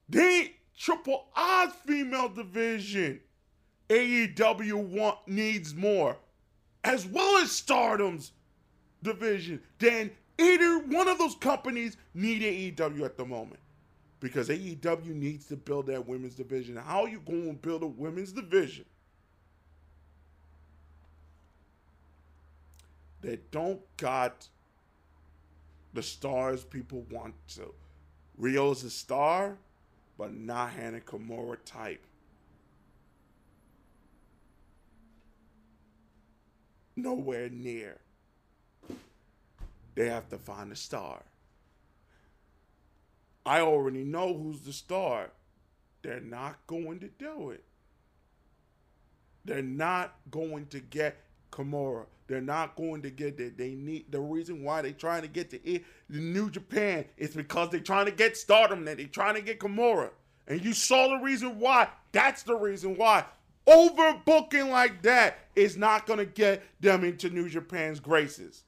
they 0.08 0.56
triple 0.78 1.28
odds 1.34 1.74
female 1.86 2.28
division 2.28 3.20
AEW 3.88 4.74
want 4.74 5.18
needs 5.26 5.74
more 5.74 6.16
as 6.84 7.06
well 7.06 7.42
as 7.42 7.50
Stardom's 7.50 8.32
division 9.02 9.60
then 9.78 10.10
either 10.38 10.78
one 10.80 11.08
of 11.08 11.18
those 11.18 11.34
companies 11.36 11.96
need 12.14 12.42
AEW 12.76 13.04
at 13.04 13.16
the 13.16 13.24
moment 13.24 13.60
because 14.20 14.48
AEW 14.48 15.14
needs 15.14 15.46
to 15.46 15.56
build 15.56 15.86
that 15.86 16.06
women's 16.06 16.34
division. 16.34 16.76
How 16.76 17.02
are 17.02 17.08
you 17.08 17.20
going 17.20 17.46
to 17.46 17.52
build 17.54 17.82
a 17.82 17.86
women's 17.86 18.32
division 18.32 18.84
that 23.20 23.50
don't 23.50 23.80
got 23.96 24.48
the 25.94 26.02
stars 26.02 26.64
people 26.64 27.04
want 27.10 27.34
to? 27.54 27.72
Riho's 28.40 28.84
a 28.84 28.90
star, 28.90 29.56
but 30.16 30.34
not 30.34 30.70
Hannah 30.70 31.00
Kimura 31.00 31.56
type. 31.64 32.04
Nowhere 36.98 37.48
near. 37.48 37.98
They 39.94 40.08
have 40.08 40.28
to 40.30 40.38
find 40.38 40.72
a 40.72 40.76
star. 40.76 41.22
I 43.46 43.60
already 43.60 44.02
know 44.02 44.34
who's 44.34 44.62
the 44.62 44.72
star. 44.72 45.30
They're 46.02 46.20
not 46.20 46.58
going 46.66 46.98
to 47.00 47.08
do 47.08 47.50
it. 47.50 47.62
They're 49.44 49.62
not 49.62 50.16
going 50.30 50.66
to 50.66 50.80
get 50.80 51.18
Kimura. 51.52 52.06
They're 52.26 52.40
not 52.40 52.74
going 52.74 53.02
to 53.02 53.10
get 53.10 53.38
it. 53.38 53.56
They 53.56 53.70
need 53.70 54.10
the 54.10 54.20
reason 54.20 54.64
why 54.64 54.82
they're 54.82 54.90
trying 54.90 55.22
to 55.22 55.28
get 55.28 55.50
to 55.50 55.60
the 55.62 55.84
New 56.10 56.50
Japan 56.50 57.04
is 57.16 57.34
because 57.34 57.70
they're 57.70 57.78
trying 57.78 58.06
to 58.06 58.12
get 58.12 58.36
Stardom. 58.36 58.84
That 58.86 58.96
they're 58.96 59.06
trying 59.06 59.36
to 59.36 59.40
get 59.40 59.60
Kimura, 59.60 60.10
and 60.48 60.62
you 60.64 60.72
saw 60.72 61.08
the 61.08 61.24
reason 61.24 61.60
why. 61.60 61.88
That's 62.10 62.42
the 62.42 62.56
reason 62.56 62.96
why. 62.96 63.24
Overbooking 63.68 64.70
like 64.70 65.02
that 65.02 65.38
is 65.54 65.76
not 65.76 66.06
going 66.06 66.18
to 66.18 66.24
get 66.24 66.62
them 66.80 67.04
into 67.04 67.28
New 67.28 67.50
Japan's 67.50 68.00
graces 68.00 68.64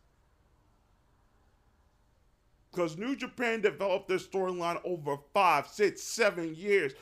because 2.71 2.97
New 2.97 3.17
Japan 3.17 3.61
developed 3.61 4.09
their 4.09 4.19
storyline 4.19 4.81
over 4.85 5.17
five, 5.33 5.67
six, 5.67 6.03
seven 6.03 6.55
years 6.55 6.93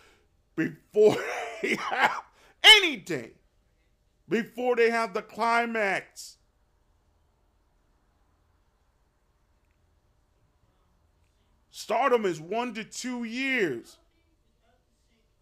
before 0.57 1.16
they 1.62 1.74
have 1.74 2.22
anything 2.62 3.32
before 4.28 4.76
they 4.76 4.90
have 4.90 5.12
the 5.12 5.22
climax. 5.22 6.36
Stardom 11.70 12.24
is 12.24 12.40
one 12.40 12.74
to 12.74 12.84
two 12.84 13.24
years. 13.24 13.96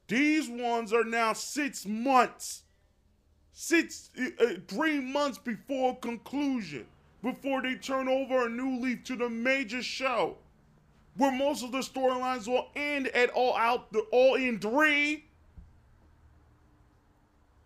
These 0.09 0.49
ones 0.49 0.93
are 0.93 1.05
now 1.05 1.33
six 1.33 1.85
months, 1.85 2.63
six, 3.53 4.11
uh, 4.19 4.45
uh, 4.45 4.55
three 4.69 5.01
months 5.01 5.39
before 5.39 5.97
conclusion, 5.97 6.87
before 7.23 7.63
they 7.63 7.75
turn 7.75 8.09
over 8.09 8.47
a 8.47 8.49
new 8.49 8.79
leaf 8.79 9.03
to 9.05 9.17
the 9.17 9.29
major 9.29 9.83
show, 9.83 10.37
where 11.17 11.33
most 11.33 11.65
of 11.65 11.73
the 11.73 11.79
storylines 11.79 12.47
will 12.47 12.69
end 12.77 13.09
at 13.09 13.31
all 13.31 13.57
out, 13.57 13.93
the 13.93 14.01
all 14.13 14.37
in 14.37 14.61
three, 14.61 15.25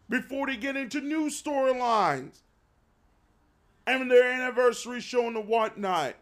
before 0.08 0.46
they 0.46 0.56
get 0.56 0.76
into 0.76 1.00
new 1.00 1.28
storylines 1.28 2.38
and 3.86 4.10
their 4.10 4.32
anniversary 4.32 5.00
show 5.00 5.26
and 5.26 5.36
the 5.36 5.40
whatnot. 5.40 6.14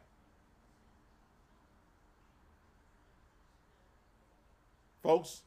Folks, 5.02 5.42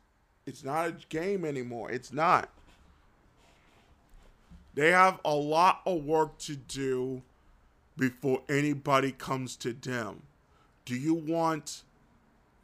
it's 0.46 0.64
not 0.64 0.88
a 0.88 0.96
game 1.10 1.46
anymore. 1.46 1.92
It's 1.92 2.12
not. 2.12 2.50
They 4.74 4.92
have 4.92 5.20
a 5.26 5.36
lot 5.36 5.82
of 5.86 6.04
work 6.04 6.38
to 6.40 6.56
do 6.56 7.22
before 7.98 8.42
anybody 8.50 9.12
comes 9.12 9.56
to 9.58 9.74
them. 9.74 10.24
Do 10.86 10.96
you 10.96 11.14
want. 11.14 11.84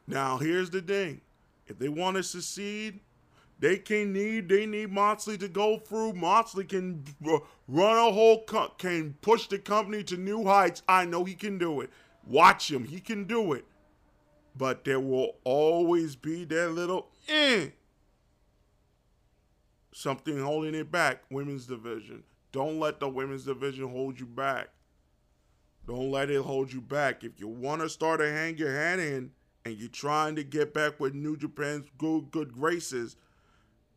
Now, 0.06 0.38
here's 0.38 0.70
the 0.70 0.80
thing 0.80 1.20
if 1.66 1.78
they 1.78 1.88
want 1.88 2.16
to 2.16 2.22
succeed, 2.22 3.00
they 3.60 3.76
can 3.76 4.12
need 4.12 4.48
they 4.48 4.66
need 4.66 4.90
Moxley 4.90 5.36
to 5.38 5.48
go 5.48 5.78
through. 5.78 6.14
Moxley 6.14 6.64
can 6.64 7.04
run 7.68 7.98
a 7.98 8.10
whole 8.10 8.42
co- 8.44 8.72
can 8.78 9.14
push 9.20 9.46
the 9.46 9.58
company 9.58 10.02
to 10.04 10.16
new 10.16 10.44
heights. 10.44 10.82
I 10.88 11.04
know 11.04 11.24
he 11.24 11.34
can 11.34 11.58
do 11.58 11.82
it. 11.82 11.90
Watch 12.26 12.70
him, 12.70 12.84
he 12.84 13.00
can 13.00 13.24
do 13.24 13.52
it 13.52 13.64
but 14.58 14.84
there 14.84 15.00
will 15.00 15.36
always 15.44 16.16
be 16.16 16.44
that 16.44 16.72
little 16.72 17.06
eh, 17.28 17.68
something 19.92 20.40
holding 20.40 20.74
it 20.74 20.90
back. 20.90 21.22
Women's 21.30 21.66
division. 21.66 22.22
Don't 22.52 22.78
let 22.78 23.00
the 23.00 23.08
women's 23.08 23.44
division 23.44 23.88
hold 23.88 24.18
you 24.18 24.26
back. 24.26 24.68
Don't 25.86 26.10
let 26.10 26.30
it 26.30 26.42
hold 26.42 26.72
you 26.72 26.80
back. 26.80 27.24
If 27.24 27.40
you 27.40 27.48
want 27.48 27.80
to 27.82 27.88
start 27.88 28.20
to 28.20 28.30
hang 28.30 28.58
your 28.58 28.72
hat 28.72 28.98
in 28.98 29.30
and 29.64 29.76
you're 29.76 29.88
trying 29.88 30.36
to 30.36 30.44
get 30.44 30.74
back 30.74 31.00
with 31.00 31.14
New 31.14 31.36
Japan's 31.36 31.88
good 31.96 32.30
good 32.30 32.52
graces, 32.52 33.16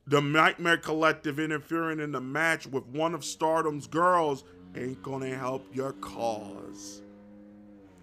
the 0.07 0.21
Nightmare 0.21 0.77
Collective 0.77 1.39
interfering 1.39 1.99
in 1.99 2.11
the 2.11 2.21
match 2.21 2.65
with 2.65 2.85
one 2.87 3.13
of 3.13 3.23
Stardom's 3.23 3.87
girls 3.87 4.43
ain't 4.75 5.03
gonna 5.03 5.35
help 5.35 5.65
your 5.73 5.93
cause. 5.93 7.01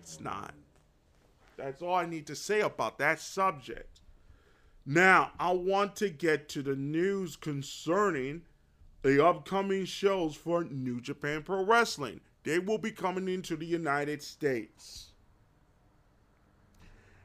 It's 0.01 0.21
not. 0.21 0.55
That's 1.57 1.83
all 1.83 1.95
I 1.95 2.07
need 2.07 2.27
to 2.29 2.37
say 2.37 2.61
about 2.61 2.99
that 2.99 3.21
subject. 3.21 3.98
Now, 4.91 5.33
I 5.39 5.53
want 5.53 5.97
to 5.97 6.09
get 6.09 6.49
to 6.49 6.63
the 6.63 6.75
news 6.75 7.37
concerning 7.37 8.41
the 9.03 9.23
upcoming 9.23 9.85
shows 9.85 10.35
for 10.35 10.65
New 10.65 11.03
Japan 11.03 11.43
Pro 11.43 11.63
Wrestling. 11.63 12.23
They 12.43 12.59
will 12.59 12.79
be 12.79 12.91
coming 12.91 13.29
into 13.29 13.55
the 13.55 13.67
United 13.67 14.23
States. 14.23 15.11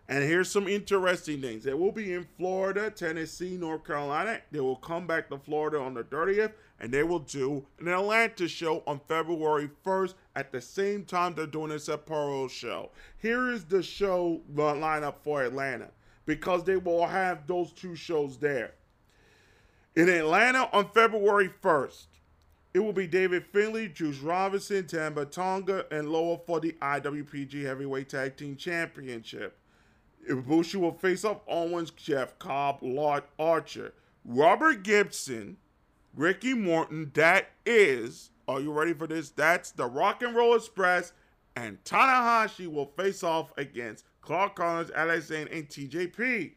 And 0.09 0.25
here's 0.25 0.51
some 0.51 0.67
interesting 0.67 1.41
things. 1.41 1.63
They 1.63 1.73
will 1.73 1.93
be 1.93 2.11
in 2.11 2.27
Florida, 2.35 2.91
Tennessee, 2.91 3.55
North 3.55 3.85
Carolina. 3.85 4.41
They 4.51 4.59
will 4.59 4.75
come 4.75 5.07
back 5.07 5.29
to 5.29 5.37
Florida 5.37 5.79
on 5.79 5.93
the 5.93 6.03
30th, 6.03 6.51
and 6.81 6.93
they 6.93 7.03
will 7.03 7.19
do 7.19 7.65
an 7.79 7.87
Atlanta 7.87 8.49
show 8.49 8.83
on 8.85 8.99
February 9.07 9.69
1st 9.85 10.15
at 10.35 10.51
the 10.51 10.59
same 10.59 11.05
time 11.05 11.33
they're 11.33 11.47
doing 11.47 11.71
a 11.71 11.75
Sapporo 11.75 12.49
show. 12.49 12.91
Here 13.19 13.49
is 13.49 13.63
the 13.63 13.81
show 13.81 14.41
lineup 14.53 15.15
for 15.23 15.43
Atlanta 15.43 15.91
because 16.25 16.63
they 16.63 16.77
will 16.77 17.05
have 17.05 17.47
those 17.47 17.71
two 17.71 17.95
shows 17.95 18.37
there. 18.37 18.73
In 19.95 20.09
Atlanta 20.09 20.69
on 20.73 20.89
February 20.89 21.51
1st, 21.61 22.05
it 22.73 22.79
will 22.79 22.93
be 22.93 23.05
David 23.05 23.45
Finlay, 23.53 23.87
Juice 23.89 24.19
Robinson, 24.19 24.87
Tama 24.87 25.25
Tonga, 25.25 25.85
and 25.91 26.09
Loa 26.09 26.39
for 26.47 26.59
the 26.59 26.71
IWGP 26.81 27.63
Heavyweight 27.63 28.09
Tag 28.09 28.35
Team 28.35 28.55
Championship. 28.55 29.59
Ibushi 30.27 30.75
will 30.75 30.93
face 30.93 31.23
off 31.23 31.41
Owens, 31.47 31.91
Jeff 31.91 32.39
Cobb, 32.39 32.79
Lord 32.81 33.23
Archer, 33.37 33.93
Robert 34.25 34.81
Gibson, 34.83 35.57
Ricky 36.15 36.53
Morton. 36.53 37.11
That 37.13 37.49
is, 37.65 38.31
are 38.47 38.59
you 38.59 38.71
ready 38.71 38.93
for 38.93 39.05
this? 39.05 39.29
That's 39.29 39.71
the 39.71 39.85
Rock 39.85 40.23
and 40.23 40.35
Roll 40.35 40.55
Express, 40.55 41.13
and 41.55 41.83
Tanahashi 41.83 42.71
will 42.71 42.91
face 42.97 43.23
off 43.23 43.51
against 43.57 44.05
Clark 44.23 44.55
Connors, 44.55 44.89
Alex 44.95 45.27
Zayne, 45.27 45.47
and 45.51 45.67
TJP. 45.67 46.53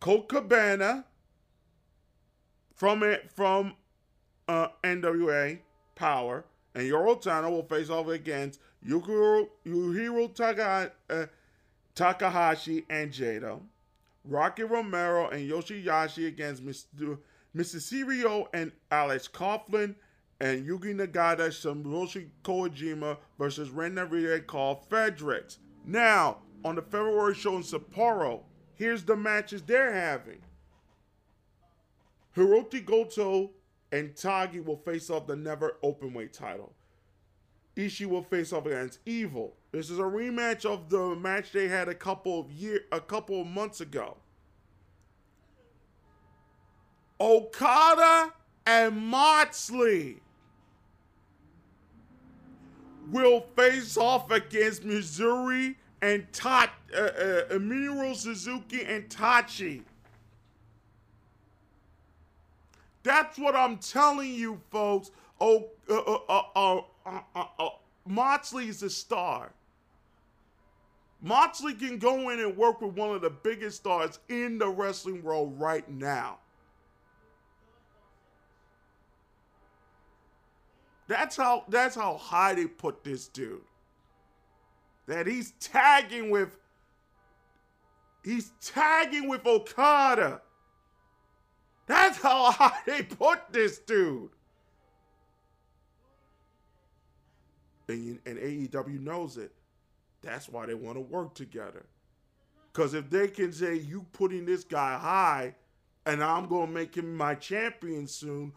Colt 0.00 0.28
Cabana 0.28 1.04
from 2.74 3.02
it 3.02 3.30
from 3.30 3.74
uh, 4.48 4.68
NWA 4.82 5.58
Power 5.94 6.44
and 6.74 6.90
Yoro 6.90 7.22
Tano 7.22 7.50
will 7.50 7.62
face 7.62 7.90
off 7.90 8.08
against 8.08 8.60
Yukiro, 8.86 9.48
Yuhiro 9.66 10.34
Taka, 10.34 10.92
uh, 11.10 11.26
Takahashi 11.94 12.84
and 12.88 13.12
Jado, 13.12 13.60
Rocky 14.24 14.62
Romero 14.62 15.28
and 15.28 15.48
Yoshihashi 15.48 16.26
against 16.26 16.64
Mr. 16.64 17.18
Mr. 17.54 18.46
and 18.54 18.72
Alex 18.90 19.28
Coughlin, 19.28 19.94
and 20.40 20.66
Yuji 20.66 20.94
Nagata, 20.96 21.48
Satoshi 21.48 22.28
Kojima 22.42 23.18
versus 23.38 23.70
Ren 23.70 23.94
Narita 23.94 24.44
Karl 24.46 24.84
Fredericks. 24.88 25.58
Now, 25.84 26.38
on 26.64 26.76
the 26.76 26.82
February 26.82 27.34
show 27.34 27.56
in 27.56 27.62
Sapporo, 27.62 28.42
here's 28.74 29.04
the 29.04 29.16
matches 29.16 29.62
they're 29.62 29.92
having. 29.92 30.40
Hirooki 32.36 32.84
Goto 32.84 33.50
and 33.90 34.16
Tagi 34.16 34.60
will 34.60 34.76
face 34.76 35.10
off 35.10 35.26
the 35.26 35.36
never 35.36 35.76
openweight 35.82 36.32
title. 36.32 36.72
Ishii 37.76 38.06
will 38.06 38.22
face 38.22 38.52
off 38.52 38.66
against 38.66 39.00
Evil. 39.06 39.54
This 39.70 39.90
is 39.90 39.98
a 39.98 40.02
rematch 40.02 40.64
of 40.66 40.90
the 40.90 41.14
match 41.16 41.52
they 41.52 41.68
had 41.68 41.88
a 41.88 41.94
couple 41.94 42.40
of 42.40 42.50
year, 42.52 42.80
a 42.92 43.00
couple 43.00 43.40
of 43.40 43.46
months 43.46 43.80
ago. 43.80 44.16
Okada 47.20 48.32
and 48.66 48.96
Moxley 48.96 50.20
will 53.10 53.44
face 53.56 53.96
off 53.96 54.30
against 54.30 54.84
Missouri 54.84 55.76
and 56.02 56.30
Ta- 56.32 56.74
uh, 56.94 57.00
uh, 57.00 57.44
Minoru 57.52 58.14
Suzuki 58.14 58.82
and 58.82 59.08
Tachi. 59.08 59.82
That's 63.04 63.38
what 63.38 63.54
I'm 63.54 63.78
telling 63.78 64.34
you, 64.34 64.60
folks. 64.70 65.12
Oh, 65.40 65.70
uh, 65.88 65.94
uh, 65.94 66.42
uh, 66.54 66.80
uh, 67.06 67.44
uh, 67.56 68.38
is 68.58 68.82
a 68.82 68.90
star. 68.90 69.52
Moxley 71.20 71.74
can 71.74 71.98
go 71.98 72.30
in 72.30 72.40
and 72.40 72.56
work 72.56 72.80
with 72.80 72.94
one 72.94 73.14
of 73.14 73.22
the 73.22 73.30
biggest 73.30 73.76
stars 73.76 74.18
in 74.28 74.58
the 74.58 74.68
wrestling 74.68 75.22
world 75.22 75.58
right 75.58 75.88
now. 75.88 76.38
That's 81.06 81.36
how 81.36 81.64
that's 81.68 81.94
how 81.94 82.16
high 82.16 82.54
they 82.54 82.66
put 82.66 83.04
this 83.04 83.28
dude. 83.28 83.60
That 85.06 85.26
he's 85.26 85.52
tagging 85.52 86.30
with 86.30 86.56
he's 88.24 88.52
tagging 88.60 89.28
with 89.28 89.46
Okada. 89.46 90.40
That's 91.86 92.18
how 92.18 92.50
high 92.52 92.78
they 92.86 93.02
put 93.02 93.40
this 93.50 93.78
dude. 93.78 94.30
And, 97.88 98.18
and 98.24 98.38
AEW 98.38 99.00
knows 99.00 99.36
it. 99.36 99.52
That's 100.22 100.48
why 100.48 100.66
they 100.66 100.74
want 100.74 100.96
to 100.96 101.00
work 101.00 101.34
together. 101.34 101.84
Because 102.72 102.94
if 102.94 103.10
they 103.10 103.28
can 103.28 103.52
say, 103.52 103.74
you 103.74 104.06
putting 104.12 104.46
this 104.46 104.64
guy 104.64 104.96
high, 104.96 105.54
and 106.06 106.22
I'm 106.22 106.46
going 106.46 106.68
to 106.68 106.72
make 106.72 106.94
him 106.96 107.16
my 107.16 107.34
champion 107.34 108.06
soon, 108.06 108.52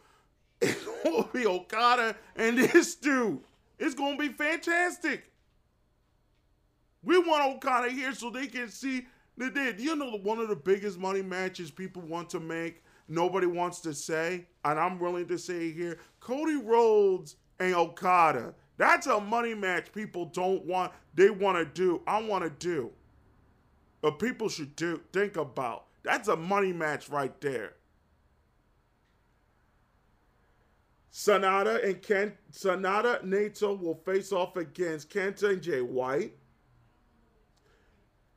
it's 0.61 0.85
going 1.03 1.23
to 1.23 1.29
be 1.33 1.45
Okada 1.45 2.15
and 2.35 2.57
this 2.57 2.95
dude. 2.95 3.41
It's 3.77 3.93
going 3.93 4.17
to 4.17 4.29
be 4.29 4.29
fantastic. 4.29 5.31
We 7.05 7.19
want 7.19 7.55
Okada 7.55 7.89
here 7.89 8.13
so 8.13 8.29
they 8.29 8.47
can 8.47 8.69
see 8.69 9.05
they 9.37 9.49
did. 9.49 9.79
You 9.79 9.95
know, 9.95 10.17
one 10.23 10.39
of 10.39 10.49
the 10.49 10.55
biggest 10.55 10.97
money 10.97 11.21
matches 11.21 11.69
people 11.69 12.01
want 12.01 12.29
to 12.31 12.39
make, 12.39 12.83
nobody 13.07 13.47
wants 13.47 13.79
to 13.81 13.93
say, 13.93 14.47
and 14.63 14.79
I'm 14.79 14.99
willing 14.99 15.27
to 15.27 15.37
say 15.37 15.71
here 15.71 15.99
Cody 16.19 16.55
Rhodes 16.55 17.35
and 17.59 17.75
Okada. 17.75 18.53
That's 18.77 19.07
a 19.07 19.21
money 19.21 19.53
match 19.53 19.93
people 19.93 20.25
don't 20.25 20.65
want, 20.65 20.91
they 21.13 21.29
want 21.29 21.57
to 21.57 21.65
do. 21.65 22.01
I 22.07 22.21
want 22.21 22.43
to 22.43 22.49
do. 22.49 22.91
But 24.01 24.19
people 24.19 24.49
should 24.49 24.75
do 24.75 25.01
think 25.13 25.37
about. 25.37 25.85
That's 26.03 26.27
a 26.27 26.35
money 26.35 26.73
match 26.73 27.09
right 27.09 27.39
there. 27.41 27.73
Sanada 31.11 31.83
and 31.83 32.01
Ken 32.01 32.33
Sanada 32.51 33.23
Naito 33.23 33.79
will 33.79 33.95
face 33.95 34.33
off 34.33 34.57
against 34.57 35.09
Kenta 35.09 35.51
and 35.51 35.61
Jay 35.61 35.81
White. 35.81 36.35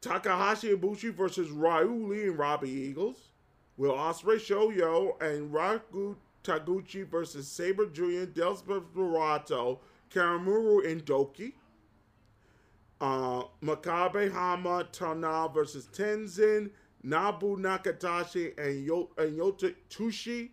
Takahashi 0.01 0.75
Ibushi 0.75 1.13
versus 1.13 1.51
Ryu 1.51 2.13
and 2.13 2.39
Robbie 2.39 2.71
Eagles. 2.71 3.29
Will 3.77 3.93
Ospreay 3.93 4.39
Shoyo 4.39 5.21
and 5.23 5.53
Raku 5.53 6.17
Taguchi 6.45 7.07
versus 7.07 7.47
Sabre 7.49 7.87
Jr., 7.87 8.27
Desperado, 8.27 9.79
Karamuru 10.11 10.91
and 10.91 11.05
Doki. 11.05 11.53
Uh, 13.01 13.45
Makabe 13.63 14.33
Hama 14.33 14.89
Tana 14.91 15.49
versus 15.53 15.89
Tenzan, 15.93 16.71
Nabu 17.03 17.57
Nakatashi 17.57 18.59
and, 18.59 18.85
Yo- 18.85 19.11
and 19.17 19.39
Yota 19.39 19.75
Tushi. 19.89 20.51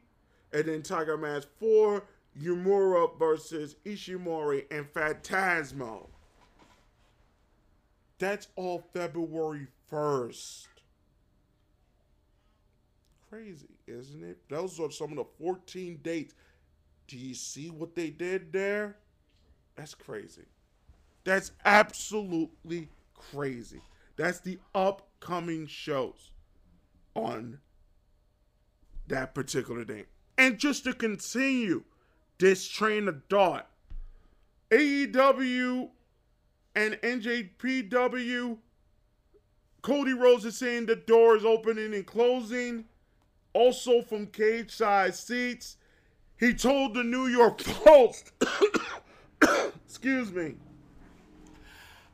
And 0.53 0.65
then 0.65 0.83
Tiger 0.83 1.17
Mask 1.17 1.47
4, 1.59 2.03
Yumura 2.39 3.17
versus 3.17 3.75
Ishimori 3.85 4.65
and 4.71 4.91
Phantasmo. 4.93 6.07
That's 8.17 8.47
all 8.55 8.83
February 8.93 9.67
1st. 9.91 10.67
Crazy, 13.29 13.77
isn't 13.87 14.23
it? 14.23 14.37
Those 14.49 14.79
are 14.79 14.91
some 14.91 15.11
of 15.11 15.17
the 15.17 15.25
14 15.43 15.99
dates. 16.01 16.33
Do 17.07 17.17
you 17.17 17.33
see 17.33 17.69
what 17.69 17.95
they 17.95 18.09
did 18.09 18.53
there? 18.53 18.97
That's 19.75 19.93
crazy. 19.93 20.45
That's 21.25 21.51
absolutely 21.65 22.89
crazy. 23.13 23.81
That's 24.15 24.39
the 24.39 24.59
upcoming 24.73 25.67
shows 25.67 26.31
on 27.15 27.59
that 29.07 29.35
particular 29.35 29.83
day. 29.83 30.05
And 30.37 30.57
just 30.57 30.83
to 30.85 30.93
continue 30.93 31.83
this 32.37 32.67
train 32.67 33.07
of 33.07 33.21
thought, 33.29 33.69
AEW 34.71 35.89
and 36.75 36.95
NJPW, 36.95 38.57
Cody 39.81 40.13
Rhodes 40.13 40.45
is 40.45 40.57
saying 40.57 40.87
the 40.87 40.95
door 40.95 41.35
is 41.35 41.45
opening 41.45 41.93
and 41.93 42.05
closing. 42.05 42.85
Also 43.53 44.01
from 44.01 44.27
cage 44.27 44.71
side 44.71 45.15
seats, 45.15 45.77
he 46.37 46.53
told 46.53 46.93
the 46.93 47.03
New 47.03 47.27
York 47.27 47.59
Post, 47.63 48.33
excuse 49.85 50.31
me. 50.31 50.55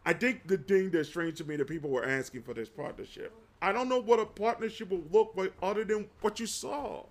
I 0.05 0.13
think 0.13 0.47
the 0.47 0.57
thing 0.57 0.91
that's 0.91 1.09
strange 1.09 1.37
to 1.39 1.45
me 1.45 1.55
that 1.55 1.67
people 1.67 1.89
were 1.89 2.05
asking 2.05 2.43
for 2.43 2.53
this 2.53 2.69
partnership. 2.69 3.33
I 3.61 3.71
don't 3.71 3.89
know 3.89 4.01
what 4.01 4.19
a 4.19 4.25
partnership 4.25 4.89
would 4.89 5.11
look 5.13 5.33
like 5.35 5.53
other 5.61 5.83
than 5.83 6.07
what 6.21 6.39
you 6.39 6.47
saw. 6.47 7.05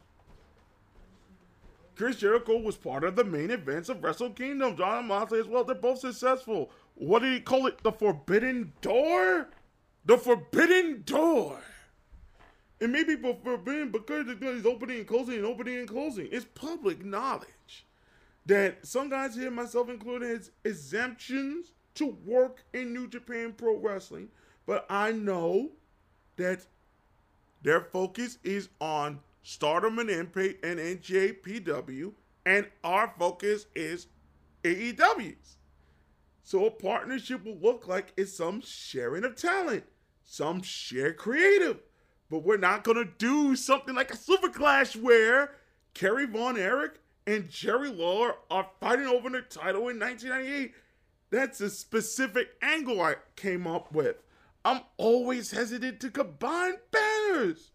Chris 2.00 2.16
Jericho 2.16 2.56
was 2.58 2.76
part 2.76 3.04
of 3.04 3.14
the 3.14 3.24
main 3.24 3.50
events 3.50 3.88
of 3.88 4.02
Wrestle 4.02 4.30
Kingdom. 4.30 4.76
Jon 4.76 5.06
Moxley 5.06 5.40
as 5.40 5.46
well. 5.46 5.64
They're 5.64 5.74
both 5.74 5.98
successful. 5.98 6.70
What 7.00 7.22
did 7.22 7.32
he 7.32 7.40
call 7.40 7.66
it? 7.66 7.82
The 7.82 7.92
Forbidden 7.92 8.74
Door? 8.82 9.48
The 10.04 10.18
Forbidden 10.18 11.02
Door. 11.06 11.58
It 12.78 12.90
may 12.90 13.04
be 13.04 13.16
forbidden 13.16 13.90
because 13.90 14.26
it's 14.28 14.66
opening 14.66 14.98
and 14.98 15.06
closing 15.06 15.36
and 15.36 15.46
opening 15.46 15.78
and 15.78 15.88
closing. 15.88 16.28
It's 16.30 16.44
public 16.54 17.02
knowledge 17.02 17.86
that 18.44 18.86
some 18.86 19.08
guys 19.08 19.34
here, 19.34 19.50
myself 19.50 19.88
included, 19.88 20.28
has 20.28 20.50
exemptions 20.64 21.72
to 21.94 22.14
work 22.26 22.64
in 22.74 22.92
New 22.92 23.08
Japan 23.08 23.54
Pro 23.56 23.78
Wrestling. 23.78 24.28
But 24.66 24.84
I 24.90 25.12
know 25.12 25.70
that 26.36 26.66
their 27.62 27.80
focus 27.80 28.36
is 28.44 28.68
on 28.78 29.20
Stardom 29.42 29.98
and 29.98 30.10
NJPW, 30.10 32.12
and 32.44 32.66
our 32.84 33.14
focus 33.18 33.64
is 33.74 34.06
AEW's. 34.64 35.56
So 36.50 36.66
a 36.66 36.70
partnership 36.72 37.44
will 37.44 37.58
look 37.58 37.86
like 37.86 38.12
it's 38.16 38.36
some 38.36 38.60
sharing 38.60 39.22
of 39.22 39.36
talent, 39.36 39.84
some 40.24 40.62
shared 40.62 41.16
creative. 41.16 41.78
But 42.28 42.42
we're 42.42 42.56
not 42.56 42.82
gonna 42.82 43.04
do 43.04 43.54
something 43.54 43.94
like 43.94 44.12
a 44.12 44.16
Super 44.16 44.48
Clash 44.48 44.96
where 44.96 45.54
Kerry 45.94 46.26
Von 46.26 46.58
Erich 46.58 46.98
and 47.24 47.48
Jerry 47.48 47.88
Lawler 47.88 48.34
are 48.50 48.68
fighting 48.80 49.06
over 49.06 49.30
the 49.30 49.42
title 49.42 49.90
in 49.90 50.00
1998. 50.00 50.74
That's 51.30 51.60
a 51.60 51.70
specific 51.70 52.48
angle 52.60 53.00
I 53.00 53.14
came 53.36 53.68
up 53.68 53.92
with. 53.92 54.16
I'm 54.64 54.80
always 54.96 55.52
hesitant 55.52 56.00
to 56.00 56.10
combine 56.10 56.78
banners 56.90 57.70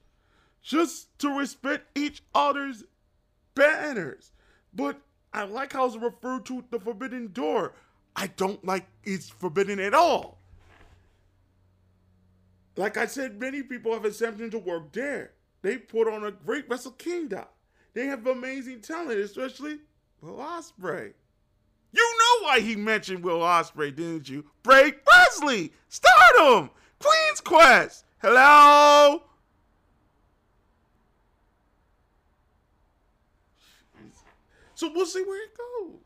just 0.62 1.18
to 1.20 1.30
respect 1.30 1.98
each 1.98 2.24
other's 2.36 2.84
banners. 3.56 4.34
But 4.74 5.00
I 5.32 5.44
like 5.46 5.72
how 5.72 5.86
it's 5.86 5.96
referred 5.96 6.46
to 6.48 6.66
the 6.72 6.80
Forbidden 6.82 7.32
Door. 7.32 7.74
I 8.16 8.28
don't 8.28 8.64
like 8.66 8.86
it's 9.04 9.30
forbidden 9.30 9.80
at 9.80 9.94
all. 9.94 10.38
Like 12.78 12.98
I 12.98 13.06
said, 13.06 13.40
many 13.40 13.64
people 13.64 13.94
have 13.94 14.06
exemption 14.06 14.50
to 14.52 14.60
work 14.60 14.92
there. 14.92 15.32
They 15.62 15.78
put 15.78 16.08
on 16.08 16.26
a 16.26 16.32
great 16.32 16.70
Wrestle 16.70 16.92
Kingdom. 16.92 17.46
They 17.94 18.06
have 18.08 18.28
amazing 18.28 18.82
talent, 18.82 19.20
especially 19.20 19.80
Will 20.22 20.38
Ospreay. 20.38 21.14
You 21.94 22.02
know 22.20 22.48
why 22.48 22.60
he 22.60 22.76
mentioned 22.76 23.24
Will 23.24 23.40
Ospreay, 23.40 23.96
didn't 23.96 24.28
you? 24.28 24.44
Bea 24.64 24.92
Priestley, 24.92 25.72
Stardom, 25.88 26.70
Queen's 27.00 27.40
Quest. 27.42 28.04
Hello. 28.22 29.24
So 34.76 34.92
we'll 34.94 35.06
see 35.06 35.24
where 35.24 35.42
it 35.42 35.52
goes. 35.58 36.05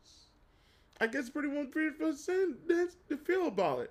I 1.00 1.06
guess 1.06 1.30
pretty 1.30 1.48
percent 1.98 2.68
that's 2.68 2.96
the 3.08 3.16
feel 3.16 3.46
about 3.48 3.80
it. 3.80 3.90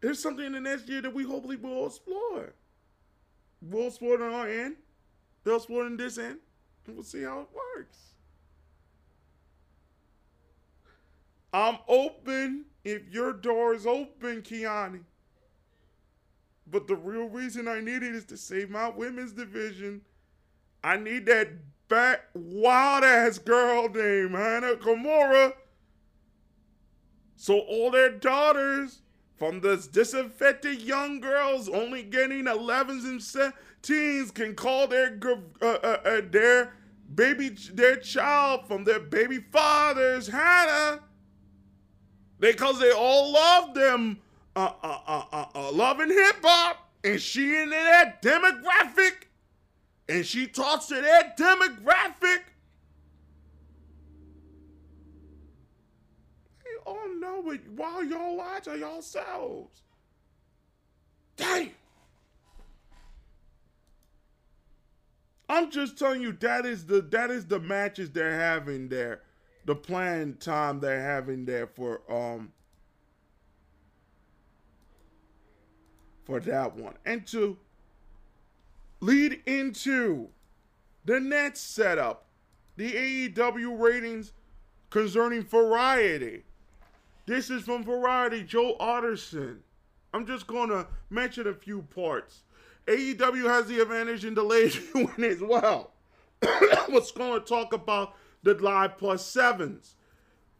There's 0.00 0.20
something 0.20 0.44
in 0.44 0.52
the 0.52 0.60
next 0.60 0.88
year 0.88 1.00
that 1.00 1.14
we 1.14 1.24
hopefully 1.24 1.56
will 1.56 1.86
explore. 1.86 2.52
We'll 3.62 3.88
explore 3.88 4.14
it 4.14 4.20
on 4.20 4.34
our 4.34 4.48
end. 4.48 4.76
They'll 5.44 5.56
explore 5.56 5.84
it 5.84 5.86
on 5.86 5.96
this 5.96 6.18
end. 6.18 6.38
And 6.86 6.94
we'll 6.94 7.04
see 7.04 7.22
how 7.22 7.40
it 7.40 7.48
works. 7.76 7.98
I'm 11.52 11.78
open 11.88 12.66
if 12.84 13.08
your 13.08 13.32
door 13.32 13.74
is 13.74 13.86
open, 13.86 14.42
Kidani. 14.42 15.00
But 16.70 16.86
the 16.86 16.96
real 16.96 17.28
reason 17.28 17.66
I 17.66 17.80
need 17.80 18.02
it 18.02 18.14
is 18.14 18.26
to 18.26 18.36
save 18.36 18.68
my 18.68 18.90
women's 18.90 19.32
division. 19.32 20.02
I 20.84 20.98
need 20.98 21.24
that 21.26 21.48
back 21.88 22.24
wild 22.34 23.04
ass 23.04 23.38
girl 23.38 23.88
named 23.88 24.32
Hana 24.32 24.74
Kimura. 24.74 25.54
So 27.36 27.60
all 27.60 27.90
their 27.90 28.10
daughters 28.10 29.02
from 29.36 29.60
the 29.60 29.76
disaffected 29.92 30.80
young 30.80 31.20
girls 31.20 31.68
only 31.68 32.02
getting 32.02 32.46
11s 32.46 33.04
and 33.04 33.20
17s 33.20 34.34
can 34.34 34.54
call 34.54 34.86
their 34.86 35.18
uh, 35.60 35.66
uh, 35.66 35.98
uh, 36.04 36.20
their 36.30 36.72
baby 37.14 37.50
their 37.72 37.96
child 37.96 38.66
from 38.66 38.84
their 38.84 39.00
baby 39.00 39.38
fathers 39.52 40.26
Hannah. 40.26 41.02
Because 42.40 42.80
they 42.80 42.90
all 42.92 43.32
love 43.32 43.74
them 43.74 44.18
uh, 44.54 44.72
uh, 44.82 44.98
uh, 45.06 45.24
uh, 45.32 45.46
uh 45.54 45.72
loving 45.72 46.10
hip 46.10 46.36
hop. 46.42 46.90
And 47.04 47.20
she 47.20 47.56
in 47.56 47.70
that 47.70 48.22
demographic. 48.22 49.28
And 50.08 50.24
she 50.24 50.46
talks 50.46 50.86
to 50.86 50.94
that 50.94 51.36
demographic 51.36 52.40
No! 57.44 57.50
it 57.50 57.60
while 57.74 58.04
y'all 58.04 58.60
to 58.62 58.78
yourselves. 58.78 59.82
Damn. 61.36 61.70
I'm 65.48 65.70
just 65.70 65.98
telling 65.98 66.22
you 66.22 66.32
that 66.32 66.66
is 66.66 66.86
the 66.86 67.00
that 67.02 67.30
is 67.30 67.46
the 67.46 67.60
matches 67.60 68.10
they're 68.10 68.38
having 68.38 68.88
there, 68.88 69.22
the 69.64 69.76
planned 69.76 70.40
time 70.40 70.80
they're 70.80 71.02
having 71.02 71.44
there 71.44 71.66
for 71.66 72.00
um 72.10 72.52
for 76.24 76.40
that 76.40 76.74
one, 76.74 76.94
and 77.04 77.24
to 77.28 77.56
lead 79.00 79.40
into 79.46 80.28
the 81.04 81.20
next 81.20 81.74
setup, 81.74 82.26
the 82.76 83.30
AEW 83.30 83.78
ratings 83.78 84.32
concerning 84.90 85.44
variety. 85.44 86.42
This 87.26 87.50
is 87.50 87.64
from 87.64 87.82
Variety, 87.82 88.44
Joe 88.44 88.76
Otterson. 88.78 89.58
I'm 90.14 90.26
just 90.26 90.46
going 90.46 90.68
to 90.68 90.86
mention 91.10 91.48
a 91.48 91.54
few 91.54 91.82
parts. 91.82 92.42
AEW 92.86 93.48
has 93.48 93.66
the 93.66 93.80
advantage 93.80 94.24
in 94.24 94.34
late 94.34 94.80
win 94.94 95.24
as 95.24 95.40
well. 95.40 95.90
What's 96.86 97.10
going 97.10 97.40
to 97.40 97.44
talk 97.44 97.72
about 97.72 98.14
the 98.44 98.54
Live 98.54 98.96
7s. 98.96 99.94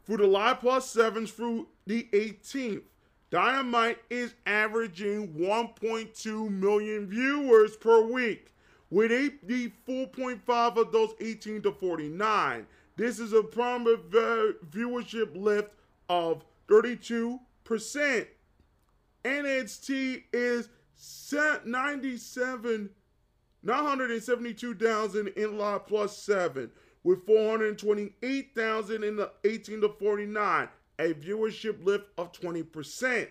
For 0.03 0.17
the 0.17 0.27
Live 0.27 0.59
7s 0.61 1.31
through 1.31 1.69
the 1.87 2.09
18th, 2.13 2.83
Dynamite 3.31 3.99
is 4.11 4.35
averaging 4.45 5.35
1.2 5.35 6.51
million 6.51 7.07
viewers 7.07 7.77
per 7.77 8.01
week, 8.03 8.53
with 8.91 9.13
84.5 9.13 10.77
of 10.77 10.91
those 10.91 11.15
18 11.21 11.63
to 11.63 11.71
49. 11.71 12.67
This 12.97 13.21
is 13.21 13.33
a 13.33 13.43
prominent 13.43 14.11
viewership 14.11 15.37
lift 15.37 15.71
of 16.09 16.45
32%. 16.69 17.39
NXT 19.25 20.23
is 20.33 20.69
97 21.65 22.91
972,000 23.63 25.29
in 25.29 25.59
lot 25.59 25.89
plus 25.89 26.17
7 26.19 26.71
with 27.03 27.27
428,000 27.27 29.05
in 29.05 29.17
the 29.17 29.31
18 29.45 29.81
to 29.81 29.89
49, 29.89 30.69
a 30.99 31.15
viewership 31.15 31.85
lift 31.85 32.07
of 32.19 32.33
20%. 32.33 33.29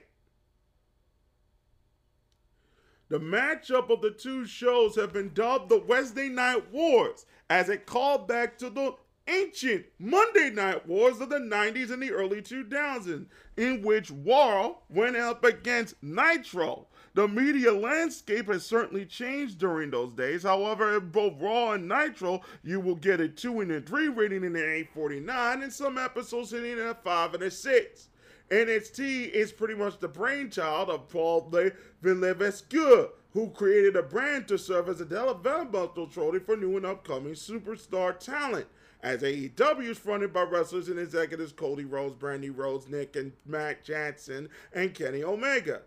The 3.08 3.20
matchup 3.20 3.90
of 3.90 4.02
the 4.02 4.12
two 4.12 4.46
shows 4.46 4.96
have 4.96 5.14
been 5.14 5.34
dubbed 5.34 5.70
the 5.70 5.80
Wednesday 5.80 6.28
Night 6.28 6.72
Wars 6.72 7.26
as 7.50 7.70
a 7.70 7.78
callback 7.78 8.58
to 8.58 8.70
the 8.70 8.96
ancient 9.28 9.86
Monday 10.00 10.50
Night 10.50 10.88
Wars 10.88 11.20
of 11.20 11.30
the 11.30 11.40
90s 11.40 11.92
and 11.92 12.02
the 12.02 12.12
early 12.12 12.42
2000s, 12.42 13.26
in 13.58 13.82
which 13.82 14.12
Raw 14.12 14.76
went 14.90 15.16
up 15.16 15.44
against 15.44 16.02
Nitro. 16.04 16.88
The 17.14 17.28
media 17.28 17.72
landscape 17.72 18.48
has 18.48 18.66
certainly 18.66 19.06
changed 19.06 19.58
during 19.58 19.90
those 19.90 20.14
days. 20.14 20.44
However, 20.44 21.00
both 21.00 21.42
Raw 21.42 21.72
and 21.72 21.88
Nitro, 21.88 22.42
you 22.64 22.80
will 22.80 22.96
get 22.96 23.22
a 23.22 23.30
2 23.30 23.62
and 23.62 23.72
a 23.72 23.82
3 23.82 24.10
rating 24.10 24.44
in 24.44 24.54
the 24.54 24.64
849, 24.64 25.64
and 25.64 25.72
some 25.72 25.98
episodes 25.98 26.52
hitting 26.52 26.80
a 26.80 26.94
5 26.94 27.34
and 27.36 27.44
a 27.44 27.52
6. 27.52 28.10
NXT 28.52 29.32
is 29.32 29.52
pretty 29.52 29.74
much 29.74 29.98
the 29.98 30.08
brainchild 30.08 30.90
of 30.90 31.10
Paul 31.10 31.48
Le 31.52 31.72
Villevesque, 32.04 33.10
who 33.32 33.50
created 33.50 33.96
a 33.96 34.04
brand 34.04 34.48
to 34.50 34.58
serve 34.58 34.88
as 34.88 35.02
a 35.02 35.06
developmental 35.06 36.08
trolley 36.08 36.40
for 36.40 36.56
new 36.56 36.78
and 36.78 36.86
upcoming 36.86 37.34
superstar 37.34 38.20
talent. 38.20 38.68
As 39.06 39.22
AEW 39.22 39.92
is 39.92 40.00
fronted 40.00 40.34
by 40.34 40.42
wrestlers 40.42 40.90
and 40.90 40.98
executives 40.98 41.52
Cody 41.52 41.86
Rhodes, 41.86 42.16
Brandi 42.16 42.50
Rhodes, 42.50 42.90
Nick 42.90 43.16
and 43.16 43.34
Matt 43.46 43.84
Jackson, 43.84 44.50
and 44.74 44.96
Kenny 44.96 45.24
Omega. 45.24 45.84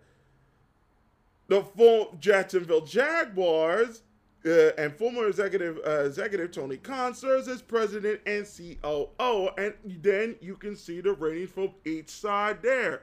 The 1.49 1.65
full 1.65 2.17
Jacksonville 2.21 2.83
Jaguars 2.83 4.03
uh, 4.47 4.71
and 4.79 4.95
former 4.95 5.27
executive 5.27 5.81
uh, 5.85 6.05
executive 6.05 6.53
Tony 6.53 6.77
Khan 6.77 7.13
serves 7.13 7.49
as 7.49 7.61
president 7.61 8.21
and 8.25 8.47
COO, 8.47 9.49
and 9.59 9.75
then 9.85 10.37
you 10.41 10.55
can 10.55 10.77
see 10.77 11.01
the 11.01 11.13
ratings 11.15 11.51
from 11.51 11.71
each 11.85 12.11
side 12.11 12.63
there. 12.63 13.03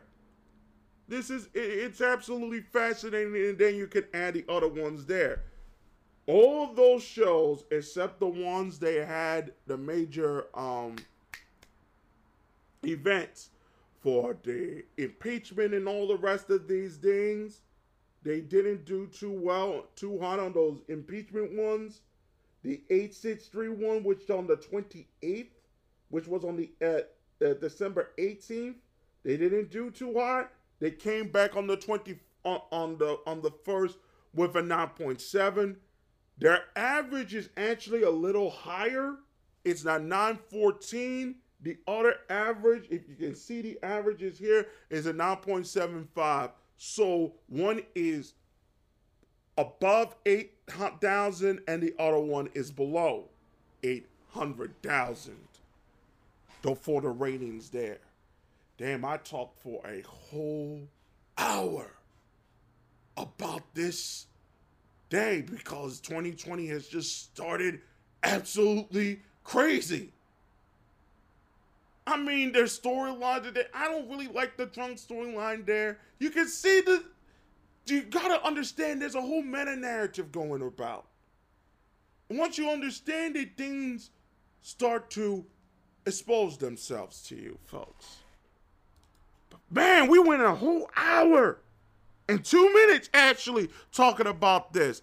This 1.09 1.30
is 1.30 1.49
it's 1.53 1.99
absolutely 1.99 2.61
fascinating, 2.61 3.36
and 3.36 3.57
then 3.57 3.76
you 3.76 3.88
can 3.88 4.05
add 4.13 4.36
the 4.36 4.45
other 4.47 4.70
ones 4.70 5.05
there. 5.05 5.43
All 6.28 6.73
those 6.73 7.03
shows, 7.03 7.65
except 7.69 8.19
the 8.19 8.28
ones 8.28 8.80
they 8.80 9.05
had 9.05 9.53
the 9.67 9.78
major 9.78 10.45
um, 10.55 10.95
events 12.84 13.49
for 14.01 14.36
the 14.43 14.84
impeachment 14.97 15.73
and 15.73 15.88
all 15.88 16.07
the 16.07 16.17
rest 16.17 16.49
of 16.49 16.67
these 16.67 16.97
things, 16.97 17.61
they 18.23 18.41
didn't 18.41 18.86
do 18.86 19.07
too 19.07 19.32
well, 19.32 19.86
too 19.95 20.19
hot 20.19 20.39
on 20.39 20.53
those 20.53 20.82
impeachment 20.88 21.53
ones. 21.53 22.01
The 22.63 22.82
863 22.89 23.69
one, 23.69 24.03
which 24.03 24.28
on 24.32 24.47
the 24.47 24.57
28th, 24.57 25.49
which 26.09 26.28
was 26.28 26.43
on 26.43 26.55
the 26.55 26.71
uh, 26.82 27.45
uh, 27.45 27.53
December 27.53 28.09
18th, 28.17 28.76
they 29.23 29.38
didn't 29.38 29.69
do 29.69 29.91
too 29.91 30.17
hot. 30.17 30.51
They 30.80 30.89
came 30.89 31.30
back 31.30 31.55
on 31.55 31.67
the 31.67 31.78
20 31.78 32.17
on, 32.43 32.61
on 32.71 32.97
the 32.97 33.19
on 33.28 33.41
the 33.41 33.51
first 33.63 33.97
with 34.34 34.55
a 34.55 34.61
9.7. 34.61 35.76
Their 36.38 36.64
average 36.76 37.34
is 37.34 37.50
actually 37.58 38.04
a 38.04 38.10
little 38.10 38.50
higher. 38.50 39.16
It's 39.64 39.84
not 39.84 40.04
914. 40.04 41.36
The 41.62 41.78
other 41.88 42.16
average, 42.30 42.86
if 42.90 43.08
you 43.08 43.16
can 43.16 43.36
see 43.36 43.62
the 43.62 43.80
averages 43.82 44.38
here, 44.38 44.68
is 44.90 45.08
a 45.08 45.14
9.75. 45.14 46.52
So 46.78 47.34
one 47.48 47.82
is 47.96 48.34
above 49.58 50.16
8,000 50.26 51.62
and 51.68 51.82
the 51.82 51.96
other 51.98 52.20
one 52.20 52.50
is 52.54 52.70
below 52.72 53.30
800,000. 53.84 55.36
Don't 56.62 56.78
for 56.78 57.02
the 57.02 57.10
ratings 57.10 57.70
there. 57.70 58.00
Damn, 58.78 59.06
I 59.06 59.18
talked 59.18 59.62
for 59.62 59.82
a 59.88 60.02
whole 60.02 60.82
hour 61.38 61.92
about 63.16 63.64
this 63.74 64.28
day 65.10 65.41
because 65.41 65.99
2020 65.99 66.68
has 66.68 66.88
just 66.88 67.24
started 67.36 67.82
absolutely 68.24 69.22
crazy. 69.43 70.12
I 72.08 72.18
mean, 72.18 72.51
their 72.51 72.66
storyline 72.66 73.43
today, 73.43 73.66
I 73.74 73.88
don't 73.88 74.10
really 74.10 74.28
like 74.28 74.58
the 74.58 74.68
drunk 74.68 74.97
storyline 74.97 75.66
there. 75.66 75.99
You 76.20 76.30
can 76.30 76.47
see 76.47 76.82
the. 76.82 77.03
You 77.88 78.01
gotta 78.01 78.43
understand 78.45 79.01
there's 79.01 79.16
a 79.16 79.22
whole 79.22 79.43
meta 79.43 79.76
narrative 79.76 80.32
going 80.32 80.62
about. 80.62 81.06
Once 82.30 82.58
you 82.58 82.70
understand 82.70 83.36
it, 83.36 83.56
things 83.58 84.10
start 84.62 85.12
to 85.12 85.45
expose 86.08 86.58
themselves 86.58 87.22
to 87.28 87.36
you, 87.36 87.58
folks. 87.66 88.18
But 89.51 89.60
man, 89.70 90.08
we 90.08 90.18
went 90.18 90.41
a 90.41 90.56
whole 90.56 90.89
hour 90.95 91.60
and 92.28 92.43
two 92.43 92.73
minutes 92.73 93.09
actually 93.13 93.69
talking 93.91 94.28
about 94.28 94.73
this. 94.73 95.01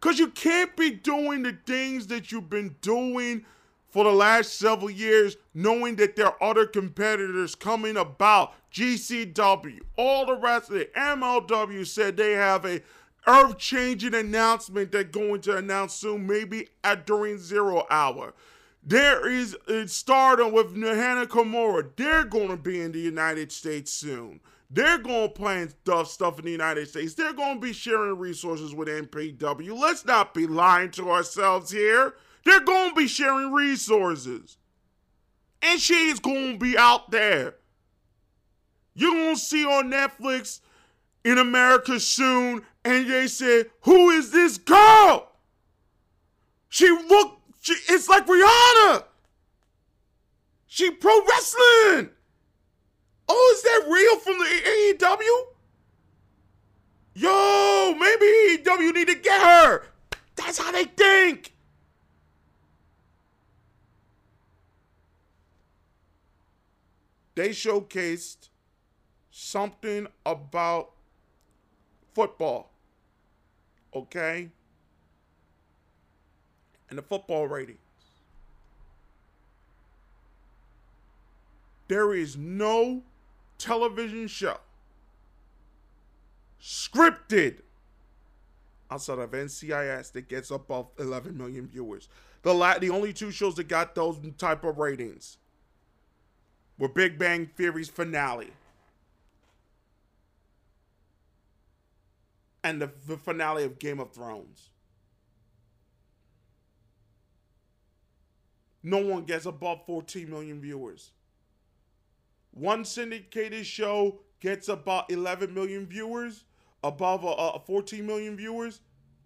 Because 0.00 0.18
you 0.18 0.28
can't 0.28 0.74
be 0.76 0.90
doing 0.90 1.42
the 1.42 1.56
things 1.66 2.06
that 2.08 2.30
you've 2.30 2.50
been 2.50 2.76
doing 2.80 3.44
for 3.88 4.04
the 4.04 4.12
last 4.12 4.58
several 4.58 4.90
years, 4.90 5.36
knowing 5.54 5.96
that 5.96 6.14
there 6.14 6.26
are 6.26 6.42
other 6.42 6.66
competitors 6.66 7.54
coming 7.54 7.96
about. 7.96 8.52
GCW, 8.72 9.80
all 9.96 10.26
the 10.26 10.36
rest 10.36 10.70
of 10.70 10.76
it. 10.76 10.94
MLW 10.94 11.86
said 11.86 12.16
they 12.16 12.32
have 12.32 12.64
a 12.64 12.82
earth-changing 13.26 14.14
announcement 14.14 14.92
they're 14.92 15.04
going 15.04 15.40
to 15.42 15.56
announce 15.56 15.94
soon, 15.94 16.26
maybe 16.26 16.68
at 16.84 17.06
during 17.06 17.38
zero 17.38 17.86
hour. 17.90 18.34
There 18.84 19.28
is 19.28 19.56
a 19.66 19.88
stardom 19.88 20.52
with 20.52 20.74
Hana 20.76 21.26
Kimura. 21.26 21.90
They're 21.96 22.24
going 22.24 22.48
to 22.48 22.56
be 22.56 22.80
in 22.80 22.92
the 22.92 23.00
United 23.00 23.50
States 23.52 23.90
soon. 23.90 24.40
They're 24.70 24.98
going 24.98 25.28
to 25.28 25.34
plan 25.34 25.70
stuff, 25.70 26.08
stuff 26.10 26.38
in 26.38 26.44
the 26.44 26.50
United 26.50 26.88
States. 26.88 27.14
They're 27.14 27.32
going 27.32 27.54
to 27.54 27.60
be 27.60 27.72
sharing 27.72 28.18
resources 28.18 28.74
with 28.74 28.88
MPW. 28.88 29.78
Let's 29.78 30.04
not 30.04 30.34
be 30.34 30.46
lying 30.46 30.90
to 30.92 31.10
ourselves 31.10 31.70
here. 31.70 32.14
They're 32.44 32.60
going 32.60 32.90
to 32.90 32.94
be 32.94 33.08
sharing 33.08 33.52
resources. 33.52 34.58
And 35.62 35.80
she's 35.80 36.20
going 36.20 36.52
to 36.52 36.58
be 36.58 36.76
out 36.76 37.10
there. 37.10 37.56
You're 38.94 39.12
going 39.12 39.34
to 39.36 39.40
see 39.40 39.64
on 39.64 39.90
Netflix 39.90 40.60
in 41.24 41.38
America 41.38 41.98
soon, 41.98 42.62
and 42.84 43.10
they 43.10 43.26
said, 43.26 43.70
Who 43.82 44.10
is 44.10 44.30
this 44.30 44.58
girl? 44.58 45.30
She 46.68 46.88
look, 46.88 47.38
she, 47.60 47.74
it's 47.88 48.08
like 48.08 48.26
Rihanna. 48.26 49.04
She 50.66 50.90
pro 50.90 51.20
wrestling. 51.26 52.10
Oh, 53.28 53.54
is 53.54 53.62
that 53.62 53.84
real 53.88 54.18
from 54.18 54.38
the 54.38 54.44
AEW? 55.04 55.46
Yo, 57.14 57.94
maybe 57.98 58.62
AEW 58.62 58.94
need 58.94 59.08
to 59.08 59.14
get 59.16 59.40
her. 59.40 59.82
That's 60.36 60.58
how 60.58 60.72
they 60.72 60.84
think. 60.84 61.52
they 67.38 67.50
showcased 67.50 68.48
something 69.30 70.08
about 70.26 70.90
football. 72.12 72.72
Okay? 73.94 74.50
And 76.90 76.98
the 76.98 77.02
football 77.02 77.46
ratings. 77.46 77.78
There 81.86 82.12
is 82.12 82.36
no 82.36 83.02
television 83.58 84.26
show 84.28 84.58
scripted 86.60 87.60
outside 88.90 89.18
of 89.18 89.30
NCIS 89.30 90.12
that 90.12 90.28
gets 90.28 90.50
above 90.50 90.88
11 90.98 91.36
million 91.36 91.66
viewers. 91.66 92.08
The 92.42 92.54
la- 92.54 92.78
the 92.78 92.90
only 92.90 93.12
two 93.12 93.30
shows 93.30 93.54
that 93.56 93.68
got 93.68 93.94
those 93.94 94.16
type 94.38 94.64
of 94.64 94.78
ratings 94.78 95.38
were 96.78 96.88
Big 96.88 97.18
Bang 97.18 97.50
Theory's 97.56 97.88
finale. 97.88 98.52
And 102.64 102.80
the, 102.80 102.90
the 103.06 103.16
finale 103.16 103.64
of 103.64 103.78
Game 103.78 104.00
of 104.00 104.12
Thrones. 104.12 104.70
No 108.82 108.98
one 108.98 109.24
gets 109.24 109.46
above 109.46 109.84
14 109.86 110.30
million 110.30 110.60
viewers. 110.60 111.10
One 112.58 112.84
syndicated 112.84 113.66
show 113.66 114.20
gets 114.40 114.68
about 114.68 115.10
11 115.10 115.54
million 115.54 115.86
viewers, 115.86 116.44
above 116.82 117.24
a, 117.24 117.28
a 117.28 117.60
14 117.66 118.04
million 118.06 118.36
viewers. 118.36 118.80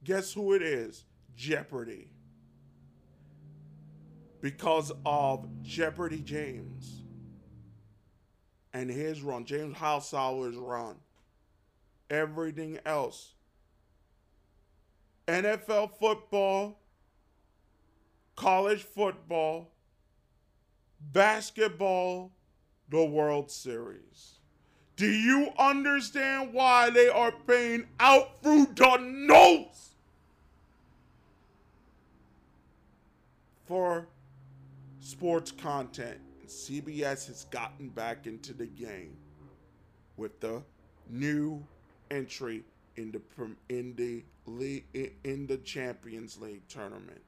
Guess 0.05 0.33
who 0.33 0.53
it 0.55 0.63
is? 0.63 1.05
Jeopardy. 1.37 2.11
because 4.43 4.93
of 5.07 5.47
Jeopardy 5.63 6.21
James 6.21 7.03
and 8.75 8.91
his 8.91 9.23
run, 9.23 9.45
James 9.45 9.77
Holzhauer's 9.77 10.57
run. 10.57 10.97
Everything 12.11 12.79
else. 12.85 13.35
NFL 15.29 15.93
football, 15.99 16.81
college 18.37 18.83
football, 18.83 19.71
basketball, 21.01 22.33
the 22.93 23.03
World 23.03 23.51
Series. 23.51 24.39
Do 24.97 25.11
you 25.11 25.49
understand 25.59 26.53
why 26.53 26.91
they 26.91 27.09
are 27.09 27.33
paying 27.47 27.87
out 27.99 28.43
through 28.43 28.67
the 28.77 28.99
nose 28.99 29.95
for 33.67 34.07
sports 35.01 35.51
content? 35.51 36.19
CBS 36.47 37.27
has 37.29 37.47
gotten 37.51 37.89
back 37.89 38.27
into 38.27 38.53
the 38.53 38.67
game 38.67 39.17
with 40.19 40.39
the 40.41 40.63
new 41.09 41.65
entry 42.11 42.63
in 42.97 43.11
the 43.11 43.23
in 43.75 43.95
the 43.97 44.23
league 44.45 44.85
in 45.25 45.47
the 45.47 45.57
Champions 45.57 46.39
League 46.39 46.69
tournament. 46.69 47.23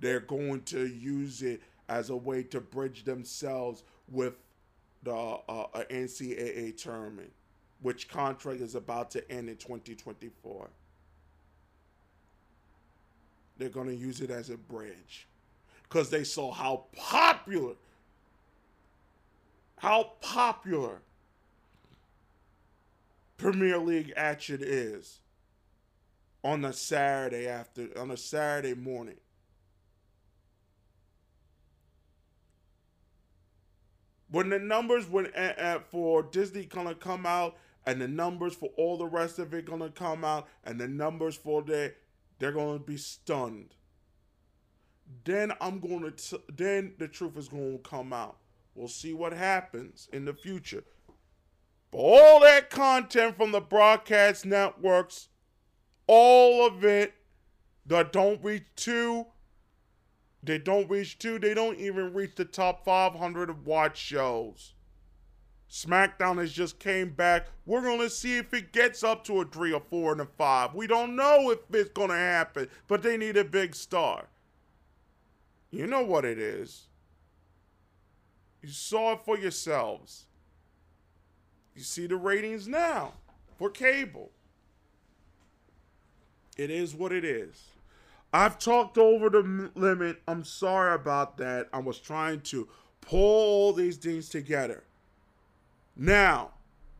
They're 0.00 0.20
going 0.20 0.64
to 0.64 0.86
use 0.86 1.40
it 1.40 1.62
as 1.88 2.10
a 2.10 2.16
way 2.16 2.42
to 2.42 2.60
bridge 2.60 3.04
themselves 3.04 3.84
with 4.10 4.34
the 5.02 5.14
uh, 5.14 5.66
NCAA 5.90 6.76
tournament, 6.76 7.32
which 7.82 8.08
contract 8.08 8.60
is 8.60 8.74
about 8.74 9.10
to 9.12 9.30
end 9.30 9.48
in 9.48 9.56
2024. 9.56 10.68
They're 13.58 13.68
going 13.68 13.88
to 13.88 13.94
use 13.94 14.20
it 14.20 14.30
as 14.30 14.50
a 14.50 14.56
bridge 14.56 15.26
because 15.82 16.10
they 16.10 16.24
saw 16.24 16.52
how 16.52 16.84
popular, 16.96 17.74
how 19.78 20.12
popular 20.20 21.00
Premier 23.36 23.78
League 23.78 24.12
action 24.16 24.60
is 24.62 25.20
on 26.42 26.64
a 26.64 26.72
Saturday 26.72 27.46
after 27.46 27.88
on 27.96 28.10
a 28.10 28.16
Saturday 28.16 28.74
morning. 28.74 29.16
When 34.34 34.48
the 34.48 34.58
numbers 34.58 35.08
when 35.08 35.26
uh, 35.36 35.78
for 35.92 36.24
Disney 36.24 36.64
gonna 36.64 36.96
come 36.96 37.24
out 37.24 37.56
and 37.86 38.00
the 38.00 38.08
numbers 38.08 38.52
for 38.52 38.68
all 38.76 38.98
the 38.98 39.06
rest 39.06 39.38
of 39.38 39.54
it 39.54 39.64
gonna 39.64 39.90
come 39.90 40.24
out 40.24 40.48
and 40.64 40.80
the 40.80 40.88
numbers 40.88 41.36
for 41.36 41.62
the 41.62 41.94
they're 42.40 42.50
gonna 42.50 42.80
be 42.80 42.96
stunned. 42.96 43.76
Then 45.22 45.52
I'm 45.60 45.78
gonna 45.78 46.10
t- 46.10 46.42
then 46.52 46.94
the 46.98 47.06
truth 47.06 47.36
is 47.36 47.46
gonna 47.46 47.78
come 47.78 48.12
out. 48.12 48.38
We'll 48.74 48.88
see 48.88 49.14
what 49.14 49.32
happens 49.32 50.08
in 50.12 50.24
the 50.24 50.34
future. 50.34 50.82
But 51.92 51.98
all 51.98 52.40
that 52.40 52.70
content 52.70 53.36
from 53.36 53.52
the 53.52 53.60
broadcast 53.60 54.44
networks, 54.44 55.28
all 56.08 56.66
of 56.66 56.84
it 56.84 57.14
that 57.86 58.12
don't 58.12 58.42
reach 58.42 58.64
two, 58.74 59.26
they 60.44 60.58
don't 60.58 60.90
reach 60.90 61.18
two, 61.18 61.38
they 61.38 61.54
don't 61.54 61.78
even 61.78 62.12
reach 62.12 62.34
the 62.34 62.44
top 62.44 62.84
500 62.84 63.50
of 63.50 63.66
watch 63.66 63.96
shows. 63.98 64.74
SmackDown 65.70 66.38
has 66.38 66.52
just 66.52 66.78
came 66.78 67.10
back. 67.10 67.48
We're 67.66 67.82
gonna 67.82 68.10
see 68.10 68.36
if 68.36 68.54
it 68.54 68.72
gets 68.72 69.02
up 69.02 69.24
to 69.24 69.40
a 69.40 69.44
three 69.44 69.72
or 69.72 69.82
four 69.90 70.12
and 70.12 70.20
a 70.20 70.26
five. 70.26 70.74
We 70.74 70.86
don't 70.86 71.16
know 71.16 71.50
if 71.50 71.58
it's 71.72 71.90
gonna 71.90 72.14
happen, 72.14 72.68
but 72.86 73.02
they 73.02 73.16
need 73.16 73.36
a 73.36 73.44
big 73.44 73.74
star. 73.74 74.28
You 75.70 75.88
know 75.88 76.04
what 76.04 76.24
it 76.24 76.38
is. 76.38 76.86
You 78.62 78.68
saw 78.68 79.14
it 79.14 79.22
for 79.24 79.36
yourselves. 79.36 80.26
You 81.74 81.82
see 81.82 82.06
the 82.06 82.16
ratings 82.16 82.68
now 82.68 83.14
for 83.58 83.68
cable. 83.68 84.30
It 86.56 86.70
is 86.70 86.94
what 86.94 87.12
it 87.12 87.24
is. 87.24 87.64
I've 88.34 88.58
talked 88.58 88.98
over 88.98 89.30
the 89.30 89.70
limit. 89.76 90.20
I'm 90.26 90.42
sorry 90.42 90.92
about 90.96 91.36
that. 91.36 91.68
I 91.72 91.78
was 91.78 92.00
trying 92.00 92.40
to 92.40 92.66
pull 93.00 93.20
all 93.20 93.72
these 93.72 93.96
things 93.96 94.28
together. 94.28 94.82
Now, 95.94 96.50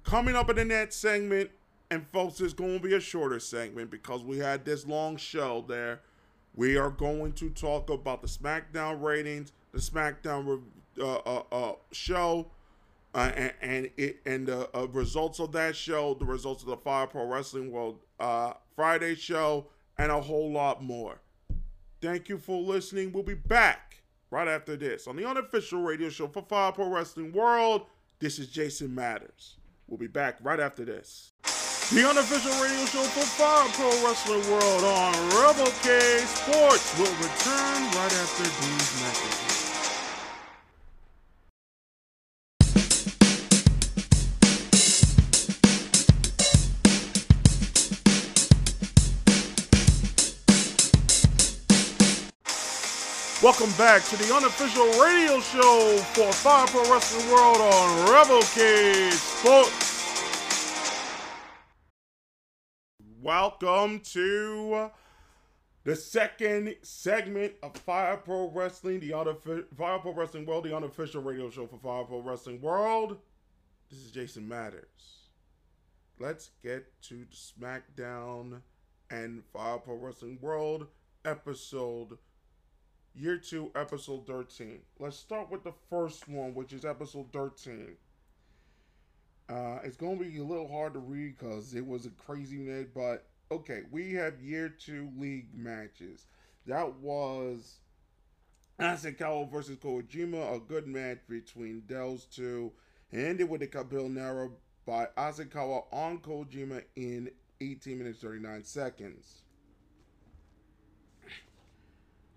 coming 0.05 0.37
up 0.37 0.49
in 0.49 0.55
the 0.55 0.65
next 0.65 0.97
segment, 0.97 1.51
and 1.91 2.07
folks, 2.13 2.41
it's 2.41 2.53
going 2.53 2.79
to 2.79 2.89
be 2.89 2.95
a 2.95 3.01
shorter 3.01 3.41
segment 3.41 3.91
because 3.91 4.23
we 4.23 4.39
had 4.39 4.65
this 4.65 4.87
long 4.87 5.17
show 5.17 5.65
there. 5.67 6.03
We 6.55 6.77
are 6.77 6.91
going 6.91 7.33
to 7.33 7.51
talk 7.51 7.91
about 7.91 8.23
the 8.23 8.29
SmackDown 8.29 9.03
ratings, 9.03 9.51
the 9.73 9.81
SmackDown 9.81 10.63
uh, 11.01 11.15
uh, 11.15 11.43
uh, 11.51 11.73
show, 11.91 12.47
uh, 13.13 13.33
and, 13.35 13.53
and, 13.61 13.91
it 13.97 14.21
and 14.25 14.47
the 14.47 14.69
uh, 14.77 14.87
results 14.87 15.41
of 15.41 15.51
that 15.51 15.75
show, 15.75 16.15
the 16.15 16.25
results 16.25 16.63
of 16.63 16.69
the 16.69 16.77
Fire 16.77 17.09
Pro 17.09 17.27
Wrestling 17.27 17.73
World 17.73 17.99
uh, 18.21 18.53
Friday 18.77 19.17
show, 19.17 19.67
and 19.99 20.13
a 20.13 20.21
whole 20.21 20.53
lot 20.53 20.81
more. 20.81 21.19
Thank 22.05 22.29
you 22.29 22.37
for 22.37 22.61
listening. 22.61 23.13
We'll 23.13 23.23
be 23.23 23.33
back 23.33 24.03
right 24.31 24.47
after 24.47 24.77
this 24.77 25.07
on 25.07 25.17
the 25.17 25.27
unofficial 25.27 25.81
radio 25.81 26.11
show 26.11 26.29
for 26.29 26.43
Fire 26.43 26.71
Pro 26.71 26.91
Wrestling 26.91 27.33
World. 27.33 27.87
This 28.19 28.39
is 28.39 28.49
Jason 28.49 28.95
Matters. 28.95 29.57
We'll 29.89 29.97
be 29.97 30.07
back 30.07 30.37
right 30.43 30.61
after 30.61 30.85
this. 30.85 31.33
The 31.95 32.07
unofficial 32.07 32.53
radio 32.63 32.85
show 32.85 33.05
for 33.05 33.25
Fire 33.25 33.71
Pro 33.73 33.89
Wrestling 34.07 34.43
World 34.53 34.85
on 34.85 35.15
Rebel 35.31 35.73
K 35.83 36.19
Sports 36.27 36.99
will 36.99 37.15
return 37.17 37.83
right 37.97 38.13
after 38.13 38.43
these 38.43 39.03
messages. 39.03 39.74
Welcome 53.45 53.73
back 53.73 54.03
to 54.05 54.17
the 54.17 54.35
unofficial 54.35 54.87
radio 55.05 55.39
show 55.39 55.99
for 56.15 56.33
Fire 56.33 56.67
Pro 56.67 56.91
Wrestling 56.91 57.31
World 57.31 57.59
on 57.59 58.11
Rebel 58.11 58.41
Cage 58.41 59.13
Sports. 59.13 60.17
Welcome 63.21 64.01
to 64.01 64.91
the 65.83 65.95
second 65.95 66.75
segment 66.81 67.53
of 67.63 67.77
Fire 67.77 68.17
Pro 68.17 68.49
Wrestling, 68.49 69.01
the 69.01 69.13
unofficial 69.13 69.65
Fire 69.77 69.99
Pro 69.99 70.15
Wrestling 70.15 70.47
World, 70.47 70.65
the 70.65 70.75
unofficial 70.75 71.21
radio 71.21 71.51
show 71.51 71.67
for 71.67 71.77
Fire 71.77 72.05
Pro 72.05 72.21
Wrestling 72.21 72.63
World. 72.63 73.19
This 73.91 73.99
is 73.99 74.11
Jason 74.11 74.49
Matters. 74.49 75.29
Let's 76.19 76.49
get 76.63 76.87
to 77.03 77.27
the 77.27 77.37
SmackDown 77.37 78.63
and 79.11 79.45
Fire 79.53 79.77
Pro 79.77 79.97
Wrestling 79.97 80.39
World 80.41 80.87
episode 81.27 82.17
year 83.15 83.37
two, 83.39 83.71
episode 83.75 84.27
13. 84.27 84.81
Let's 84.99 85.17
start 85.17 85.51
with 85.51 85.65
the 85.65 85.73
first 85.89 86.29
one, 86.29 86.55
which 86.55 86.73
is 86.73 86.85
episode 86.85 87.33
13. 87.33 87.97
Uh, 89.49 89.79
it's 89.85 89.97
going 89.97 90.19
to 90.19 90.25
be 90.25 90.39
a 90.39 90.45
little 90.45 90.69
hard 90.69 90.95
to 90.95 90.99
read 90.99 91.37
because 91.39 91.75
it 91.75 91.87
was 91.87 92.07
a 92.07 92.11
crazy 92.11 92.59
night, 92.59 92.89
but 92.95 93.27
okay, 93.51 93.83
we 93.91 94.13
have 94.13 94.41
year 94.41 94.69
two 94.69 95.11
league 95.19 95.55
matches. 95.55 96.27
That 96.67 96.95
was 96.97 97.77
Asakawa 98.81 99.51
versus 99.51 99.77
Kojima, 99.77 100.57
a 100.57 100.61
good 100.61 100.87
match 100.87 101.19
between 101.29 101.83
Dells 101.87 102.25
two, 102.25 102.73
and 103.13 103.21
ended 103.21 103.51
with 103.51 103.63
a 103.63 103.67
Cabellera 103.67 104.51
by 104.87 105.09
Asakawa 105.17 105.85
on 105.93 106.19
Kojima 106.19 106.83
in 106.97 107.31
18 107.61 107.99
minutes 107.99 108.21
39 108.21 108.65
seconds. 108.65 109.44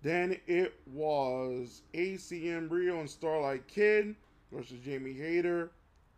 Then 0.02 0.38
it 0.46 0.74
was 0.86 1.82
AZM 1.94 2.68
Riho 2.68 3.00
and 3.00 3.10
Starlight 3.10 3.66
Kid 3.66 4.14
versus 4.52 4.78
Jamie 4.84 5.12
Hayter. 5.12 5.70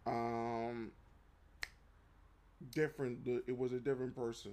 Um, 0.07 0.91
different. 2.75 3.27
It 3.47 3.57
was 3.57 3.73
a 3.73 3.79
different 3.79 4.15
person 4.15 4.53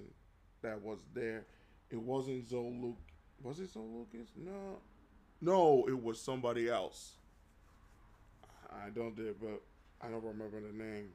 that 0.62 0.80
was 0.80 1.00
there. 1.14 1.44
It 1.90 2.00
wasn't 2.00 2.48
Zolu. 2.48 2.94
Was 3.42 3.60
it 3.60 3.70
Zoe 3.70 3.82
Lucas? 3.82 4.28
No, 4.36 4.78
no. 5.40 5.84
It 5.88 6.02
was 6.02 6.20
somebody 6.20 6.68
else. 6.68 7.12
I 8.70 8.90
don't 8.90 9.14
did, 9.14 9.40
but 9.40 9.62
I 10.02 10.08
don't 10.08 10.24
remember 10.24 10.60
the 10.60 10.72
name. 10.72 11.10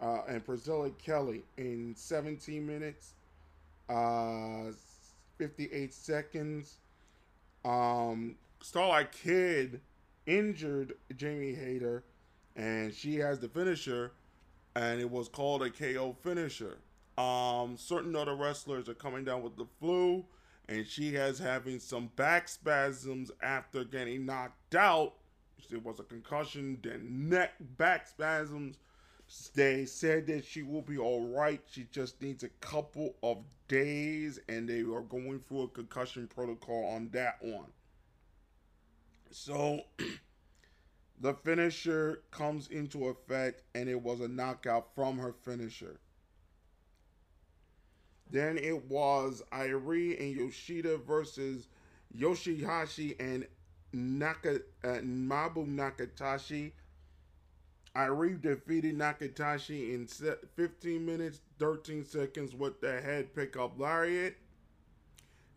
Uh, 0.00 0.22
and 0.28 0.44
Priscilla 0.44 0.90
Kelly 0.90 1.44
in 1.56 1.94
17 1.96 2.66
minutes. 2.66 3.14
Uh, 3.88 4.72
58 5.38 5.92
seconds. 5.92 6.78
Um, 7.64 8.36
Starlight 8.60 9.12
Kid 9.12 9.80
injured 10.26 10.94
Jamie 11.16 11.54
Hayter, 11.54 12.04
and 12.56 12.92
she 12.92 13.16
has 13.16 13.40
the 13.40 13.48
finisher, 13.48 14.12
and 14.74 15.00
it 15.00 15.10
was 15.10 15.28
called 15.28 15.62
a 15.62 15.70
KO 15.70 16.16
finisher. 16.22 16.78
Um, 17.16 17.76
certain 17.76 18.16
other 18.16 18.34
wrestlers 18.34 18.88
are 18.88 18.94
coming 18.94 19.24
down 19.24 19.42
with 19.42 19.56
the 19.56 19.66
flu, 19.78 20.24
and 20.68 20.86
she 20.86 21.14
has 21.14 21.38
having 21.38 21.78
some 21.78 22.10
back 22.16 22.48
spasms 22.48 23.30
after 23.42 23.84
getting 23.84 24.26
knocked 24.26 24.74
out. 24.74 25.14
It 25.70 25.84
was 25.84 26.00
a 26.00 26.04
concussion, 26.04 26.78
then 26.82 27.28
neck 27.28 27.52
back 27.78 28.06
spasms. 28.06 28.78
They 29.54 29.86
said 29.86 30.26
that 30.26 30.44
she 30.44 30.62
will 30.62 30.82
be 30.82 30.98
all 30.98 31.26
right. 31.28 31.60
She 31.66 31.86
just 31.90 32.20
needs 32.20 32.42
a 32.42 32.48
couple 32.60 33.16
of 33.22 33.38
days, 33.68 34.38
and 34.48 34.68
they 34.68 34.80
are 34.80 35.00
going 35.00 35.40
through 35.40 35.62
a 35.62 35.68
concussion 35.68 36.28
protocol 36.28 36.86
on 36.94 37.08
that 37.12 37.42
one. 37.42 37.72
So 39.30 39.82
the 41.20 41.34
finisher 41.34 42.22
comes 42.30 42.68
into 42.68 43.08
effect, 43.08 43.62
and 43.74 43.88
it 43.88 44.00
was 44.00 44.20
a 44.20 44.28
knockout 44.28 44.94
from 44.94 45.18
her 45.18 45.32
finisher. 45.32 45.98
Then 48.30 48.58
it 48.58 48.84
was 48.86 49.42
Irie 49.52 50.20
and 50.20 50.34
Yoshida 50.34 50.98
versus 50.98 51.68
Yoshihashi 52.16 53.16
and 53.20 53.46
Naka, 53.92 54.56
uh, 54.82 55.00
Mabu 55.02 55.66
Nakanishi. 55.66 56.72
Irie 57.96 58.40
defeated 58.40 58.98
Nakanishi 58.98 59.94
in 59.94 60.08
15 60.56 61.06
minutes, 61.06 61.40
13 61.58 62.04
seconds 62.04 62.54
with 62.54 62.80
the 62.80 63.00
head 63.00 63.34
pickup 63.34 63.78
lariat. 63.78 64.36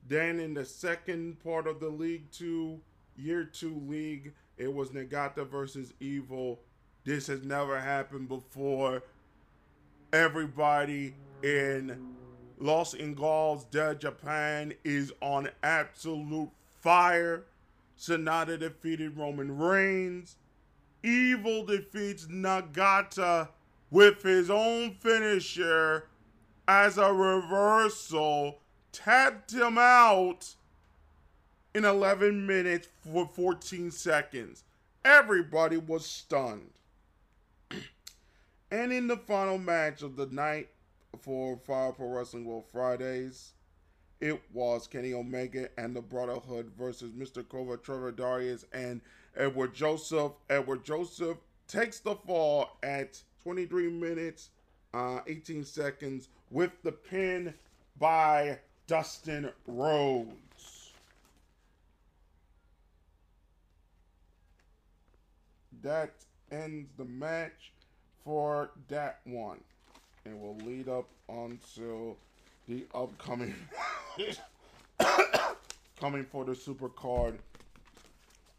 Then 0.08 0.40
in 0.40 0.54
the 0.54 0.64
second 0.64 1.44
part 1.44 1.68
of 1.68 1.80
the 1.80 1.90
League 1.90 2.32
2, 2.32 2.80
Year 3.18 3.44
2 3.44 3.84
League, 3.88 4.34
it 4.58 4.72
was 4.72 4.90
Nagata 4.90 5.48
versus 5.48 5.94
Evil. 6.00 6.60
This 7.04 7.28
has 7.28 7.44
never 7.44 7.80
happened 7.80 8.28
before. 8.28 9.04
Everybody 10.14 11.16
in 11.44 12.16
Los 12.60 12.94
Ingobernables 12.94 13.70
de 13.72 13.96
Japan 13.96 14.74
is 14.84 15.12
on 15.22 15.50
absolute 15.64 16.50
fire. 16.82 17.46
Sanada 18.00 18.60
defeated 18.60 19.18
Roman 19.18 19.58
Reigns. 19.58 20.36
Evil 21.08 21.64
defeats 21.64 22.26
Nagata 22.26 23.48
with 23.90 24.24
his 24.24 24.50
own 24.50 24.96
finisher 24.96 26.10
as 26.68 26.98
a 26.98 27.14
reversal, 27.14 28.60
tapped 28.92 29.54
him 29.54 29.78
out 29.78 30.56
in 31.74 31.86
11 31.86 32.46
minutes 32.46 32.90
for 33.06 33.26
14 33.26 33.90
seconds. 33.90 34.66
Everybody 35.06 35.78
was 35.78 36.06
stunned. 36.06 36.72
and 38.70 38.92
in 38.92 39.08
the 39.08 39.16
final 39.16 39.58
match 39.58 40.02
of 40.02 40.18
the 40.18 40.26
night 40.26 40.68
for 41.22 41.58
Fire 41.66 41.94
Pro 41.94 42.10
Wrestling 42.10 42.44
World 42.44 42.66
Fridays, 42.70 43.54
it 44.20 44.42
was 44.52 44.88
Kenny 44.88 45.14
Omega 45.14 45.70
and 45.78 45.96
the 45.96 46.02
Brotherhood 46.02 46.74
versus 46.78 47.12
Mr. 47.12 47.44
Kova, 47.44 47.82
Trevor 47.82 48.12
Darius, 48.12 48.66
and 48.74 49.00
Edward 49.38 49.74
Joseph. 49.74 50.34
Edward 50.50 50.84
Joseph 50.84 51.38
takes 51.68 52.00
the 52.00 52.16
fall 52.16 52.78
at 52.84 53.22
23 53.44 53.90
minutes, 53.90 54.50
uh, 54.94 55.20
18 55.28 55.64
seconds 55.64 56.30
with 56.50 56.72
the 56.84 56.92
pin 56.92 57.54
by 58.00 58.58
Dustin 58.88 59.52
Rhodes. 59.68 60.92
That 65.84 66.14
ends 66.52 66.90
the 66.98 67.06
match 67.06 67.72
for 68.24 68.72
that 68.88 69.20
one. 69.26 69.60
And 70.26 70.42
will 70.42 70.58
lead 70.66 70.90
up 70.90 71.08
until 71.30 72.18
the 72.68 72.86
upcoming 72.94 73.56
coming 76.00 76.26
for 76.26 76.44
the 76.44 76.54
super 76.54 76.90
card 76.90 77.40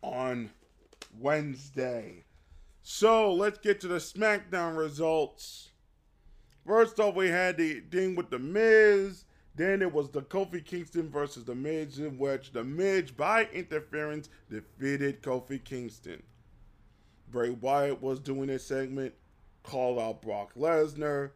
on 0.03 0.49
Wednesday. 1.17 2.25
So 2.83 3.33
let's 3.33 3.59
get 3.59 3.81
to 3.83 3.89
the 3.89 3.97
SmackDown 3.97 4.77
results. 4.77 5.71
First 6.67 6.99
off, 7.01 7.15
we 7.15 7.29
had 7.29 7.57
the 7.57 7.81
thing 7.81 8.15
with 8.15 8.31
the 8.31 8.39
Miz. 8.39 9.25
Then 9.55 9.83
it 9.83 9.93
was 9.93 10.11
the 10.11 10.23
Kofi 10.23 10.65
Kingston 10.65 11.11
versus 11.11 11.45
the 11.45 11.55
Miz, 11.55 11.99
in 11.99 12.17
which 12.17 12.53
the 12.53 12.63
Miz, 12.63 13.11
by 13.11 13.47
interference, 13.53 14.29
defeated 14.49 15.23
Kofi 15.23 15.63
Kingston. 15.63 16.23
Bray 17.31 17.51
Wyatt 17.51 18.01
was 18.01 18.21
doing 18.21 18.51
a 18.51 18.59
segment, 18.59 19.15
called 19.63 19.99
out 19.99 20.23
Brock 20.23 20.55
Lesnar 20.55 21.33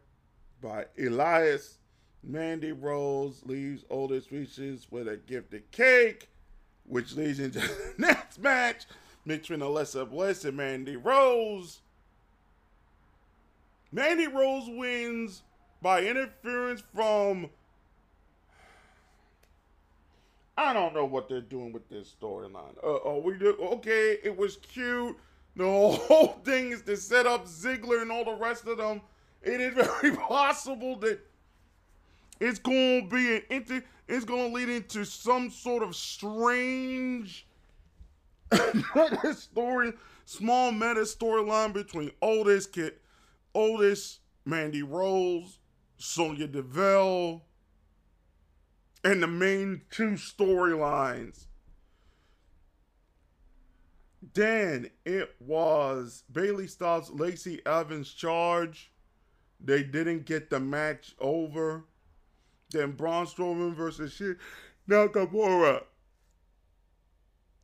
by 0.61 0.85
Elias. 0.97 1.79
Mandy 2.23 2.71
Rose 2.71 3.41
leaves 3.45 3.83
Otis 3.89 4.31
reaches 4.31 4.87
with 4.89 5.07
a 5.07 5.17
gifted 5.17 5.69
cake, 5.71 6.29
which 6.85 7.15
leads 7.15 7.39
into 7.39 7.59
the 7.59 7.93
next 7.97 8.39
match 8.39 8.85
between 9.25 9.61
Alexa 9.61 10.05
Bliss 10.05 10.45
and 10.45 10.57
Mandy 10.57 10.95
Rose. 10.95 11.81
Mandy 13.91 14.27
Rose 14.27 14.67
wins 14.67 15.43
by 15.81 16.01
interference 16.01 16.83
from. 16.93 17.49
I 20.57 20.73
don't 20.73 20.93
know 20.93 21.05
what 21.05 21.29
they're 21.29 21.41
doing 21.41 21.71
with 21.71 21.89
this 21.89 22.13
storyline. 22.19 22.77
Uh, 22.77 22.99
oh, 23.05 23.21
we 23.23 23.37
do 23.37 23.55
okay. 23.73 24.17
It 24.23 24.35
was 24.35 24.57
cute. 24.57 25.17
The 25.55 25.63
whole 25.65 26.39
thing 26.43 26.71
is 26.71 26.81
to 26.83 26.97
set 26.97 27.25
up 27.25 27.45
Ziggler 27.45 28.01
and 28.01 28.11
all 28.11 28.25
the 28.25 28.35
rest 28.35 28.67
of 28.67 28.77
them. 28.77 29.01
It 29.41 29.61
is 29.61 29.73
very 30.01 30.15
possible 30.15 30.95
that 30.97 31.19
it's 32.39 32.59
going 32.59 33.09
to 33.09 33.15
be 33.15 33.35
an 33.37 33.43
inter. 33.49 33.83
It's 34.07 34.25
going 34.25 34.49
to 34.49 34.55
lead 34.55 34.69
into 34.69 35.05
some 35.05 35.49
sort 35.49 35.81
of 35.81 35.95
strange 35.95 37.47
story, 39.35 39.93
small 40.25 40.71
meta 40.71 41.01
storyline 41.01 41.73
between 41.73 42.11
oldest 42.21 42.73
Kid, 42.73 42.93
oldest 43.53 44.19
Mandy 44.45 44.83
Rose, 44.83 45.59
Sonya 45.97 46.47
Deville, 46.47 47.43
and 49.03 49.21
the 49.21 49.27
main 49.27 49.81
two 49.89 50.11
storylines. 50.11 51.45
Then 54.33 54.89
it 55.05 55.35
was 55.39 56.23
Bayley 56.31 56.67
Styles, 56.67 57.11
Lacey 57.11 57.61
Evans 57.65 58.13
charge. 58.13 58.91
They 59.59 59.83
didn't 59.83 60.25
get 60.25 60.49
the 60.49 60.59
match 60.59 61.13
over. 61.19 61.83
Then 62.71 62.91
Braun 62.91 63.25
Strowman 63.25 63.75
versus 63.75 64.13
shit 64.13 64.37
Nakamura. 64.89 65.83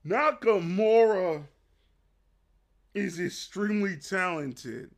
Nakamura 0.05 1.43
is 2.93 3.19
extremely 3.19 3.97
talented. 3.97 4.91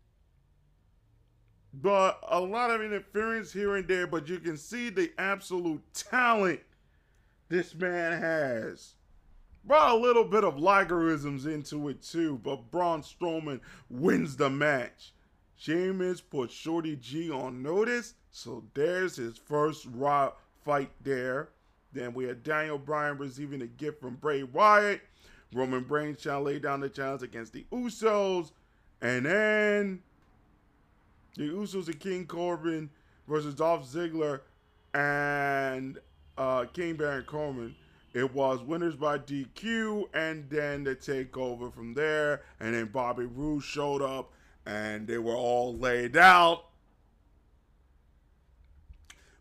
But 1.73 2.19
a 2.27 2.39
lot 2.39 2.69
of 2.69 2.81
interference 2.81 3.53
here 3.53 3.75
and 3.75 3.87
there, 3.87 4.07
but 4.07 4.27
you 4.27 4.39
can 4.39 4.57
see 4.57 4.89
the 4.89 5.11
absolute 5.17 5.81
talent 5.93 6.59
this 7.49 7.73
man 7.73 8.19
has. 8.21 8.95
Brought 9.63 9.91
a 9.91 9.97
little 9.97 10.23
bit 10.23 10.43
of 10.43 10.57
logarithms 10.59 11.45
into 11.45 11.87
it 11.89 12.01
too, 12.01 12.39
but 12.43 12.71
Braun 12.71 13.01
Strowman 13.01 13.61
wins 13.89 14.35
the 14.35 14.49
match. 14.49 15.13
Sheamus 15.55 16.21
put 16.21 16.51
Shorty 16.51 16.95
G 16.95 17.29
on 17.31 17.61
notice, 17.61 18.15
so 18.31 18.63
there's 18.73 19.17
his 19.17 19.37
first 19.37 19.85
raw 19.91 20.31
fight 20.65 20.91
there. 21.01 21.49
Then 21.93 22.13
we 22.13 22.25
had 22.25 22.43
Daniel 22.43 22.77
Bryan 22.77 23.17
receiving 23.17 23.61
a 23.61 23.67
gift 23.67 24.01
from 24.01 24.15
Bray 24.15 24.43
Wyatt. 24.43 25.01
Roman 25.53 25.85
Reigns 25.87 26.21
shall 26.21 26.41
lay 26.41 26.59
down 26.59 26.79
the 26.79 26.89
challenge 26.89 27.23
against 27.23 27.53
the 27.53 27.65
Usos. 27.71 28.51
And 29.01 29.25
then 29.25 30.01
the 31.35 31.49
Usos 31.49 31.87
and 31.87 31.99
King 31.99 32.25
Corbin 32.25 32.89
versus 33.27 33.55
Dolph 33.55 33.85
Ziggler 33.91 34.41
and 34.93 35.97
uh, 36.37 36.65
King 36.73 36.95
Baron 36.95 37.25
Corbin. 37.25 37.75
It 38.13 38.33
was 38.33 38.61
winners 38.61 38.95
by 38.95 39.19
DQ, 39.19 40.09
and 40.13 40.49
then 40.49 40.83
the 40.83 40.95
takeover 40.95 41.73
from 41.73 41.93
there. 41.93 42.41
And 42.59 42.73
then 42.73 42.87
Bobby 42.87 43.25
Roode 43.25 43.63
showed 43.63 44.01
up, 44.01 44.33
and 44.65 45.07
they 45.07 45.17
were 45.17 45.35
all 45.35 45.77
laid 45.77 46.17
out. 46.17 46.65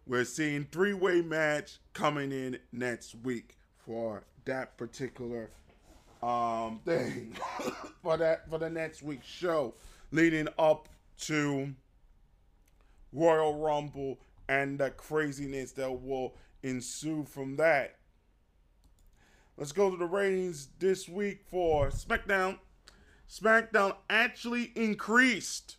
We're 0.07 0.25
seeing 0.25 0.67
three-way 0.71 1.23
match 1.23 1.79
coming 1.93 2.33
in 2.33 2.59
next 2.73 3.15
week 3.23 3.57
for 3.79 4.25
that 4.45 4.77
particular 4.77 5.51
um 6.23 6.81
thing 6.85 7.35
for 8.03 8.19
that 8.19 8.49
for 8.51 8.59
the 8.59 8.69
next 8.69 9.03
week's 9.03 9.27
show 9.27 9.73
leading 10.11 10.49
up 10.59 10.87
to 11.19 11.75
Royal 13.13 13.59
Rumble 13.59 14.19
and 14.49 14.79
the 14.79 14.91
craziness 14.91 15.73
that 15.73 15.91
will 15.91 16.35
ensue 16.63 17.25
from 17.25 17.57
that. 17.57 17.97
Let's 19.57 19.73
go 19.73 19.91
to 19.91 19.97
the 19.97 20.07
ratings 20.07 20.69
this 20.79 21.09
week 21.09 21.43
for 21.51 21.91
SmackDown. 21.91 22.59
SmackDown 23.29 23.97
actually 24.09 24.73
increased 24.75 25.77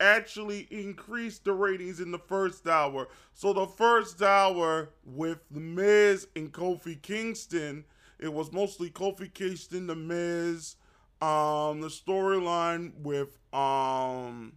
actually 0.00 0.68
increased 0.70 1.44
the 1.44 1.52
ratings 1.52 2.00
in 2.00 2.10
the 2.10 2.18
first 2.18 2.66
hour. 2.68 3.08
So 3.34 3.52
the 3.52 3.66
first 3.66 4.22
hour 4.22 4.90
with 5.04 5.38
The 5.50 5.60
Miz 5.60 6.28
and 6.36 6.52
Kofi 6.52 7.00
Kingston, 7.00 7.84
it 8.18 8.32
was 8.32 8.52
mostly 8.52 8.90
Kofi 8.90 9.32
Kingston, 9.32 9.86
The 9.86 9.96
Miz, 9.96 10.76
um, 11.20 11.80
the 11.80 11.88
storyline 11.88 12.94
with 13.00 13.38
um 13.52 14.52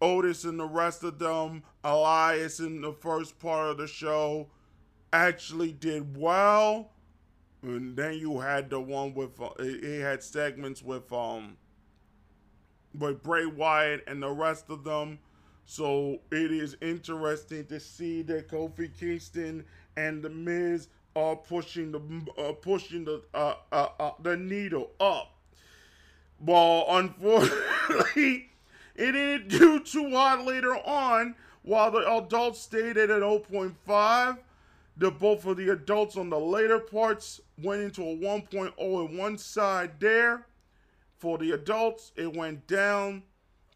Otis 0.00 0.44
and 0.44 0.58
the 0.58 0.66
rest 0.66 1.04
of 1.04 1.18
them, 1.18 1.62
Elias 1.84 2.58
in 2.58 2.80
the 2.80 2.92
first 2.92 3.38
part 3.38 3.70
of 3.70 3.78
the 3.78 3.86
show 3.86 4.50
actually 5.12 5.72
did 5.72 6.16
well. 6.16 6.92
And 7.62 7.96
then 7.96 8.14
you 8.14 8.40
had 8.40 8.70
the 8.70 8.80
one 8.80 9.14
with 9.14 9.40
uh, 9.40 9.50
it 9.58 10.02
had 10.02 10.22
segments 10.22 10.82
with 10.82 11.12
um 11.12 11.56
with 12.98 13.22
Bray 13.22 13.46
Wyatt 13.46 14.04
and 14.06 14.22
the 14.22 14.30
rest 14.30 14.70
of 14.70 14.84
them. 14.84 15.18
So 15.64 16.18
it 16.30 16.52
is 16.52 16.76
interesting 16.80 17.66
to 17.66 17.80
see 17.80 18.22
that 18.22 18.48
Kofi 18.48 18.90
Kingston 18.98 19.64
and 19.96 20.22
the 20.22 20.30
Miz 20.30 20.88
are 21.14 21.36
pushing 21.36 21.92
the 21.92 22.00
uh, 22.38 22.52
pushing 22.52 23.04
the 23.04 23.22
uh, 23.34 23.54
uh, 23.70 23.88
uh, 23.98 24.10
the 24.22 24.36
needle 24.36 24.90
up. 25.00 25.34
Well, 26.40 26.86
unfortunately, 26.88 28.50
it 28.96 29.12
didn't 29.12 29.48
do 29.48 29.80
too 29.80 30.10
hot 30.10 30.44
later 30.44 30.74
on. 30.74 31.36
While 31.62 31.92
the 31.92 31.98
adults 31.98 32.60
stayed 32.60 32.96
at 32.96 33.10
an 33.10 33.20
0.5, 33.20 34.38
the 34.96 35.10
both 35.12 35.46
of 35.46 35.56
the 35.56 35.70
adults 35.70 36.16
on 36.16 36.28
the 36.28 36.38
later 36.38 36.80
parts 36.80 37.40
went 37.62 37.82
into 37.82 38.02
a 38.02 38.16
1.0 38.16 38.72
on 38.78 39.16
one 39.16 39.38
side 39.38 39.92
there. 40.00 40.46
For 41.22 41.38
the 41.38 41.52
adults, 41.52 42.12
it 42.16 42.36
went 42.36 42.66
down 42.66 43.22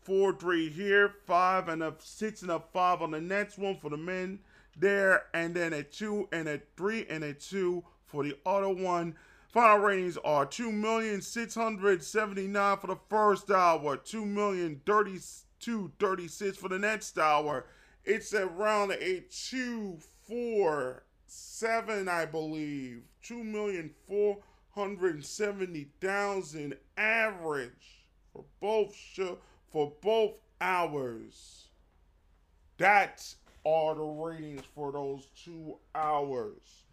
four, 0.03 0.33
three 0.33 0.69
here, 0.69 1.15
five 1.29 1.69
and 1.69 1.81
a 1.81 1.95
six 2.01 2.43
and 2.43 2.51
a 2.51 2.61
five 2.73 3.03
on 3.03 3.13
the 3.13 3.21
next 3.21 3.57
one 3.57 3.77
for 3.77 3.89
the 3.89 3.97
men 3.97 4.41
there, 4.77 5.27
and 5.33 5.55
then 5.55 5.73
a 5.73 5.85
two 5.85 6.29
and 6.33 6.49
a 6.49 6.61
three 6.77 7.07
and 7.09 7.23
a 7.23 7.33
two 7.33 7.85
for 8.05 8.25
the 8.25 8.37
other 8.45 8.71
one. 8.71 9.15
Final 9.53 9.79
ratings 9.79 10.19
are 10.25 10.45
2,679 10.45 12.79
for 12.79 12.87
the 12.89 12.99
first 13.09 13.49
hour, 13.49 13.97
2,032,36 13.97 16.57
for 16.57 16.69
the 16.69 16.81
next 16.81 17.17
hour. 17.17 17.67
It's 18.05 18.35
around 18.35 18.91
a 18.91 19.23
247, 19.31 22.09
I 22.09 22.25
believe. 22.25 23.03
2,470,000 24.77 26.75
average 26.97 28.05
for 28.33 28.45
both 28.61 28.95
show, 28.95 29.39
for 29.73 29.93
both 30.03 30.33
hours. 30.61 31.69
That's 32.79 33.37
all 33.65 33.95
the 33.95 34.03
ratings 34.03 34.63
for 34.75 34.93
those 34.93 35.29
two 35.45 35.79
hours. 35.95 36.85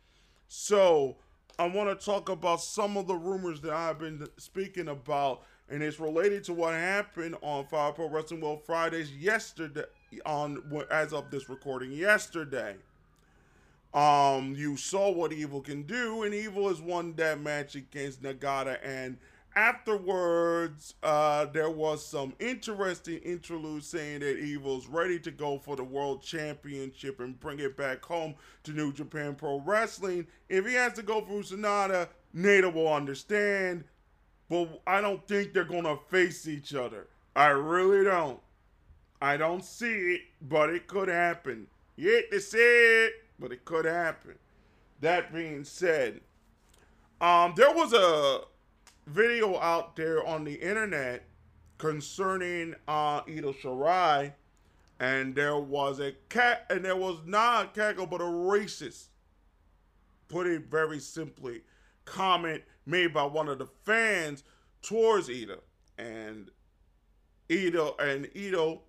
So 0.48 1.18
I 1.60 1.68
want 1.68 1.90
to 2.00 2.06
talk 2.06 2.30
about 2.30 2.62
some 2.62 2.96
of 2.98 3.08
the 3.08 3.16
rumors 3.16 3.60
that 3.62 3.74
I've 3.74 4.00
been 4.00 4.28
speaking 4.38 4.88
about, 4.88 5.44
and 5.70 5.84
it's 5.84 6.00
related 6.00 6.44
to 6.46 6.54
what 6.54 6.74
happened 6.74 7.36
on 7.42 7.66
Fire 7.66 7.92
Pro 7.92 8.08
Wrestling 8.10 8.42
World 8.42 8.66
Fridays 8.66 9.12
yesterday. 9.12 9.84
On 10.28 10.62
as 10.92 11.12
of 11.12 11.32
this 11.32 11.50
recording, 11.50 11.92
yesterday. 11.92 12.76
Um, 13.94 14.56
you 14.56 14.76
saw 14.76 15.12
what 15.12 15.34
Evil 15.34 15.62
can 15.62 15.84
do, 15.84 16.24
and 16.24 16.34
Evil 16.34 16.68
has 16.70 16.82
won 16.82 17.14
that 17.16 17.40
match 17.40 17.76
against 17.76 18.24
Nagata, 18.24 18.80
and 18.84 19.18
afterwards, 19.56 20.96
uh, 21.04 21.46
there 21.46 21.70
was 21.70 22.06
some 22.06 22.34
interesting 22.40 23.20
interlude 23.20 23.84
saying 23.84 24.22
that 24.22 24.40
Evil's 24.40 24.88
ready 24.88 25.20
to 25.20 25.32
go 25.32 25.60
for 25.60 25.76
the 25.76 25.84
World 25.84 26.24
Championship 26.24 27.20
and 27.20 27.40
bring 27.40 27.60
it 27.60 27.78
back 27.78 28.04
home 28.04 28.36
to 28.64 28.72
New 28.72 28.92
Japan 28.92 29.36
Pro 29.36 29.60
Wrestling. 29.60 30.26
If 30.50 30.66
he 30.66 30.74
has 30.74 30.94
to 30.94 31.04
go 31.04 31.22
through 31.22 31.44
Sanada, 31.44 32.08
Nada 32.34 32.70
will 32.70 32.92
understand, 32.92 33.84
but 34.50 34.82
I 34.88 35.02
don't 35.02 35.26
think 35.28 35.54
they're 35.54 35.66
to 35.66 36.00
face 36.10 36.48
each 36.48 36.74
other. 36.74 37.08
I 37.36 37.48
really 37.48 38.04
don't. 38.04 38.40
I 39.22 39.38
don't 39.38 39.64
see 39.64 40.16
it, 40.16 40.22
but 40.42 40.70
it 40.70 40.88
could 40.88 41.08
happen. 41.08 41.68
Yet 41.96 42.32
to 42.32 42.42
say 42.42 43.06
it, 43.06 43.14
but 43.40 43.52
it 43.52 43.66
could 43.66 43.86
happen. 43.86 44.36
That 45.02 45.34
being 45.34 45.64
said, 45.64 46.22
um, 47.20 47.54
there 47.56 47.74
was 47.74 47.94
a 47.94 48.42
video 49.08 49.60
out 49.60 49.96
there 49.96 50.26
on 50.26 50.44
the 50.44 50.54
internet 50.54 51.26
concerning 51.78 52.74
uh 52.88 53.22
Io 53.28 53.54
Shirai, 53.54 54.34
and 55.00 55.36
there 55.36 55.58
was 55.58 56.00
a 56.00 56.14
cat, 56.30 56.66
and 56.70 56.86
there 56.86 56.96
was 56.96 57.18
not 57.26 57.66
a 57.66 57.68
cackle, 57.70 58.06
but 58.06 58.22
a 58.22 58.26
racist. 58.26 59.08
Put 60.30 60.48
it 60.48 60.70
very 60.70 61.00
simply, 61.00 61.62
comment 62.06 62.64
made 62.86 63.14
by 63.14 63.24
one 63.24 63.50
of 63.50 63.60
the 63.60 63.68
fans 63.84 64.44
towards 64.82 65.30
Io, 65.30 65.60
and 65.98 66.50
Io 67.52 67.96
and 68.00 68.30
Io 68.36 68.82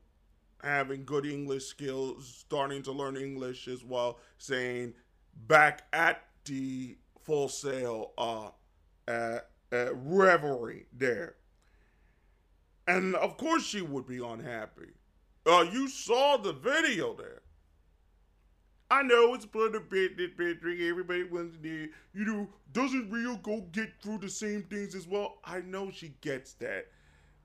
having 0.65 1.05
good 1.05 1.27
English 1.27 1.67
skills, 1.67 2.45
starting 2.47 2.83
to 2.83 2.93
learn 2.93 3.17
English 3.17 3.69
as 3.69 3.85
well, 3.85 4.19
saying 4.39 4.95
back 5.47 5.83
at 5.93 6.25
the 6.45 6.97
Full 7.23 7.49
Sail 7.49 8.13
uh, 8.19 8.51
at 9.09 9.51
uh, 9.73 9.95
revelry 9.95 10.87
there. 10.93 11.37
And 12.87 13.15
of 13.17 13.37
course 13.37 13.65
she 13.65 13.81
would 13.81 14.07
be 14.07 14.25
unhappy. 14.25 14.93
Uh, 15.47 15.65
you 15.71 15.89
saw 15.89 16.37
the 16.37 16.53
video 16.53 17.15
there. 17.15 17.43
I 18.91 19.03
know 19.03 19.35
it's 19.35 19.47
but 19.47 19.75
a 19.75 19.81
bit 19.81 20.17
that 20.19 20.37
Patrick, 20.37 20.81
everybody 20.81 21.25
wants 21.25 21.57
to 21.57 21.89
you 22.13 22.25
know, 22.25 22.49
doesn't 22.73 23.11
Riho 23.11 23.43
go 23.43 23.63
get 23.73 23.91
through 24.03 24.19
the 24.19 24.29
same 24.29 24.63
things 24.65 24.95
as 24.95 25.09
well? 25.09 25.39
I 25.45 25.61
know 25.61 25.91
she 25.91 26.15
gets 26.21 26.53
that. 26.55 26.87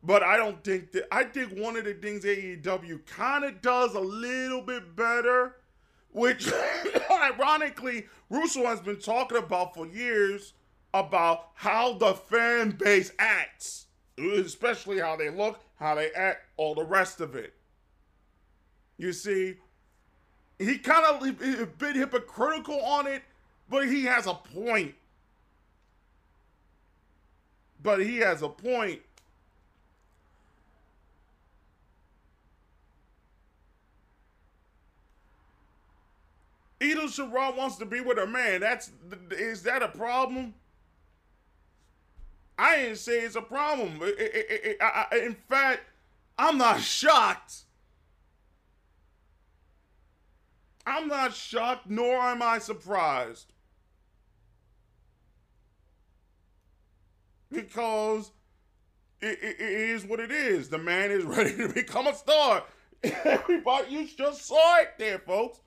But 0.02 0.24
I 0.24 0.38
don't 0.38 0.64
think 0.64 0.92
that 0.94 1.08
I 1.12 1.24
think 1.26 1.58
one 1.58 1.76
of 1.76 1.84
the 1.84 1.94
things 1.94 2.24
AEW 2.24 3.06
kind 3.06 3.44
of 3.44 3.62
does 3.62 3.96
a 3.96 4.00
little 4.00 4.62
bit 4.62 4.96
better, 4.96 5.58
which 6.12 6.50
ironically 7.12 8.08
Russo 8.30 8.66
has 8.66 8.80
been 8.80 9.00
talking 9.00 9.38
about 9.38 9.76
for 9.76 9.86
years, 9.88 10.54
about 10.94 11.50
how 11.56 11.94
the 11.94 12.14
fan 12.14 12.72
base 12.72 13.12
acts, 13.20 13.88
especially 14.18 15.00
how 15.00 15.16
they 15.16 15.30
look, 15.30 15.60
how 15.76 15.96
they 15.96 16.12
act, 16.12 16.46
all 16.58 16.76
the 16.76 16.86
rest 16.86 17.20
of 17.20 17.36
it. 17.36 17.54
You 18.98 19.14
see, 19.14 19.56
he 20.58 20.78
kind 20.78 21.06
of 21.06 21.26
a 21.26 21.66
bit 21.66 21.96
hypocritical 21.96 22.82
on 22.82 23.08
it, 23.08 23.24
but 23.70 23.88
he 23.88 24.06
has 24.06 24.28
a 24.28 24.34
point. 24.34 24.96
But 27.82 28.02
he 28.02 28.18
has 28.18 28.42
a 28.42 28.50
point. 28.50 29.02
Io 36.82 37.08
Shirai 37.08 37.56
wants 37.56 37.76
to 37.78 37.86
be 37.86 38.00
with 38.00 38.18
a 38.18 38.28
man. 38.28 38.62
That's 38.62 38.92
is 39.32 39.64
that 39.64 39.84
a 39.84 39.90
problem? 39.90 40.54
I 42.58 42.78
didn't 42.78 42.98
say 42.98 43.20
it's 43.22 43.36
a 43.36 43.42
problem. 43.42 44.00
It, 44.02 44.20
it, 44.20 44.62
it, 44.64 44.78
I, 44.82 45.08
in 45.24 45.34
fact, 45.34 45.82
I'm 46.38 46.58
not 46.58 46.82
shocked. 46.82 47.64
I'm 50.86 51.08
not 51.08 51.34
shocked, 51.34 51.90
nor 51.90 52.18
am 52.18 52.42
I 52.42 52.60
surprised. 52.60 53.54
Because 57.52 58.32
it 59.22 59.60
is 59.60 60.06
what 60.06 60.20
it 60.20 60.32
is. 60.32 60.70
The 60.70 60.78
man 60.78 61.12
is 61.12 61.24
ready 61.26 61.56
to 61.58 61.70
become 61.70 62.08
a 62.08 62.16
star. 62.16 62.64
Everybody, 63.04 63.92
you 63.92 64.08
just 64.08 64.46
saw 64.46 64.80
it 64.80 64.94
there, 64.98 65.20
folks. 65.20 65.60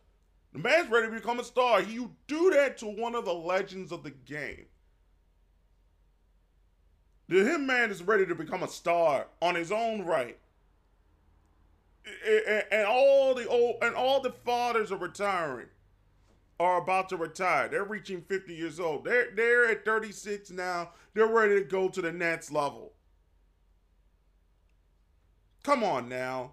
The 0.53 0.59
man's 0.59 0.91
ready 0.91 1.07
to 1.07 1.15
become 1.15 1.41
a 1.41 1.45
star. 1.45 1.81
You 1.81 2.15
do 2.27 2.51
that 2.51 2.79
to 2.79 2.87
one 2.87 3.15
of 3.15 3.25
the 3.25 3.33
legends 3.33 3.91
of 3.91 4.03
the 4.03 4.11
game. 4.11 4.67
The 7.29 7.45
him 7.45 7.67
man 7.67 7.91
is 7.91 8.03
ready 8.03 8.27
to 8.27 8.35
become 8.35 8.63
a 8.63 8.69
star 8.69 9.29
on 9.41 9.55
his 9.55 9.73
own 9.73 10.03
right. 10.03 10.39
And 12.71 12.87
all 12.87 13.35
the 13.35 13.49
old 13.49 13.77
and 13.81 13.95
all 13.95 14.21
the 14.21 14.33
fathers 14.45 14.93
are 14.93 14.99
retiring 14.99 15.69
are 16.61 16.83
about 16.83 17.09
to 17.09 17.17
retire. 17.17 17.69
They're 17.69 17.85
reaching 17.85 18.21
50 18.23 18.55
years 18.55 18.79
old. 18.79 19.05
They're 19.05 19.31
they're 19.35 19.71
at 19.71 19.85
36 19.85 20.51
now. 20.51 20.91
They're 21.15 21.27
ready 21.27 21.55
to 21.55 21.65
go 21.65 21.89
to 21.89 22.03
the 22.03 22.13
next 22.13 22.51
level. 22.51 22.93
Come 25.63 25.85
on 25.85 26.09
now. 26.09 26.53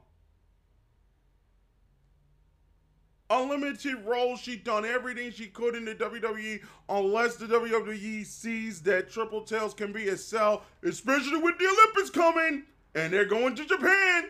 Unlimited 3.29 4.05
roles. 4.05 4.39
She 4.39 4.55
done 4.55 4.85
everything 4.85 5.31
she 5.31 5.47
could 5.47 5.75
in 5.75 5.85
the 5.85 5.95
WWE, 5.95 6.61
unless 6.87 7.35
the 7.35 7.45
WWE 7.45 8.25
sees 8.25 8.81
that 8.81 9.11
Triple 9.11 9.41
Tails 9.41 9.73
can 9.73 9.91
be 9.91 10.07
a 10.09 10.17
sell, 10.17 10.63
especially 10.83 11.37
with 11.37 11.57
the 11.57 11.67
Olympics 11.67 12.09
coming, 12.09 12.63
and 12.95 13.13
they're 13.13 13.25
going 13.25 13.55
to 13.55 13.65
Japan. 13.65 14.25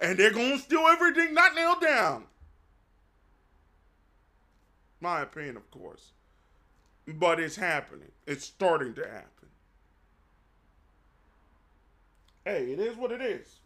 And 0.00 0.18
they're 0.18 0.32
going 0.32 0.52
to 0.52 0.58
steal 0.58 0.86
everything 0.88 1.34
not 1.34 1.54
nailed 1.54 1.80
down. 1.80 2.24
My 5.00 5.20
opinion, 5.22 5.56
of 5.56 5.70
course. 5.70 6.10
But 7.06 7.38
it's 7.38 7.56
happening. 7.56 8.10
It's 8.26 8.44
starting 8.44 8.94
to 8.94 9.02
happen. 9.02 9.48
Hey, 12.44 12.72
it 12.72 12.80
is 12.80 12.96
what 12.96 13.12
it 13.12 13.22
is. 13.22 13.60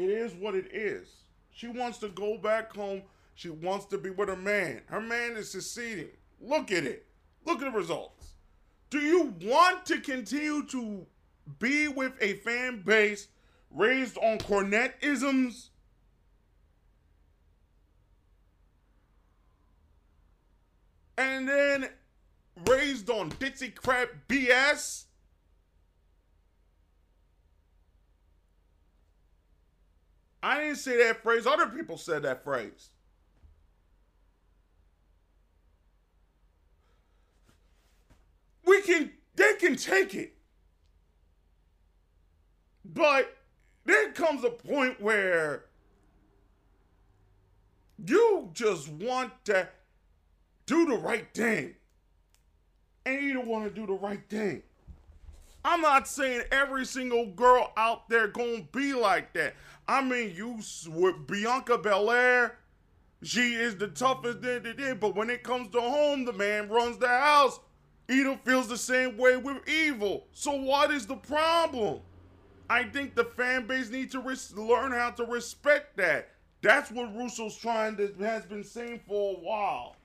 It 0.00 0.08
is 0.08 0.32
what 0.32 0.54
it 0.54 0.72
is. 0.72 1.08
She 1.52 1.68
wants 1.68 1.98
to 1.98 2.08
go 2.08 2.38
back 2.38 2.74
home. 2.74 3.02
She 3.34 3.50
wants 3.50 3.84
to 3.86 3.98
be 3.98 4.08
with 4.08 4.30
her 4.30 4.36
man. 4.36 4.80
Her 4.86 5.00
man 5.00 5.36
is 5.36 5.50
succeeding. 5.50 6.08
Look 6.40 6.72
at 6.72 6.84
it. 6.84 7.04
Look 7.44 7.60
at 7.60 7.70
the 7.70 7.78
results. 7.78 8.28
Do 8.88 8.98
you 8.98 9.34
want 9.42 9.84
to 9.86 10.00
continue 10.00 10.64
to 10.68 11.04
be 11.58 11.88
with 11.88 12.14
a 12.22 12.34
fan 12.36 12.80
base 12.80 13.28
raised 13.70 14.16
on 14.16 14.38
Cornette 14.38 14.94
isms? 15.02 15.68
And 21.18 21.46
then 21.46 21.90
raised 22.66 23.10
on 23.10 23.30
ditzy 23.32 23.74
crap 23.74 24.08
BS? 24.28 25.04
I 30.42 30.60
didn't 30.60 30.76
say 30.76 30.96
that 31.04 31.22
phrase. 31.22 31.46
Other 31.46 31.66
people 31.66 31.98
said 31.98 32.22
that 32.22 32.44
phrase. 32.44 32.90
We 38.64 38.80
can, 38.82 39.10
they 39.36 39.54
can 39.54 39.76
take 39.76 40.14
it. 40.14 40.34
But 42.84 43.36
there 43.84 44.12
comes 44.12 44.44
a 44.44 44.50
point 44.50 45.00
where 45.00 45.64
you 48.06 48.50
just 48.54 48.88
want 48.88 49.32
to 49.46 49.68
do 50.66 50.86
the 50.86 50.96
right 50.96 51.26
thing. 51.34 51.74
And 53.04 53.22
you 53.22 53.32
don't 53.32 53.46
want 53.46 53.64
to 53.64 53.70
do 53.70 53.86
the 53.86 53.94
right 53.94 54.22
thing. 54.28 54.62
I'm 55.64 55.80
not 55.80 56.08
saying 56.08 56.42
every 56.50 56.86
single 56.86 57.26
girl 57.26 57.72
out 57.76 58.08
there 58.08 58.28
gonna 58.28 58.62
be 58.72 58.94
like 58.94 59.32
that. 59.34 59.54
I 59.90 60.02
mean, 60.02 60.32
you 60.36 60.60
with 60.86 61.26
Bianca 61.26 61.76
Belair, 61.76 62.56
she 63.24 63.54
is 63.54 63.76
the 63.76 63.88
toughest 63.88 64.38
thing 64.38 64.62
to 64.62 64.72
do. 64.72 64.94
But 64.94 65.16
when 65.16 65.28
it 65.30 65.42
comes 65.42 65.68
to 65.72 65.80
home, 65.80 66.24
the 66.24 66.32
man 66.32 66.68
runs 66.68 66.98
the 66.98 67.08
house. 67.08 67.58
Edom 68.08 68.38
feels 68.44 68.68
the 68.68 68.78
same 68.78 69.16
way 69.16 69.36
with 69.36 69.68
Evil. 69.68 70.28
So 70.30 70.52
what 70.52 70.92
is 70.92 71.08
the 71.08 71.16
problem? 71.16 72.02
I 72.68 72.84
think 72.84 73.16
the 73.16 73.24
fan 73.24 73.66
base 73.66 73.90
needs 73.90 74.12
to 74.12 74.20
res- 74.20 74.56
learn 74.56 74.92
how 74.92 75.10
to 75.10 75.24
respect 75.24 75.96
that. 75.96 76.28
That's 76.62 76.92
what 76.92 77.12
Russo's 77.16 77.56
trying 77.56 77.96
to 77.96 78.14
has 78.20 78.46
been 78.46 78.62
saying 78.62 79.00
for 79.08 79.34
a 79.34 79.40
while. 79.40 79.96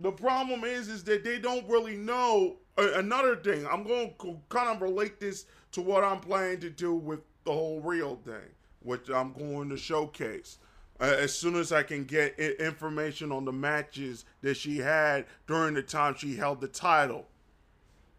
The 0.00 0.10
problem 0.10 0.64
is, 0.64 0.88
is 0.88 1.04
that 1.04 1.22
they 1.22 1.38
don't 1.38 1.68
really 1.68 1.96
know. 1.96 2.56
Uh, 2.76 2.94
another 2.94 3.36
thing, 3.36 3.68
I'm 3.68 3.84
going 3.84 4.14
to 4.20 4.36
kind 4.48 4.68
of 4.68 4.82
relate 4.82 5.20
this 5.20 5.46
to 5.72 5.80
what 5.80 6.02
I'm 6.02 6.18
planning 6.18 6.58
to 6.58 6.70
do 6.70 6.92
with 6.92 7.20
the 7.44 7.52
whole 7.52 7.80
real 7.80 8.16
thing, 8.24 8.48
which 8.84 9.10
I'm 9.10 9.32
going 9.32 9.68
to 9.70 9.76
showcase. 9.76 10.58
Uh, 11.00 11.04
as 11.18 11.36
soon 11.36 11.56
as 11.56 11.72
I 11.72 11.82
can 11.82 12.04
get 12.04 12.38
information 12.38 13.32
on 13.32 13.44
the 13.44 13.52
matches 13.52 14.24
that 14.42 14.56
she 14.56 14.78
had 14.78 15.26
during 15.46 15.74
the 15.74 15.82
time 15.82 16.14
she 16.16 16.36
held 16.36 16.60
the 16.60 16.68
title. 16.68 17.26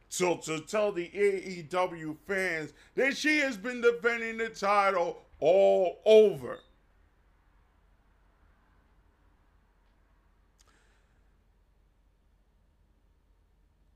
So 0.09 0.35
to 0.37 0.59
tell 0.59 0.91
the 0.91 1.09
AEW 1.09 2.17
fans 2.27 2.73
that 2.95 3.15
she 3.15 3.37
has 3.37 3.57
been 3.57 3.81
defending 3.81 4.37
the 4.37 4.49
title 4.49 5.21
all 5.39 5.99
over. 6.05 6.59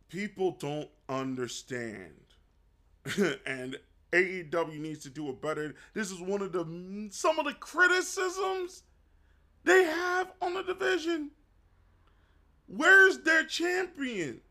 people 0.09 0.57
don't 0.59 0.89
understand. 1.07 2.13
and 3.45 3.79
AEW 4.11 4.79
needs 4.79 5.03
to 5.03 5.09
do 5.09 5.29
it 5.29 5.41
better. 5.41 5.75
This 5.93 6.11
is 6.11 6.19
one 6.19 6.41
of 6.41 6.51
the 6.51 7.09
some 7.11 7.39
of 7.39 7.45
the 7.45 7.53
criticisms 7.53 8.83
they 9.63 9.83
have 9.83 10.31
on 10.41 10.53
the 10.53 10.63
division. 10.63 11.31
Where's 12.67 13.19
their 13.19 13.43
champion? 13.45 14.41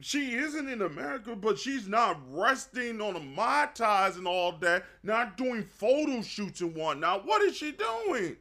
She 0.00 0.34
isn't 0.34 0.68
in 0.68 0.82
America, 0.82 1.34
but 1.34 1.58
she's 1.58 1.88
not 1.88 2.20
resting 2.28 3.00
on 3.00 3.14
the 3.14 3.20
Mai 3.20 3.68
Tais 3.74 4.16
and 4.16 4.26
all 4.26 4.52
that, 4.58 4.84
not 5.02 5.38
doing 5.38 5.62
photo 5.62 6.20
shoots 6.20 6.60
and 6.60 6.74
whatnot. 6.74 7.26
What 7.26 7.40
is 7.42 7.56
she 7.56 7.72
doing? 7.72 8.36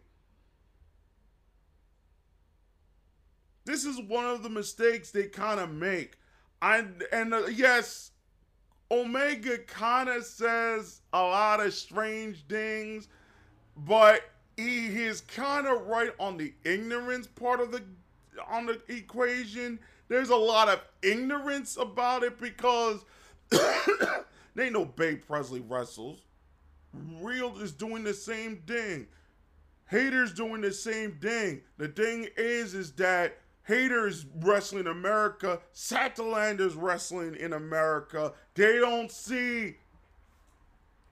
This 3.63 3.85
is 3.85 3.99
one 4.01 4.25
of 4.25 4.43
the 4.43 4.49
mistakes 4.49 5.11
they 5.11 5.23
kind 5.23 5.59
of 5.59 5.71
make. 5.71 6.17
I 6.61 6.85
and 7.11 7.33
uh, 7.33 7.47
yes, 7.47 8.11
Omega 8.91 9.57
kind 9.59 10.09
of 10.09 10.23
says 10.23 11.01
a 11.13 11.21
lot 11.21 11.59
of 11.59 11.73
strange 11.73 12.45
things, 12.47 13.07
but 13.77 14.21
he 14.57 14.87
is 14.87 15.21
kind 15.21 15.67
of 15.67 15.87
right 15.87 16.11
on 16.19 16.37
the 16.37 16.53
ignorance 16.63 17.27
part 17.27 17.59
of 17.59 17.71
the 17.71 17.83
on 18.49 18.65
the 18.65 18.81
equation. 18.87 19.79
There's 20.07 20.29
a 20.29 20.35
lot 20.35 20.69
of 20.69 20.81
ignorance 21.01 21.77
about 21.77 22.23
it 22.23 22.39
because 22.39 23.03
they 24.55 24.69
know 24.69 24.85
Bea 24.85 25.15
Priestley 25.15 25.61
wrestles. 25.61 26.19
Real 27.19 27.57
is 27.59 27.71
doing 27.71 28.03
the 28.03 28.13
same 28.13 28.57
thing. 28.67 29.07
Hayter's 29.89 30.33
doing 30.33 30.61
the 30.61 30.71
same 30.71 31.13
thing. 31.21 31.61
The 31.77 31.87
thing 31.87 32.27
is, 32.37 32.73
is 32.73 32.91
that 32.93 33.37
Hayter's 33.65 34.25
wrestling 34.41 34.87
America, 34.87 35.59
Statlander's 35.73 36.75
wrestling 36.75 37.35
in 37.35 37.53
America. 37.53 38.33
They 38.53 38.77
don't 38.77 39.11
see 39.11 39.77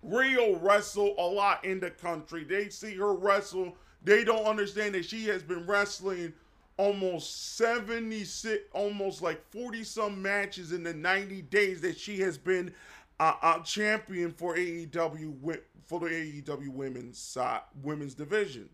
Riho 0.07 0.61
wrestle 0.61 1.15
a 1.17 1.25
lot 1.25 1.65
in 1.65 1.79
the 1.79 1.89
country. 1.89 2.43
They 2.43 2.69
see 2.69 2.95
her 2.95 3.13
wrestle. 3.13 3.75
They 4.03 4.23
don't 4.23 4.45
understand 4.45 4.93
that 4.95 5.05
she 5.05 5.25
has 5.25 5.41
been 5.41 5.65
wrestling 5.65 6.33
almost 6.77 7.55
76, 7.55 8.63
almost 8.73 9.21
like 9.21 9.41
40 9.51 9.83
some 9.83 10.21
matches 10.21 10.71
in 10.71 10.83
the 10.83 10.93
90 10.93 11.43
days 11.43 11.81
that 11.81 11.97
she 11.97 12.19
has 12.19 12.37
been 12.37 12.73
uh, 13.19 13.33
a 13.41 13.61
champion 13.63 14.31
for 14.31 14.55
AEW 14.55 15.59
for 15.85 15.99
the 15.99 16.07
AEW 16.07 16.69
women's 16.69 17.17
side, 17.17 17.61
women's 17.81 18.13
division. 18.13 18.69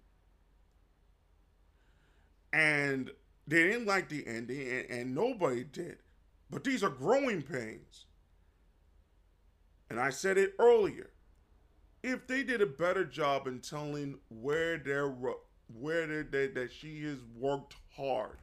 And 2.53 3.11
they 3.49 3.63
didn't 3.63 3.87
like 3.87 4.09
the 4.09 4.25
ending, 4.27 4.61
and, 4.61 4.89
and 4.89 5.15
nobody 5.15 5.63
did. 5.63 5.97
But 6.51 6.63
these 6.63 6.83
are 6.83 6.89
growing 6.89 7.41
pains. 7.41 8.05
And 9.89 9.99
I 9.99 10.11
said 10.11 10.37
it 10.37 10.53
earlier. 10.59 11.09
If 12.03 12.27
they 12.27 12.43
did 12.43 12.61
a 12.61 12.67
better 12.67 13.03
job 13.03 13.47
in 13.47 13.59
telling 13.59 14.19
where 14.29 14.77
they're 14.77 15.09
where 15.73 16.05
they, 16.05 16.21
they 16.21 16.47
that 16.53 16.71
she 16.71 17.03
has 17.05 17.17
worked 17.35 17.75
hard. 17.95 18.37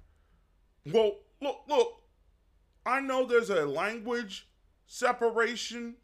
Well, 0.84 1.18
look, 1.40 1.60
look. 1.68 2.02
I 2.84 3.00
know 3.00 3.26
there's 3.26 3.50
a 3.50 3.64
language 3.64 4.48
separation, 4.86 5.94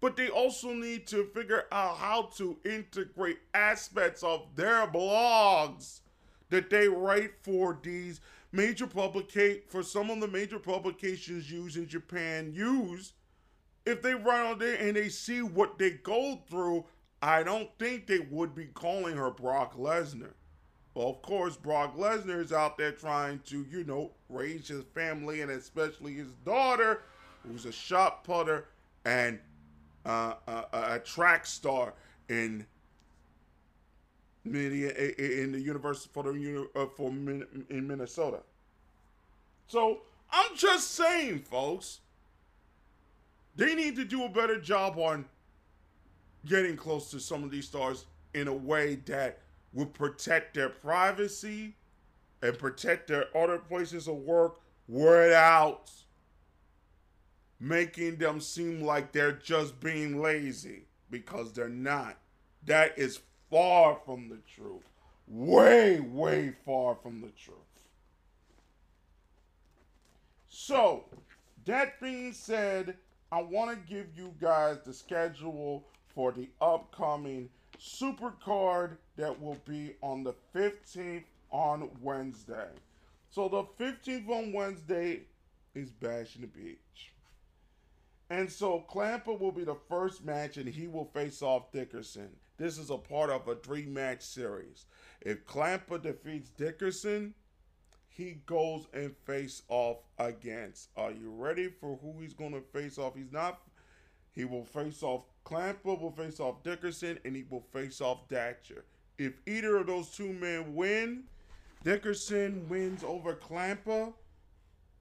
but 0.00 0.16
they 0.16 0.28
also 0.28 0.72
need 0.72 1.06
to 1.08 1.26
figure 1.34 1.64
out 1.70 1.98
how 1.98 2.30
to 2.36 2.58
integrate 2.64 3.38
aspects 3.54 4.22
of 4.22 4.48
their 4.56 4.86
blogs 4.86 6.00
that 6.50 6.70
they 6.70 6.88
write 6.88 7.32
for 7.42 7.78
these 7.82 8.20
major 8.52 8.86
publicate 8.86 9.70
for 9.70 9.82
some 9.82 10.10
of 10.10 10.20
the 10.20 10.28
major 10.28 10.58
publications 10.58 11.50
used 11.50 11.76
in 11.76 11.86
Japan 11.86 12.52
use 12.52 13.12
if 13.86 14.02
they 14.02 14.14
write 14.14 14.50
on 14.50 14.58
there 14.58 14.76
and 14.76 14.96
they 14.96 15.08
see 15.08 15.42
what 15.42 15.78
they 15.78 15.90
go 15.90 16.40
through, 16.48 16.84
I 17.22 17.42
don't 17.42 17.70
think 17.78 18.06
they 18.06 18.18
would 18.18 18.54
be 18.54 18.66
calling 18.66 19.16
her 19.16 19.30
Brock 19.30 19.76
Lesnar. 19.76 20.32
Well, 20.94 21.08
of 21.08 21.22
course, 21.22 21.56
Brock 21.56 21.96
Lesnar 21.96 22.42
is 22.42 22.52
out 22.52 22.76
there 22.76 22.92
trying 22.92 23.40
to, 23.46 23.64
you 23.70 23.84
know, 23.84 24.12
raise 24.28 24.68
his 24.68 24.84
family 24.94 25.40
and 25.40 25.50
especially 25.50 26.14
his 26.14 26.32
daughter, 26.44 27.02
who's 27.46 27.64
a 27.64 27.72
shot 27.72 28.24
putter 28.24 28.66
and 29.04 29.38
uh, 30.04 30.34
a, 30.46 30.64
a 30.72 30.98
track 30.98 31.46
star 31.46 31.94
in 32.28 32.66
in 34.44 35.52
the 35.52 35.60
University 35.60 36.10
for 36.12 36.22
the 36.24 36.68
uh, 36.74 36.86
for 36.96 37.08
in 37.08 37.86
Minnesota. 37.86 38.40
So 39.66 40.00
I'm 40.30 40.56
just 40.56 40.92
saying, 40.92 41.40
folks, 41.40 42.00
they 43.56 43.74
need 43.74 43.96
to 43.96 44.04
do 44.04 44.24
a 44.24 44.28
better 44.28 44.60
job 44.60 44.98
on 44.98 45.24
getting 46.46 46.76
close 46.76 47.10
to 47.10 47.20
some 47.20 47.44
of 47.44 47.50
these 47.50 47.66
stars 47.66 48.06
in 48.34 48.48
a 48.48 48.54
way 48.54 48.96
that 49.06 49.40
would 49.72 49.92
protect 49.92 50.54
their 50.54 50.68
privacy 50.68 51.76
and 52.42 52.58
protect 52.58 53.08
their 53.08 53.26
other 53.36 53.58
places 53.58 54.08
of 54.08 54.16
work 54.16 54.60
without 54.88 55.90
making 57.60 58.16
them 58.16 58.40
seem 58.40 58.80
like 58.80 59.12
they're 59.12 59.32
just 59.32 59.78
being 59.80 60.20
lazy 60.20 60.86
because 61.10 61.52
they're 61.52 61.68
not. 61.68 62.16
That 62.64 62.98
is 62.98 63.20
far 63.50 63.98
from 64.04 64.28
the 64.28 64.38
truth. 64.54 64.84
Way, 65.26 66.00
way 66.00 66.54
far 66.64 66.96
from 67.02 67.20
the 67.20 67.28
truth. 67.28 67.56
So, 70.48 71.04
that 71.64 72.00
being 72.00 72.32
said, 72.32 72.96
I 73.32 73.42
want 73.42 73.70
to 73.70 73.92
give 73.92 74.06
you 74.16 74.34
guys 74.40 74.78
the 74.84 74.92
schedule 74.92 75.84
for 76.14 76.32
the 76.32 76.48
upcoming 76.60 77.48
super 77.78 78.32
card 78.44 78.98
that 79.16 79.40
will 79.40 79.58
be 79.64 79.94
on 80.02 80.22
the 80.22 80.34
15th 80.54 81.24
on 81.50 81.88
Wednesday. 82.00 82.68
So 83.30 83.48
the 83.48 83.64
15th 83.82 84.28
on 84.28 84.52
Wednesday 84.52 85.20
is 85.74 85.90
Bash 85.90 86.34
in 86.34 86.42
the 86.42 86.48
Beach. 86.48 87.12
And 88.28 88.50
so 88.50 88.80
Clamper 88.80 89.32
will 89.32 89.52
be 89.52 89.64
the 89.64 89.76
first 89.88 90.24
match 90.24 90.56
and 90.56 90.68
he 90.68 90.86
will 90.86 91.06
face 91.06 91.42
off 91.42 91.72
Dickerson. 91.72 92.30
This 92.60 92.76
is 92.76 92.90
a 92.90 92.98
part 92.98 93.30
of 93.30 93.48
a 93.48 93.54
three 93.54 93.86
match 93.86 94.20
series. 94.20 94.84
If 95.22 95.46
Clamper 95.46 95.96
defeats 95.96 96.50
Dickerson, 96.50 97.32
he 98.06 98.42
goes 98.44 98.86
and 98.92 99.16
face 99.24 99.62
off 99.70 100.02
against. 100.18 100.90
Are 100.94 101.10
you 101.10 101.30
ready 101.30 101.68
for 101.68 101.98
who 102.02 102.20
he's 102.20 102.34
going 102.34 102.52
to 102.52 102.60
face 102.60 102.98
off? 102.98 103.14
He's 103.16 103.32
not. 103.32 103.62
He 104.32 104.44
will 104.44 104.66
face 104.66 105.02
off 105.02 105.22
Clamper, 105.42 105.94
will 105.94 106.10
face 106.10 106.38
off 106.38 106.62
Dickerson, 106.62 107.18
and 107.24 107.34
he 107.34 107.44
will 107.48 107.64
face 107.72 108.02
off 108.02 108.28
Thatcher. 108.28 108.84
If 109.16 109.32
either 109.46 109.78
of 109.78 109.86
those 109.86 110.10
two 110.10 110.30
men 110.30 110.74
win, 110.74 111.22
Dickerson 111.82 112.68
wins 112.68 113.02
over 113.02 113.32
Clamper. 113.36 114.12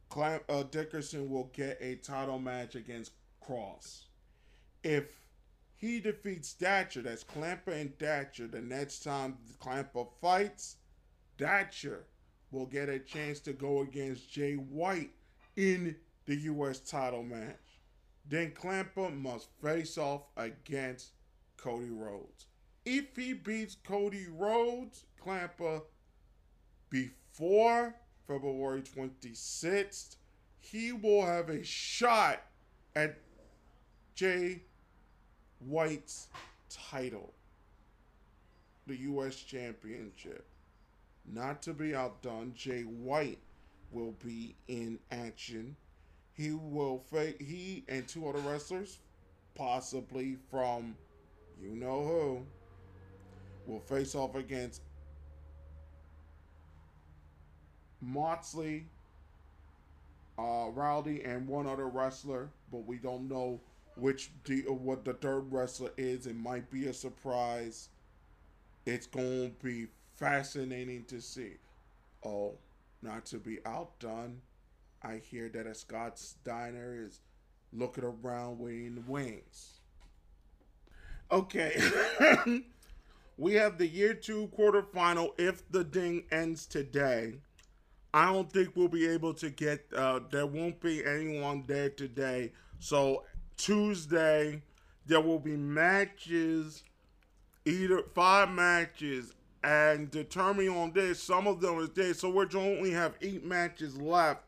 Clamp, 0.08 0.44
uh, 0.48 0.64
Dickerson 0.64 1.30
will 1.30 1.52
get 1.54 1.78
a 1.82 1.96
title 1.96 2.40
match 2.40 2.76
against 2.76 3.12
Cross. 3.42 4.06
If 4.82 5.20
he 5.80 6.02
defeats 6.02 6.52
Thatcher, 6.52 7.02
that's 7.02 7.24
Clamper 7.24 7.72
and 7.72 7.98
Thatcher, 7.98 8.48
the 8.48 8.60
next 8.60 9.00
time 9.00 9.38
Clamper 9.62 10.08
fights, 10.20 10.76
Thatcher 11.38 12.04
will 12.52 12.66
get 12.66 12.90
a 12.90 13.00
chance 13.00 13.40
to 13.40 13.54
go 13.54 13.80
against 13.80 14.30
Jay 14.30 14.56
White 14.56 15.12
in 15.56 15.96
the 16.26 16.36
U.S. 16.36 16.82
title 16.82 17.24
match. 17.24 17.80
Then 18.28 18.52
Clamper 18.52 19.10
must 19.10 19.48
face 19.64 19.98
off 19.98 20.24
against 20.36 21.14
Cody 21.56 21.90
Rhodes. 21.90 22.48
If 22.86 23.16
he 23.16 23.32
beats 23.32 23.78
Cody 23.82 24.28
Rhodes, 24.30 25.06
Clamper, 25.18 25.84
before 26.90 27.96
February 28.28 28.82
26th, 28.82 30.18
he 30.60 30.92
will 30.92 31.26
have 31.26 31.50
a 31.50 31.64
shot 31.64 32.42
at 32.98 33.18
Jay 34.14 34.64
White's 35.60 36.28
title, 36.70 37.34
the 38.88 38.96
U.S. 38.98 39.36
Championship. 39.36 40.46
Not 41.32 41.62
to 41.64 41.74
be 41.74 41.94
outdone, 41.94 42.54
Jay 42.56 42.82
White 42.82 43.40
will 43.92 44.16
be 44.24 44.56
in 44.68 45.00
action. 45.12 45.76
He 46.34 46.52
will 46.52 47.00
face 47.12 47.36
he 47.40 47.84
and 47.88 48.08
two 48.08 48.28
other 48.28 48.40
wrestlers, 48.40 49.00
possibly 49.56 50.38
from 50.50 50.96
you 51.62 51.76
know 51.76 52.04
who, 52.04 52.46
will 53.72 53.82
face 53.82 54.16
off 54.16 54.36
against 54.36 54.82
Moxley, 58.02 58.86
uh, 60.38 60.70
Rowdy, 60.74 61.24
and 61.24 61.48
one 61.48 61.68
other 61.68 61.88
wrestler, 61.88 62.50
but 62.72 62.86
we 62.86 62.98
don't 62.98 63.28
know 63.28 63.60
which 64.02 64.32
the 64.46 64.62
what 64.64 65.06
the 65.06 65.14
third 65.14 65.52
wrestler 65.52 65.92
is. 65.98 66.28
It 66.28 66.36
might 66.36 66.70
be 66.70 66.88
a 66.88 66.94
surprise. 66.94 67.90
It's 68.86 69.08
going 69.08 69.52
to 69.52 69.64
be 69.64 69.88
fascinating 70.16 71.06
to 71.06 71.22
see. 71.22 71.54
Oh, 72.26 72.58
not 73.02 73.26
to 73.28 73.38
be 73.38 73.60
outdone, 73.66 74.42
I 75.02 75.18
hear 75.18 75.50
that 75.50 75.66
a 75.66 75.74
Scott's 75.74 76.36
diner 76.44 77.06
is 77.06 77.22
looking 77.72 78.04
around 78.04 78.60
waiting 78.60 79.04
wings. 79.08 79.80
Okay. 81.32 81.82
we 83.38 83.54
have 83.54 83.78
the 83.78 83.88
year 83.88 84.14
two 84.14 84.50
quarterfinal 84.58 85.40
if 85.40 85.70
the 85.72 85.84
ding 85.84 86.24
ends 86.32 86.66
today. 86.66 87.36
I 88.14 88.34
don't 88.34 88.52
think 88.52 88.76
we'll 88.76 88.88
be 88.88 89.08
able 89.08 89.36
to 89.36 89.52
get, 89.52 89.86
uh, 89.96 90.22
there 90.32 90.48
won't 90.48 90.82
be 90.82 91.06
anyone 91.06 91.64
there 91.68 91.90
today. 91.90 92.54
So 92.80 93.24
Tuesday, 93.60 94.64
there 95.06 95.22
will 95.22 95.38
be 95.38 95.58
matches, 95.58 96.84
either 97.66 98.04
five 98.16 98.50
matches 98.50 99.34
and 99.64 100.10
determining 100.10 100.70
on 100.70 100.94
this, 100.94 101.22
some 101.22 101.46
of 101.46 101.60
them 101.60 101.80
is 101.80 101.90
there. 101.90 102.14
So 102.14 102.30
we're 102.30 102.48
only 102.56 102.92
have 102.92 103.16
eight 103.22 103.46
matches 103.46 103.98
left. 103.98 104.44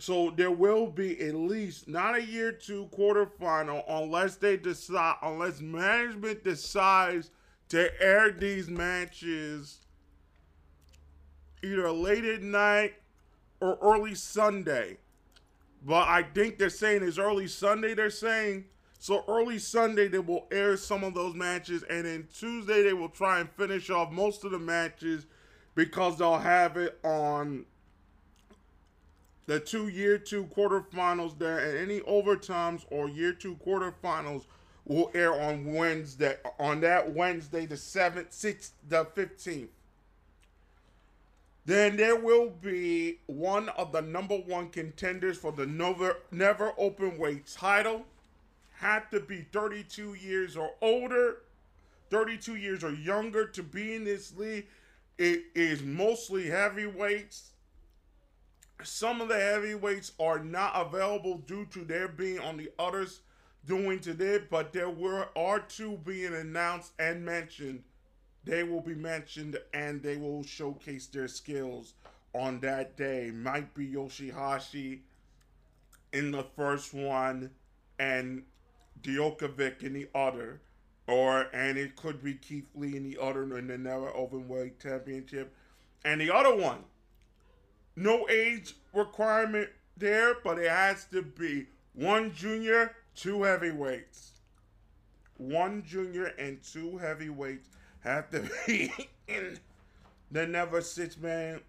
So 0.00 0.32
there 0.34 0.50
will 0.50 0.88
be 0.88 1.20
at 1.20 1.34
least 1.34 1.86
not 1.86 2.16
a 2.16 2.24
year 2.24 2.50
two 2.50 2.88
quarterfinal 2.92 3.84
unless 3.88 4.36
they 4.36 4.56
decide, 4.56 5.16
unless 5.22 5.60
management 5.60 6.42
decides 6.42 7.30
to 7.68 7.88
air 8.02 8.32
these 8.32 8.68
matches 8.68 9.78
either 11.62 11.92
late 11.92 12.24
at 12.24 12.42
night 12.42 12.94
or 13.60 13.78
early 13.80 14.16
Sunday. 14.16 14.96
But 15.84 16.08
I 16.08 16.22
think 16.22 16.58
they're 16.58 16.70
saying 16.70 17.02
it's 17.02 17.18
early 17.18 17.48
Sunday. 17.48 17.94
They're 17.94 18.10
saying 18.10 18.64
so 19.02 19.24
early 19.26 19.58
Sunday, 19.58 20.06
they 20.06 20.20
will 20.20 20.46
air 20.52 20.76
some 20.76 21.02
of 21.02 21.12
those 21.12 21.34
matches, 21.34 21.82
and 21.90 22.04
then 22.04 22.28
Tuesday, 22.32 22.84
they 22.84 22.92
will 22.92 23.08
try 23.08 23.40
and 23.40 23.50
finish 23.50 23.90
off 23.90 24.12
most 24.12 24.44
of 24.44 24.52
the 24.52 24.60
matches 24.60 25.26
because 25.74 26.18
they'll 26.18 26.38
have 26.38 26.76
it 26.76 27.00
on 27.02 27.64
the 29.46 29.58
two 29.58 29.88
year 29.88 30.18
two 30.18 30.44
quarterfinals 30.56 31.36
there, 31.36 31.58
and 31.58 31.76
any 31.78 31.98
overtimes 32.02 32.84
or 32.90 33.08
year 33.08 33.32
two 33.32 33.56
quarterfinals 33.56 34.44
will 34.84 35.10
air 35.14 35.34
on 35.34 35.74
Wednesday, 35.74 36.36
on 36.60 36.80
that 36.82 37.12
Wednesday, 37.12 37.66
the 37.66 37.74
7th, 37.74 38.30
6th, 38.30 38.70
the 38.88 39.04
15th. 39.04 39.66
Then 41.64 41.96
there 41.96 42.16
will 42.16 42.50
be 42.50 43.20
one 43.26 43.68
of 43.70 43.92
the 43.92 44.02
number 44.02 44.36
one 44.36 44.70
contenders 44.70 45.38
for 45.38 45.52
the 45.52 45.66
Never, 45.66 46.16
Never 46.32 46.72
Open 46.76 47.18
Weight 47.18 47.46
title 47.46 48.04
Had 48.78 49.10
to 49.12 49.20
be 49.20 49.46
32 49.52 50.14
years 50.14 50.56
or 50.56 50.72
older, 50.80 51.42
32 52.10 52.56
years 52.56 52.82
or 52.82 52.92
younger 52.92 53.46
to 53.46 53.62
be 53.62 53.94
in 53.94 54.04
this 54.04 54.36
league. 54.36 54.66
It 55.18 55.44
is 55.54 55.82
mostly 55.82 56.48
heavyweights. 56.48 57.50
Some 58.82 59.20
of 59.20 59.28
the 59.28 59.38
heavyweights 59.38 60.12
are 60.18 60.40
not 60.40 60.72
available 60.74 61.38
due 61.38 61.66
to 61.66 61.84
their 61.84 62.08
being 62.08 62.40
on 62.40 62.56
the 62.56 62.70
others 62.76 63.20
doing 63.64 64.00
today, 64.00 64.40
but 64.50 64.72
there 64.72 64.90
were 64.90 65.28
are 65.36 65.60
two 65.60 65.98
being 65.98 66.34
announced 66.34 66.92
and 66.98 67.24
mentioned. 67.24 67.84
They 68.44 68.62
will 68.64 68.80
be 68.80 68.94
mentioned 68.94 69.58
and 69.72 70.02
they 70.02 70.16
will 70.16 70.42
showcase 70.42 71.06
their 71.06 71.28
skills 71.28 71.94
on 72.34 72.60
that 72.60 72.96
day. 72.96 73.30
Might 73.30 73.74
be 73.74 73.86
Yoshihashi 73.86 75.00
in 76.12 76.30
the 76.30 76.44
first 76.56 76.92
one 76.92 77.50
and 77.98 78.42
Dijakovic 79.00 79.82
in 79.82 79.92
the 79.94 80.08
other, 80.14 80.60
or 81.06 81.48
and 81.52 81.78
it 81.78 81.96
could 81.96 82.22
be 82.22 82.34
Keith 82.34 82.68
Lee 82.74 82.96
in 82.96 83.02
the 83.02 83.18
other 83.20 83.42
in 83.56 83.66
the 83.66 83.78
never 83.78 84.14
open 84.14 84.48
weight 84.48 84.80
championship, 84.80 85.54
and 86.04 86.20
the 86.20 86.32
other 86.32 86.54
one, 86.54 86.84
no 87.96 88.28
age 88.28 88.74
requirement 88.92 89.68
there, 89.96 90.36
but 90.42 90.58
it 90.58 90.70
has 90.70 91.04
to 91.06 91.22
be 91.22 91.66
one 91.94 92.32
junior, 92.34 92.94
two 93.14 93.42
heavyweights. 93.42 94.30
One 95.36 95.82
junior 95.84 96.26
and 96.38 96.62
two 96.62 96.98
heavyweights 96.98 97.68
have 98.02 98.30
to 98.30 98.48
be 98.66 98.92
in 99.28 99.58
the 100.30 100.46
never 100.46 100.80
six 100.80 101.16
man. 101.18 101.60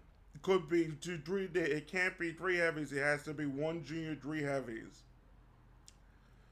Could 0.42 0.68
be 0.68 0.92
two, 1.00 1.18
three. 1.18 1.48
It 1.54 1.86
can't 1.86 2.18
be 2.18 2.32
three 2.32 2.56
heavies. 2.56 2.92
It 2.92 3.00
has 3.00 3.22
to 3.24 3.32
be 3.32 3.46
one 3.46 3.82
junior, 3.82 4.14
three 4.14 4.42
heavies. 4.42 5.02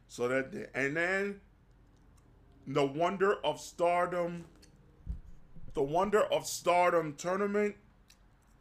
So 0.09 0.29
that 0.29 0.71
and 0.75 0.97
then 0.97 1.41
the 2.67 2.85
Wonder 2.87 3.37
of 3.45 3.61
Stardom, 3.61 4.45
the 5.75 5.83
Wonder 5.83 6.23
of 6.23 6.47
Stardom 6.47 7.15
tournament, 7.15 7.75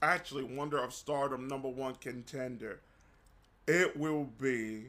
actually 0.01 0.43
Wonder 0.43 0.83
of 0.83 0.93
Stardom 0.93 1.47
number 1.47 1.69
one 1.69 1.95
contender. 1.95 2.81
It 3.67 3.95
will 3.95 4.25
be 4.25 4.87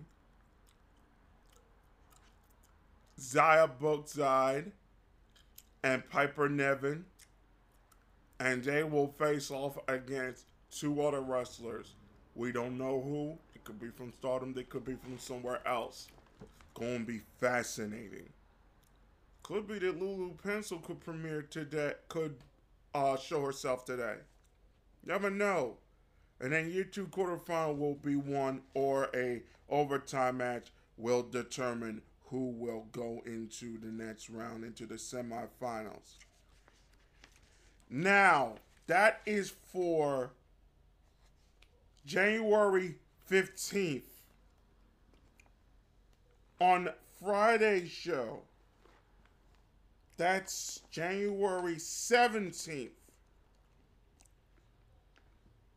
Xia 3.21 3.71
Brookside 3.79 4.73
and 5.83 6.09
Piper 6.11 6.49
Niven, 6.49 7.07
and 8.41 8.63
they 8.65 8.83
will 8.85 9.09
face 9.19 9.51
off 9.51 9.79
against 9.89 10.47
two 10.71 11.03
other 11.03 11.21
wrestlers. 11.21 11.95
We 12.35 12.53
don't 12.53 12.79
know 12.79 13.01
who 13.03 13.39
It 13.55 13.65
could 13.65 13.79
be 13.81 13.89
from 13.91 14.13
Stardom. 14.13 14.55
They 14.55 14.65
could 14.65 14.85
be 14.85 14.95
from 14.97 15.19
somewhere 15.19 15.61
else. 15.67 16.09
Going 16.75 17.01
to 17.01 17.05
be 17.13 17.21
fascinating. 17.41 18.31
Could 19.43 19.67
be 19.69 19.79
that 19.79 19.99
Lulu 20.01 20.35
Pencil 20.43 20.79
could 20.79 21.01
premiere 21.01 21.43
today. 21.43 21.95
Could 22.09 22.37
uh, 22.95 23.17
show 23.17 23.45
herself 23.45 23.85
today. 23.85 24.17
Never 25.05 25.31
know. 25.31 25.79
And 26.41 26.53
then 26.53 26.71
year 26.71 26.85
two 26.85 27.07
quarterfinal 27.07 27.77
will 27.79 27.95
be 27.95 28.17
one 28.17 28.63
or 28.75 29.11
a 29.15 29.43
overtime 29.69 30.39
match 30.39 30.69
will 30.97 31.23
determine 31.23 32.03
who 32.33 32.49
will 32.49 32.87
go 32.93 33.23
into 33.27 33.79
the 33.79 33.93
next 33.93 34.31
round 34.31 34.65
into 34.65 34.87
the 34.87 34.95
semifinals. 34.95 36.17
Now, 37.91 38.55
that 38.87 39.21
is 39.27 39.53
for 39.71 40.31
January 42.07 42.95
15th. 43.31 44.05
On 46.59 46.89
Friday's 47.23 47.91
show, 47.91 48.39
that's 50.17 50.81
January 50.91 51.77
17th. 51.77 52.89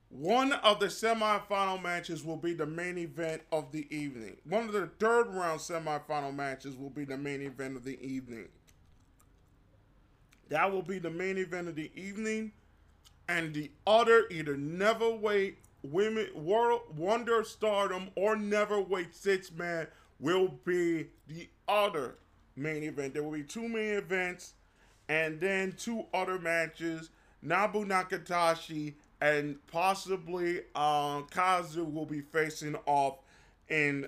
One 0.10 0.54
of 0.54 0.80
the 0.80 0.88
semifinal 0.88 1.82
matches 1.82 2.24
will 2.24 2.38
be 2.38 2.54
the 2.54 2.66
main 2.66 2.98
event 2.98 3.42
of 3.52 3.72
the 3.72 3.88
evening. 3.96 4.38
One 4.48 4.64
of 4.66 4.72
the 4.72 4.90
third 5.00 5.28
round 5.28 5.60
semifinal 5.60 6.34
matches 6.34 6.78
will 6.78 6.90
be 6.90 7.06
the 7.06 7.18
main 7.18 7.42
event 7.42 7.76
of 7.76 7.84
the 7.84 8.00
evening. 8.06 8.48
That 10.50 10.72
will 10.72 10.84
be 10.84 11.00
the 11.00 11.10
main 11.10 11.38
event 11.38 11.68
of 11.68 11.76
the 11.76 11.92
evening. 11.96 12.52
And 13.28 13.54
the 13.54 13.72
other, 13.88 14.26
either 14.30 14.56
Never 14.56 15.10
Wait 15.10 15.58
Women 15.82 16.30
World 16.36 16.82
Wonder 16.96 17.44
Stardom 17.44 18.10
or 18.16 18.36
Never 18.36 18.80
Wait 18.80 19.16
Six 19.16 19.52
Man, 19.52 19.88
will 20.20 20.60
be 20.64 21.08
the 21.28 21.50
other 21.68 22.16
main 22.56 22.84
event. 22.84 23.14
There 23.14 23.24
will 23.24 23.32
be 23.32 23.44
two 23.44 23.68
main 23.68 23.96
events 23.96 24.54
and 25.10 25.40
then 25.40 25.74
two 25.74 26.06
other 26.14 26.40
matches. 26.40 27.10
Nobu 27.44 27.86
Nakatoshi 27.86 28.94
and 29.22 29.58
possibly 29.68 30.62
um, 30.76 31.28
Kazu 31.32 31.86
will 31.86 32.06
be 32.06 32.22
facing 32.22 32.76
off 32.86 33.18
in 33.70 34.08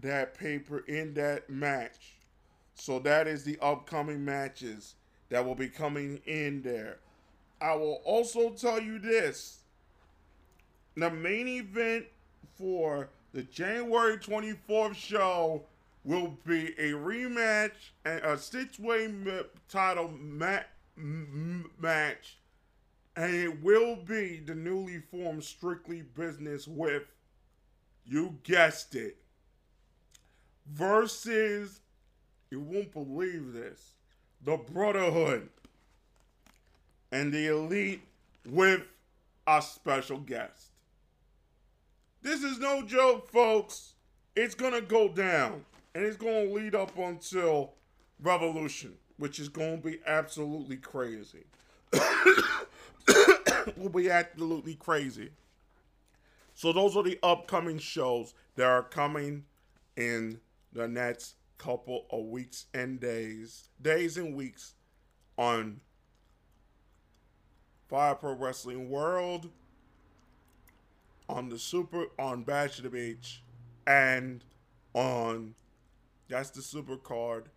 that 0.00 0.34
paper 0.38 0.78
in 0.86 1.14
that 1.14 1.48
match. 1.50 2.14
So 2.74 2.98
that 3.00 3.26
is 3.26 3.44
the 3.44 3.58
upcoming 3.60 4.24
matches 4.24 4.94
that 5.28 5.44
will 5.44 5.54
be 5.54 5.68
coming 5.68 6.20
in 6.26 6.62
there. 6.62 6.98
I 7.60 7.74
will 7.74 8.00
also 8.04 8.50
tell 8.50 8.80
you 8.80 8.98
this. 8.98 9.58
The 10.96 11.10
main 11.10 11.46
event 11.46 12.06
for 12.56 13.10
the 13.32 13.42
January 13.42 14.16
24th 14.16 14.94
show 14.94 15.62
will 16.04 16.36
be 16.46 16.68
a 16.78 16.92
rematch 16.92 17.92
and 18.04 18.24
a 18.24 18.38
six-way 18.38 19.12
title 19.68 20.10
ma- 20.18 20.60
match 20.96 22.38
and 23.16 23.34
it 23.34 23.62
will 23.62 23.96
be 23.96 24.40
the 24.40 24.54
newly 24.54 25.00
formed 25.10 25.44
Strictly 25.44 26.02
Business 26.02 26.66
with, 26.66 27.02
you 28.04 28.38
guessed 28.44 28.94
it, 28.94 29.16
versus, 30.66 31.80
you 32.50 32.60
won't 32.60 32.92
believe 32.92 33.52
this, 33.52 33.94
the 34.42 34.56
Brotherhood 34.56 35.48
and 37.12 37.32
the 37.32 37.48
Elite 37.48 38.02
with 38.48 38.82
a 39.46 39.60
special 39.60 40.18
guest. 40.18 40.68
This 42.22 42.42
is 42.42 42.58
no 42.58 42.82
joke, 42.82 43.30
folks. 43.30 43.94
It's 44.36 44.54
going 44.54 44.72
to 44.72 44.82
go 44.82 45.08
down 45.08 45.64
and 45.94 46.04
it's 46.04 46.16
going 46.16 46.48
to 46.48 46.54
lead 46.54 46.74
up 46.74 46.96
until 46.96 47.74
Revolution, 48.22 48.94
which 49.16 49.38
is 49.38 49.48
going 49.48 49.80
to 49.80 49.88
be 49.88 49.98
absolutely 50.06 50.76
crazy. 50.76 51.44
will 53.76 53.88
be 53.88 54.10
absolutely 54.10 54.74
crazy. 54.74 55.30
So 56.54 56.72
those 56.72 56.96
are 56.96 57.02
the 57.02 57.18
upcoming 57.22 57.78
shows 57.78 58.34
that 58.56 58.66
are 58.66 58.82
coming 58.82 59.44
in 59.96 60.40
the 60.72 60.86
next 60.86 61.34
couple 61.58 62.06
of 62.10 62.26
weeks 62.26 62.66
and 62.74 63.00
days, 63.00 63.68
days 63.80 64.16
and 64.16 64.34
weeks 64.34 64.74
on 65.36 65.80
Fire 67.88 68.14
Pro 68.14 68.34
Wrestling 68.34 68.88
World, 68.88 69.50
on 71.28 71.48
the 71.48 71.58
Super, 71.58 72.06
on 72.18 72.42
Bash 72.42 72.78
of 72.78 72.84
the 72.84 72.90
Beach, 72.90 73.42
and 73.86 74.44
on 74.94 75.54
that's 76.28 76.50
the 76.50 76.62
Super 76.62 76.96
Card, 76.96 77.48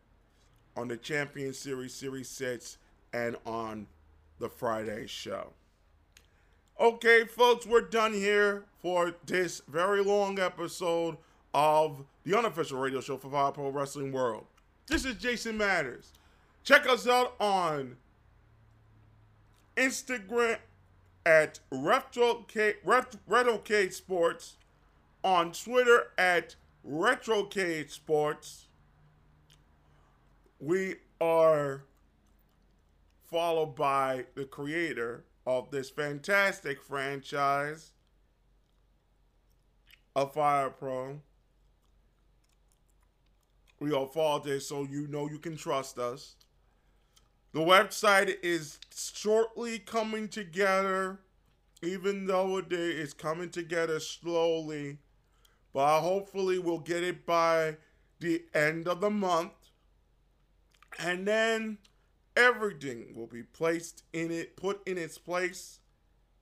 on 0.75 0.87
the 0.87 0.97
Champion 0.97 1.53
Series, 1.53 1.93
Series 1.93 2.29
6, 2.29 2.77
and 3.13 3.35
on 3.45 3.85
the 4.39 4.49
Friday 4.49 5.05
show. 5.07 5.53
Okay, 6.79 7.25
folks, 7.25 7.67
we're 7.67 7.81
done 7.81 8.13
here 8.13 8.65
for 8.81 9.13
this 9.27 9.61
very 9.67 10.03
long 10.03 10.39
episode 10.39 11.17
of 11.53 12.03
the 12.23 12.35
unofficial 12.35 12.79
radio 12.79 12.99
show 12.99 13.15
for 13.15 13.29
Fire 13.29 13.51
Pro 13.51 13.69
Wrestling 13.69 14.11
World. 14.11 14.45
This 14.87 15.05
is 15.05 15.15
Jason 15.15 15.55
Matters. 15.55 16.13
Check 16.63 16.89
us 16.89 17.07
out 17.07 17.35
on 17.39 17.97
Instagram 19.77 20.57
at 21.27 21.59
RetroCade 21.71 22.77
Retro 22.83 23.89
Sports, 23.91 24.57
on 25.23 25.51
Twitter 25.51 26.07
at 26.17 26.55
RetroCade 26.85 27.91
Sports. 27.91 28.65
We 30.59 30.95
are 31.21 31.83
followed 33.29 33.75
by 33.75 34.25
the 34.33 34.45
creator 34.45 35.23
of 35.45 35.71
this 35.71 35.89
fantastic 35.89 36.81
franchise 36.81 37.91
of 40.15 40.33
Fire 40.33 40.69
Pro. 40.69 41.19
We 43.79 43.91
all 43.91 44.07
follow 44.07 44.39
this 44.39 44.69
so 44.69 44.83
you 44.83 45.07
know 45.07 45.29
you 45.29 45.39
can 45.39 45.57
trust 45.57 45.99
us. 45.99 46.35
The 47.51 47.59
website 47.59 48.37
is 48.41 48.79
shortly 48.95 49.77
coming 49.79 50.27
together, 50.27 51.19
even 51.81 52.25
though 52.25 52.57
it 52.57 52.71
is 52.71 53.13
coming 53.13 53.49
together 53.49 53.99
slowly. 53.99 54.99
But 55.73 56.01
hopefully, 56.01 56.59
we'll 56.59 56.79
get 56.79 57.03
it 57.03 57.25
by 57.25 57.77
the 58.19 58.43
end 58.53 58.87
of 58.87 59.01
the 59.01 59.09
month. 59.09 59.51
And 60.97 61.27
then 61.27 61.77
everything 62.35 63.13
will 63.15 63.27
be 63.27 63.43
placed 63.43 64.03
in 64.13 64.31
it, 64.31 64.55
put 64.55 64.87
in 64.87 64.97
its 64.97 65.17
place, 65.17 65.79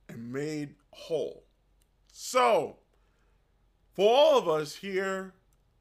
and 0.08 0.32
made 0.32 0.74
whole. 0.90 1.44
So, 2.12 2.76
for 3.94 4.08
all 4.08 4.38
of 4.38 4.48
us 4.48 4.76
here 4.76 5.34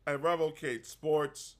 at 0.07 0.21
RetroCade 0.21 0.85
Sports, 0.85 1.55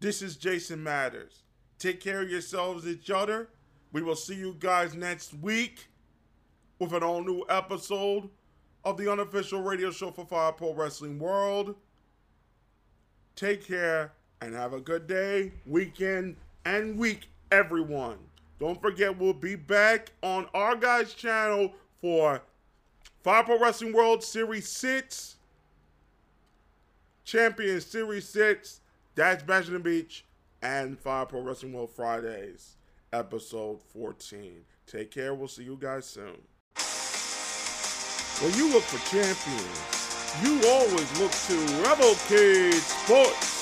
this 0.00 0.22
is 0.22 0.36
Jason 0.36 0.82
Matters. 0.82 1.42
Take 1.78 2.00
care 2.00 2.22
of 2.22 2.30
yourselves, 2.30 2.86
each 2.86 3.10
other. 3.10 3.48
We 3.92 4.02
will 4.02 4.16
see 4.16 4.34
you 4.34 4.56
guys 4.58 4.94
next 4.94 5.34
week 5.34 5.88
with 6.78 6.92
an 6.92 7.02
all 7.02 7.22
new 7.22 7.44
episode 7.48 8.28
of 8.84 8.96
the 8.96 9.10
unofficial 9.10 9.62
radio 9.62 9.90
show 9.90 10.10
for 10.10 10.24
Fire 10.24 10.52
Pro 10.52 10.74
Wrestling 10.74 11.18
World. 11.18 11.74
Take 13.34 13.66
care 13.66 14.12
and 14.40 14.54
have 14.54 14.72
a 14.72 14.80
good 14.80 15.06
day, 15.06 15.52
weekend, 15.66 16.36
and 16.64 16.98
week 16.98 17.28
everyone. 17.50 18.18
Don't 18.60 18.80
forget, 18.80 19.16
we'll 19.18 19.32
be 19.32 19.54
back 19.54 20.12
on 20.22 20.46
our 20.52 20.74
guys' 20.74 21.14
channel 21.14 21.72
for 22.00 22.42
Fire 23.22 23.44
Pro 23.44 23.58
Wrestling 23.58 23.92
World 23.92 24.24
Series 24.24 24.68
6, 24.68 25.36
Champion 27.24 27.80
Series 27.80 28.28
6, 28.28 28.80
That's 29.14 29.42
Bash 29.42 29.66
the 29.66 29.78
Beach, 29.78 30.24
and 30.62 30.98
Fire 30.98 31.26
Pro 31.26 31.40
Wrestling 31.40 31.72
World 31.72 31.90
Fridays, 31.90 32.76
episode 33.12 33.80
14. 33.92 34.64
Take 34.86 35.10
care. 35.10 35.34
We'll 35.34 35.48
see 35.48 35.64
you 35.64 35.78
guys 35.80 36.06
soon. 36.06 36.38
When 38.40 38.54
you 38.54 38.72
look 38.72 38.84
for 38.84 38.98
champions, 39.10 39.98
you 40.42 40.60
always 40.68 41.20
look 41.20 41.32
to 41.32 41.56
Rebel 41.82 42.14
Cage 42.28 42.74
Sports. 42.74 43.57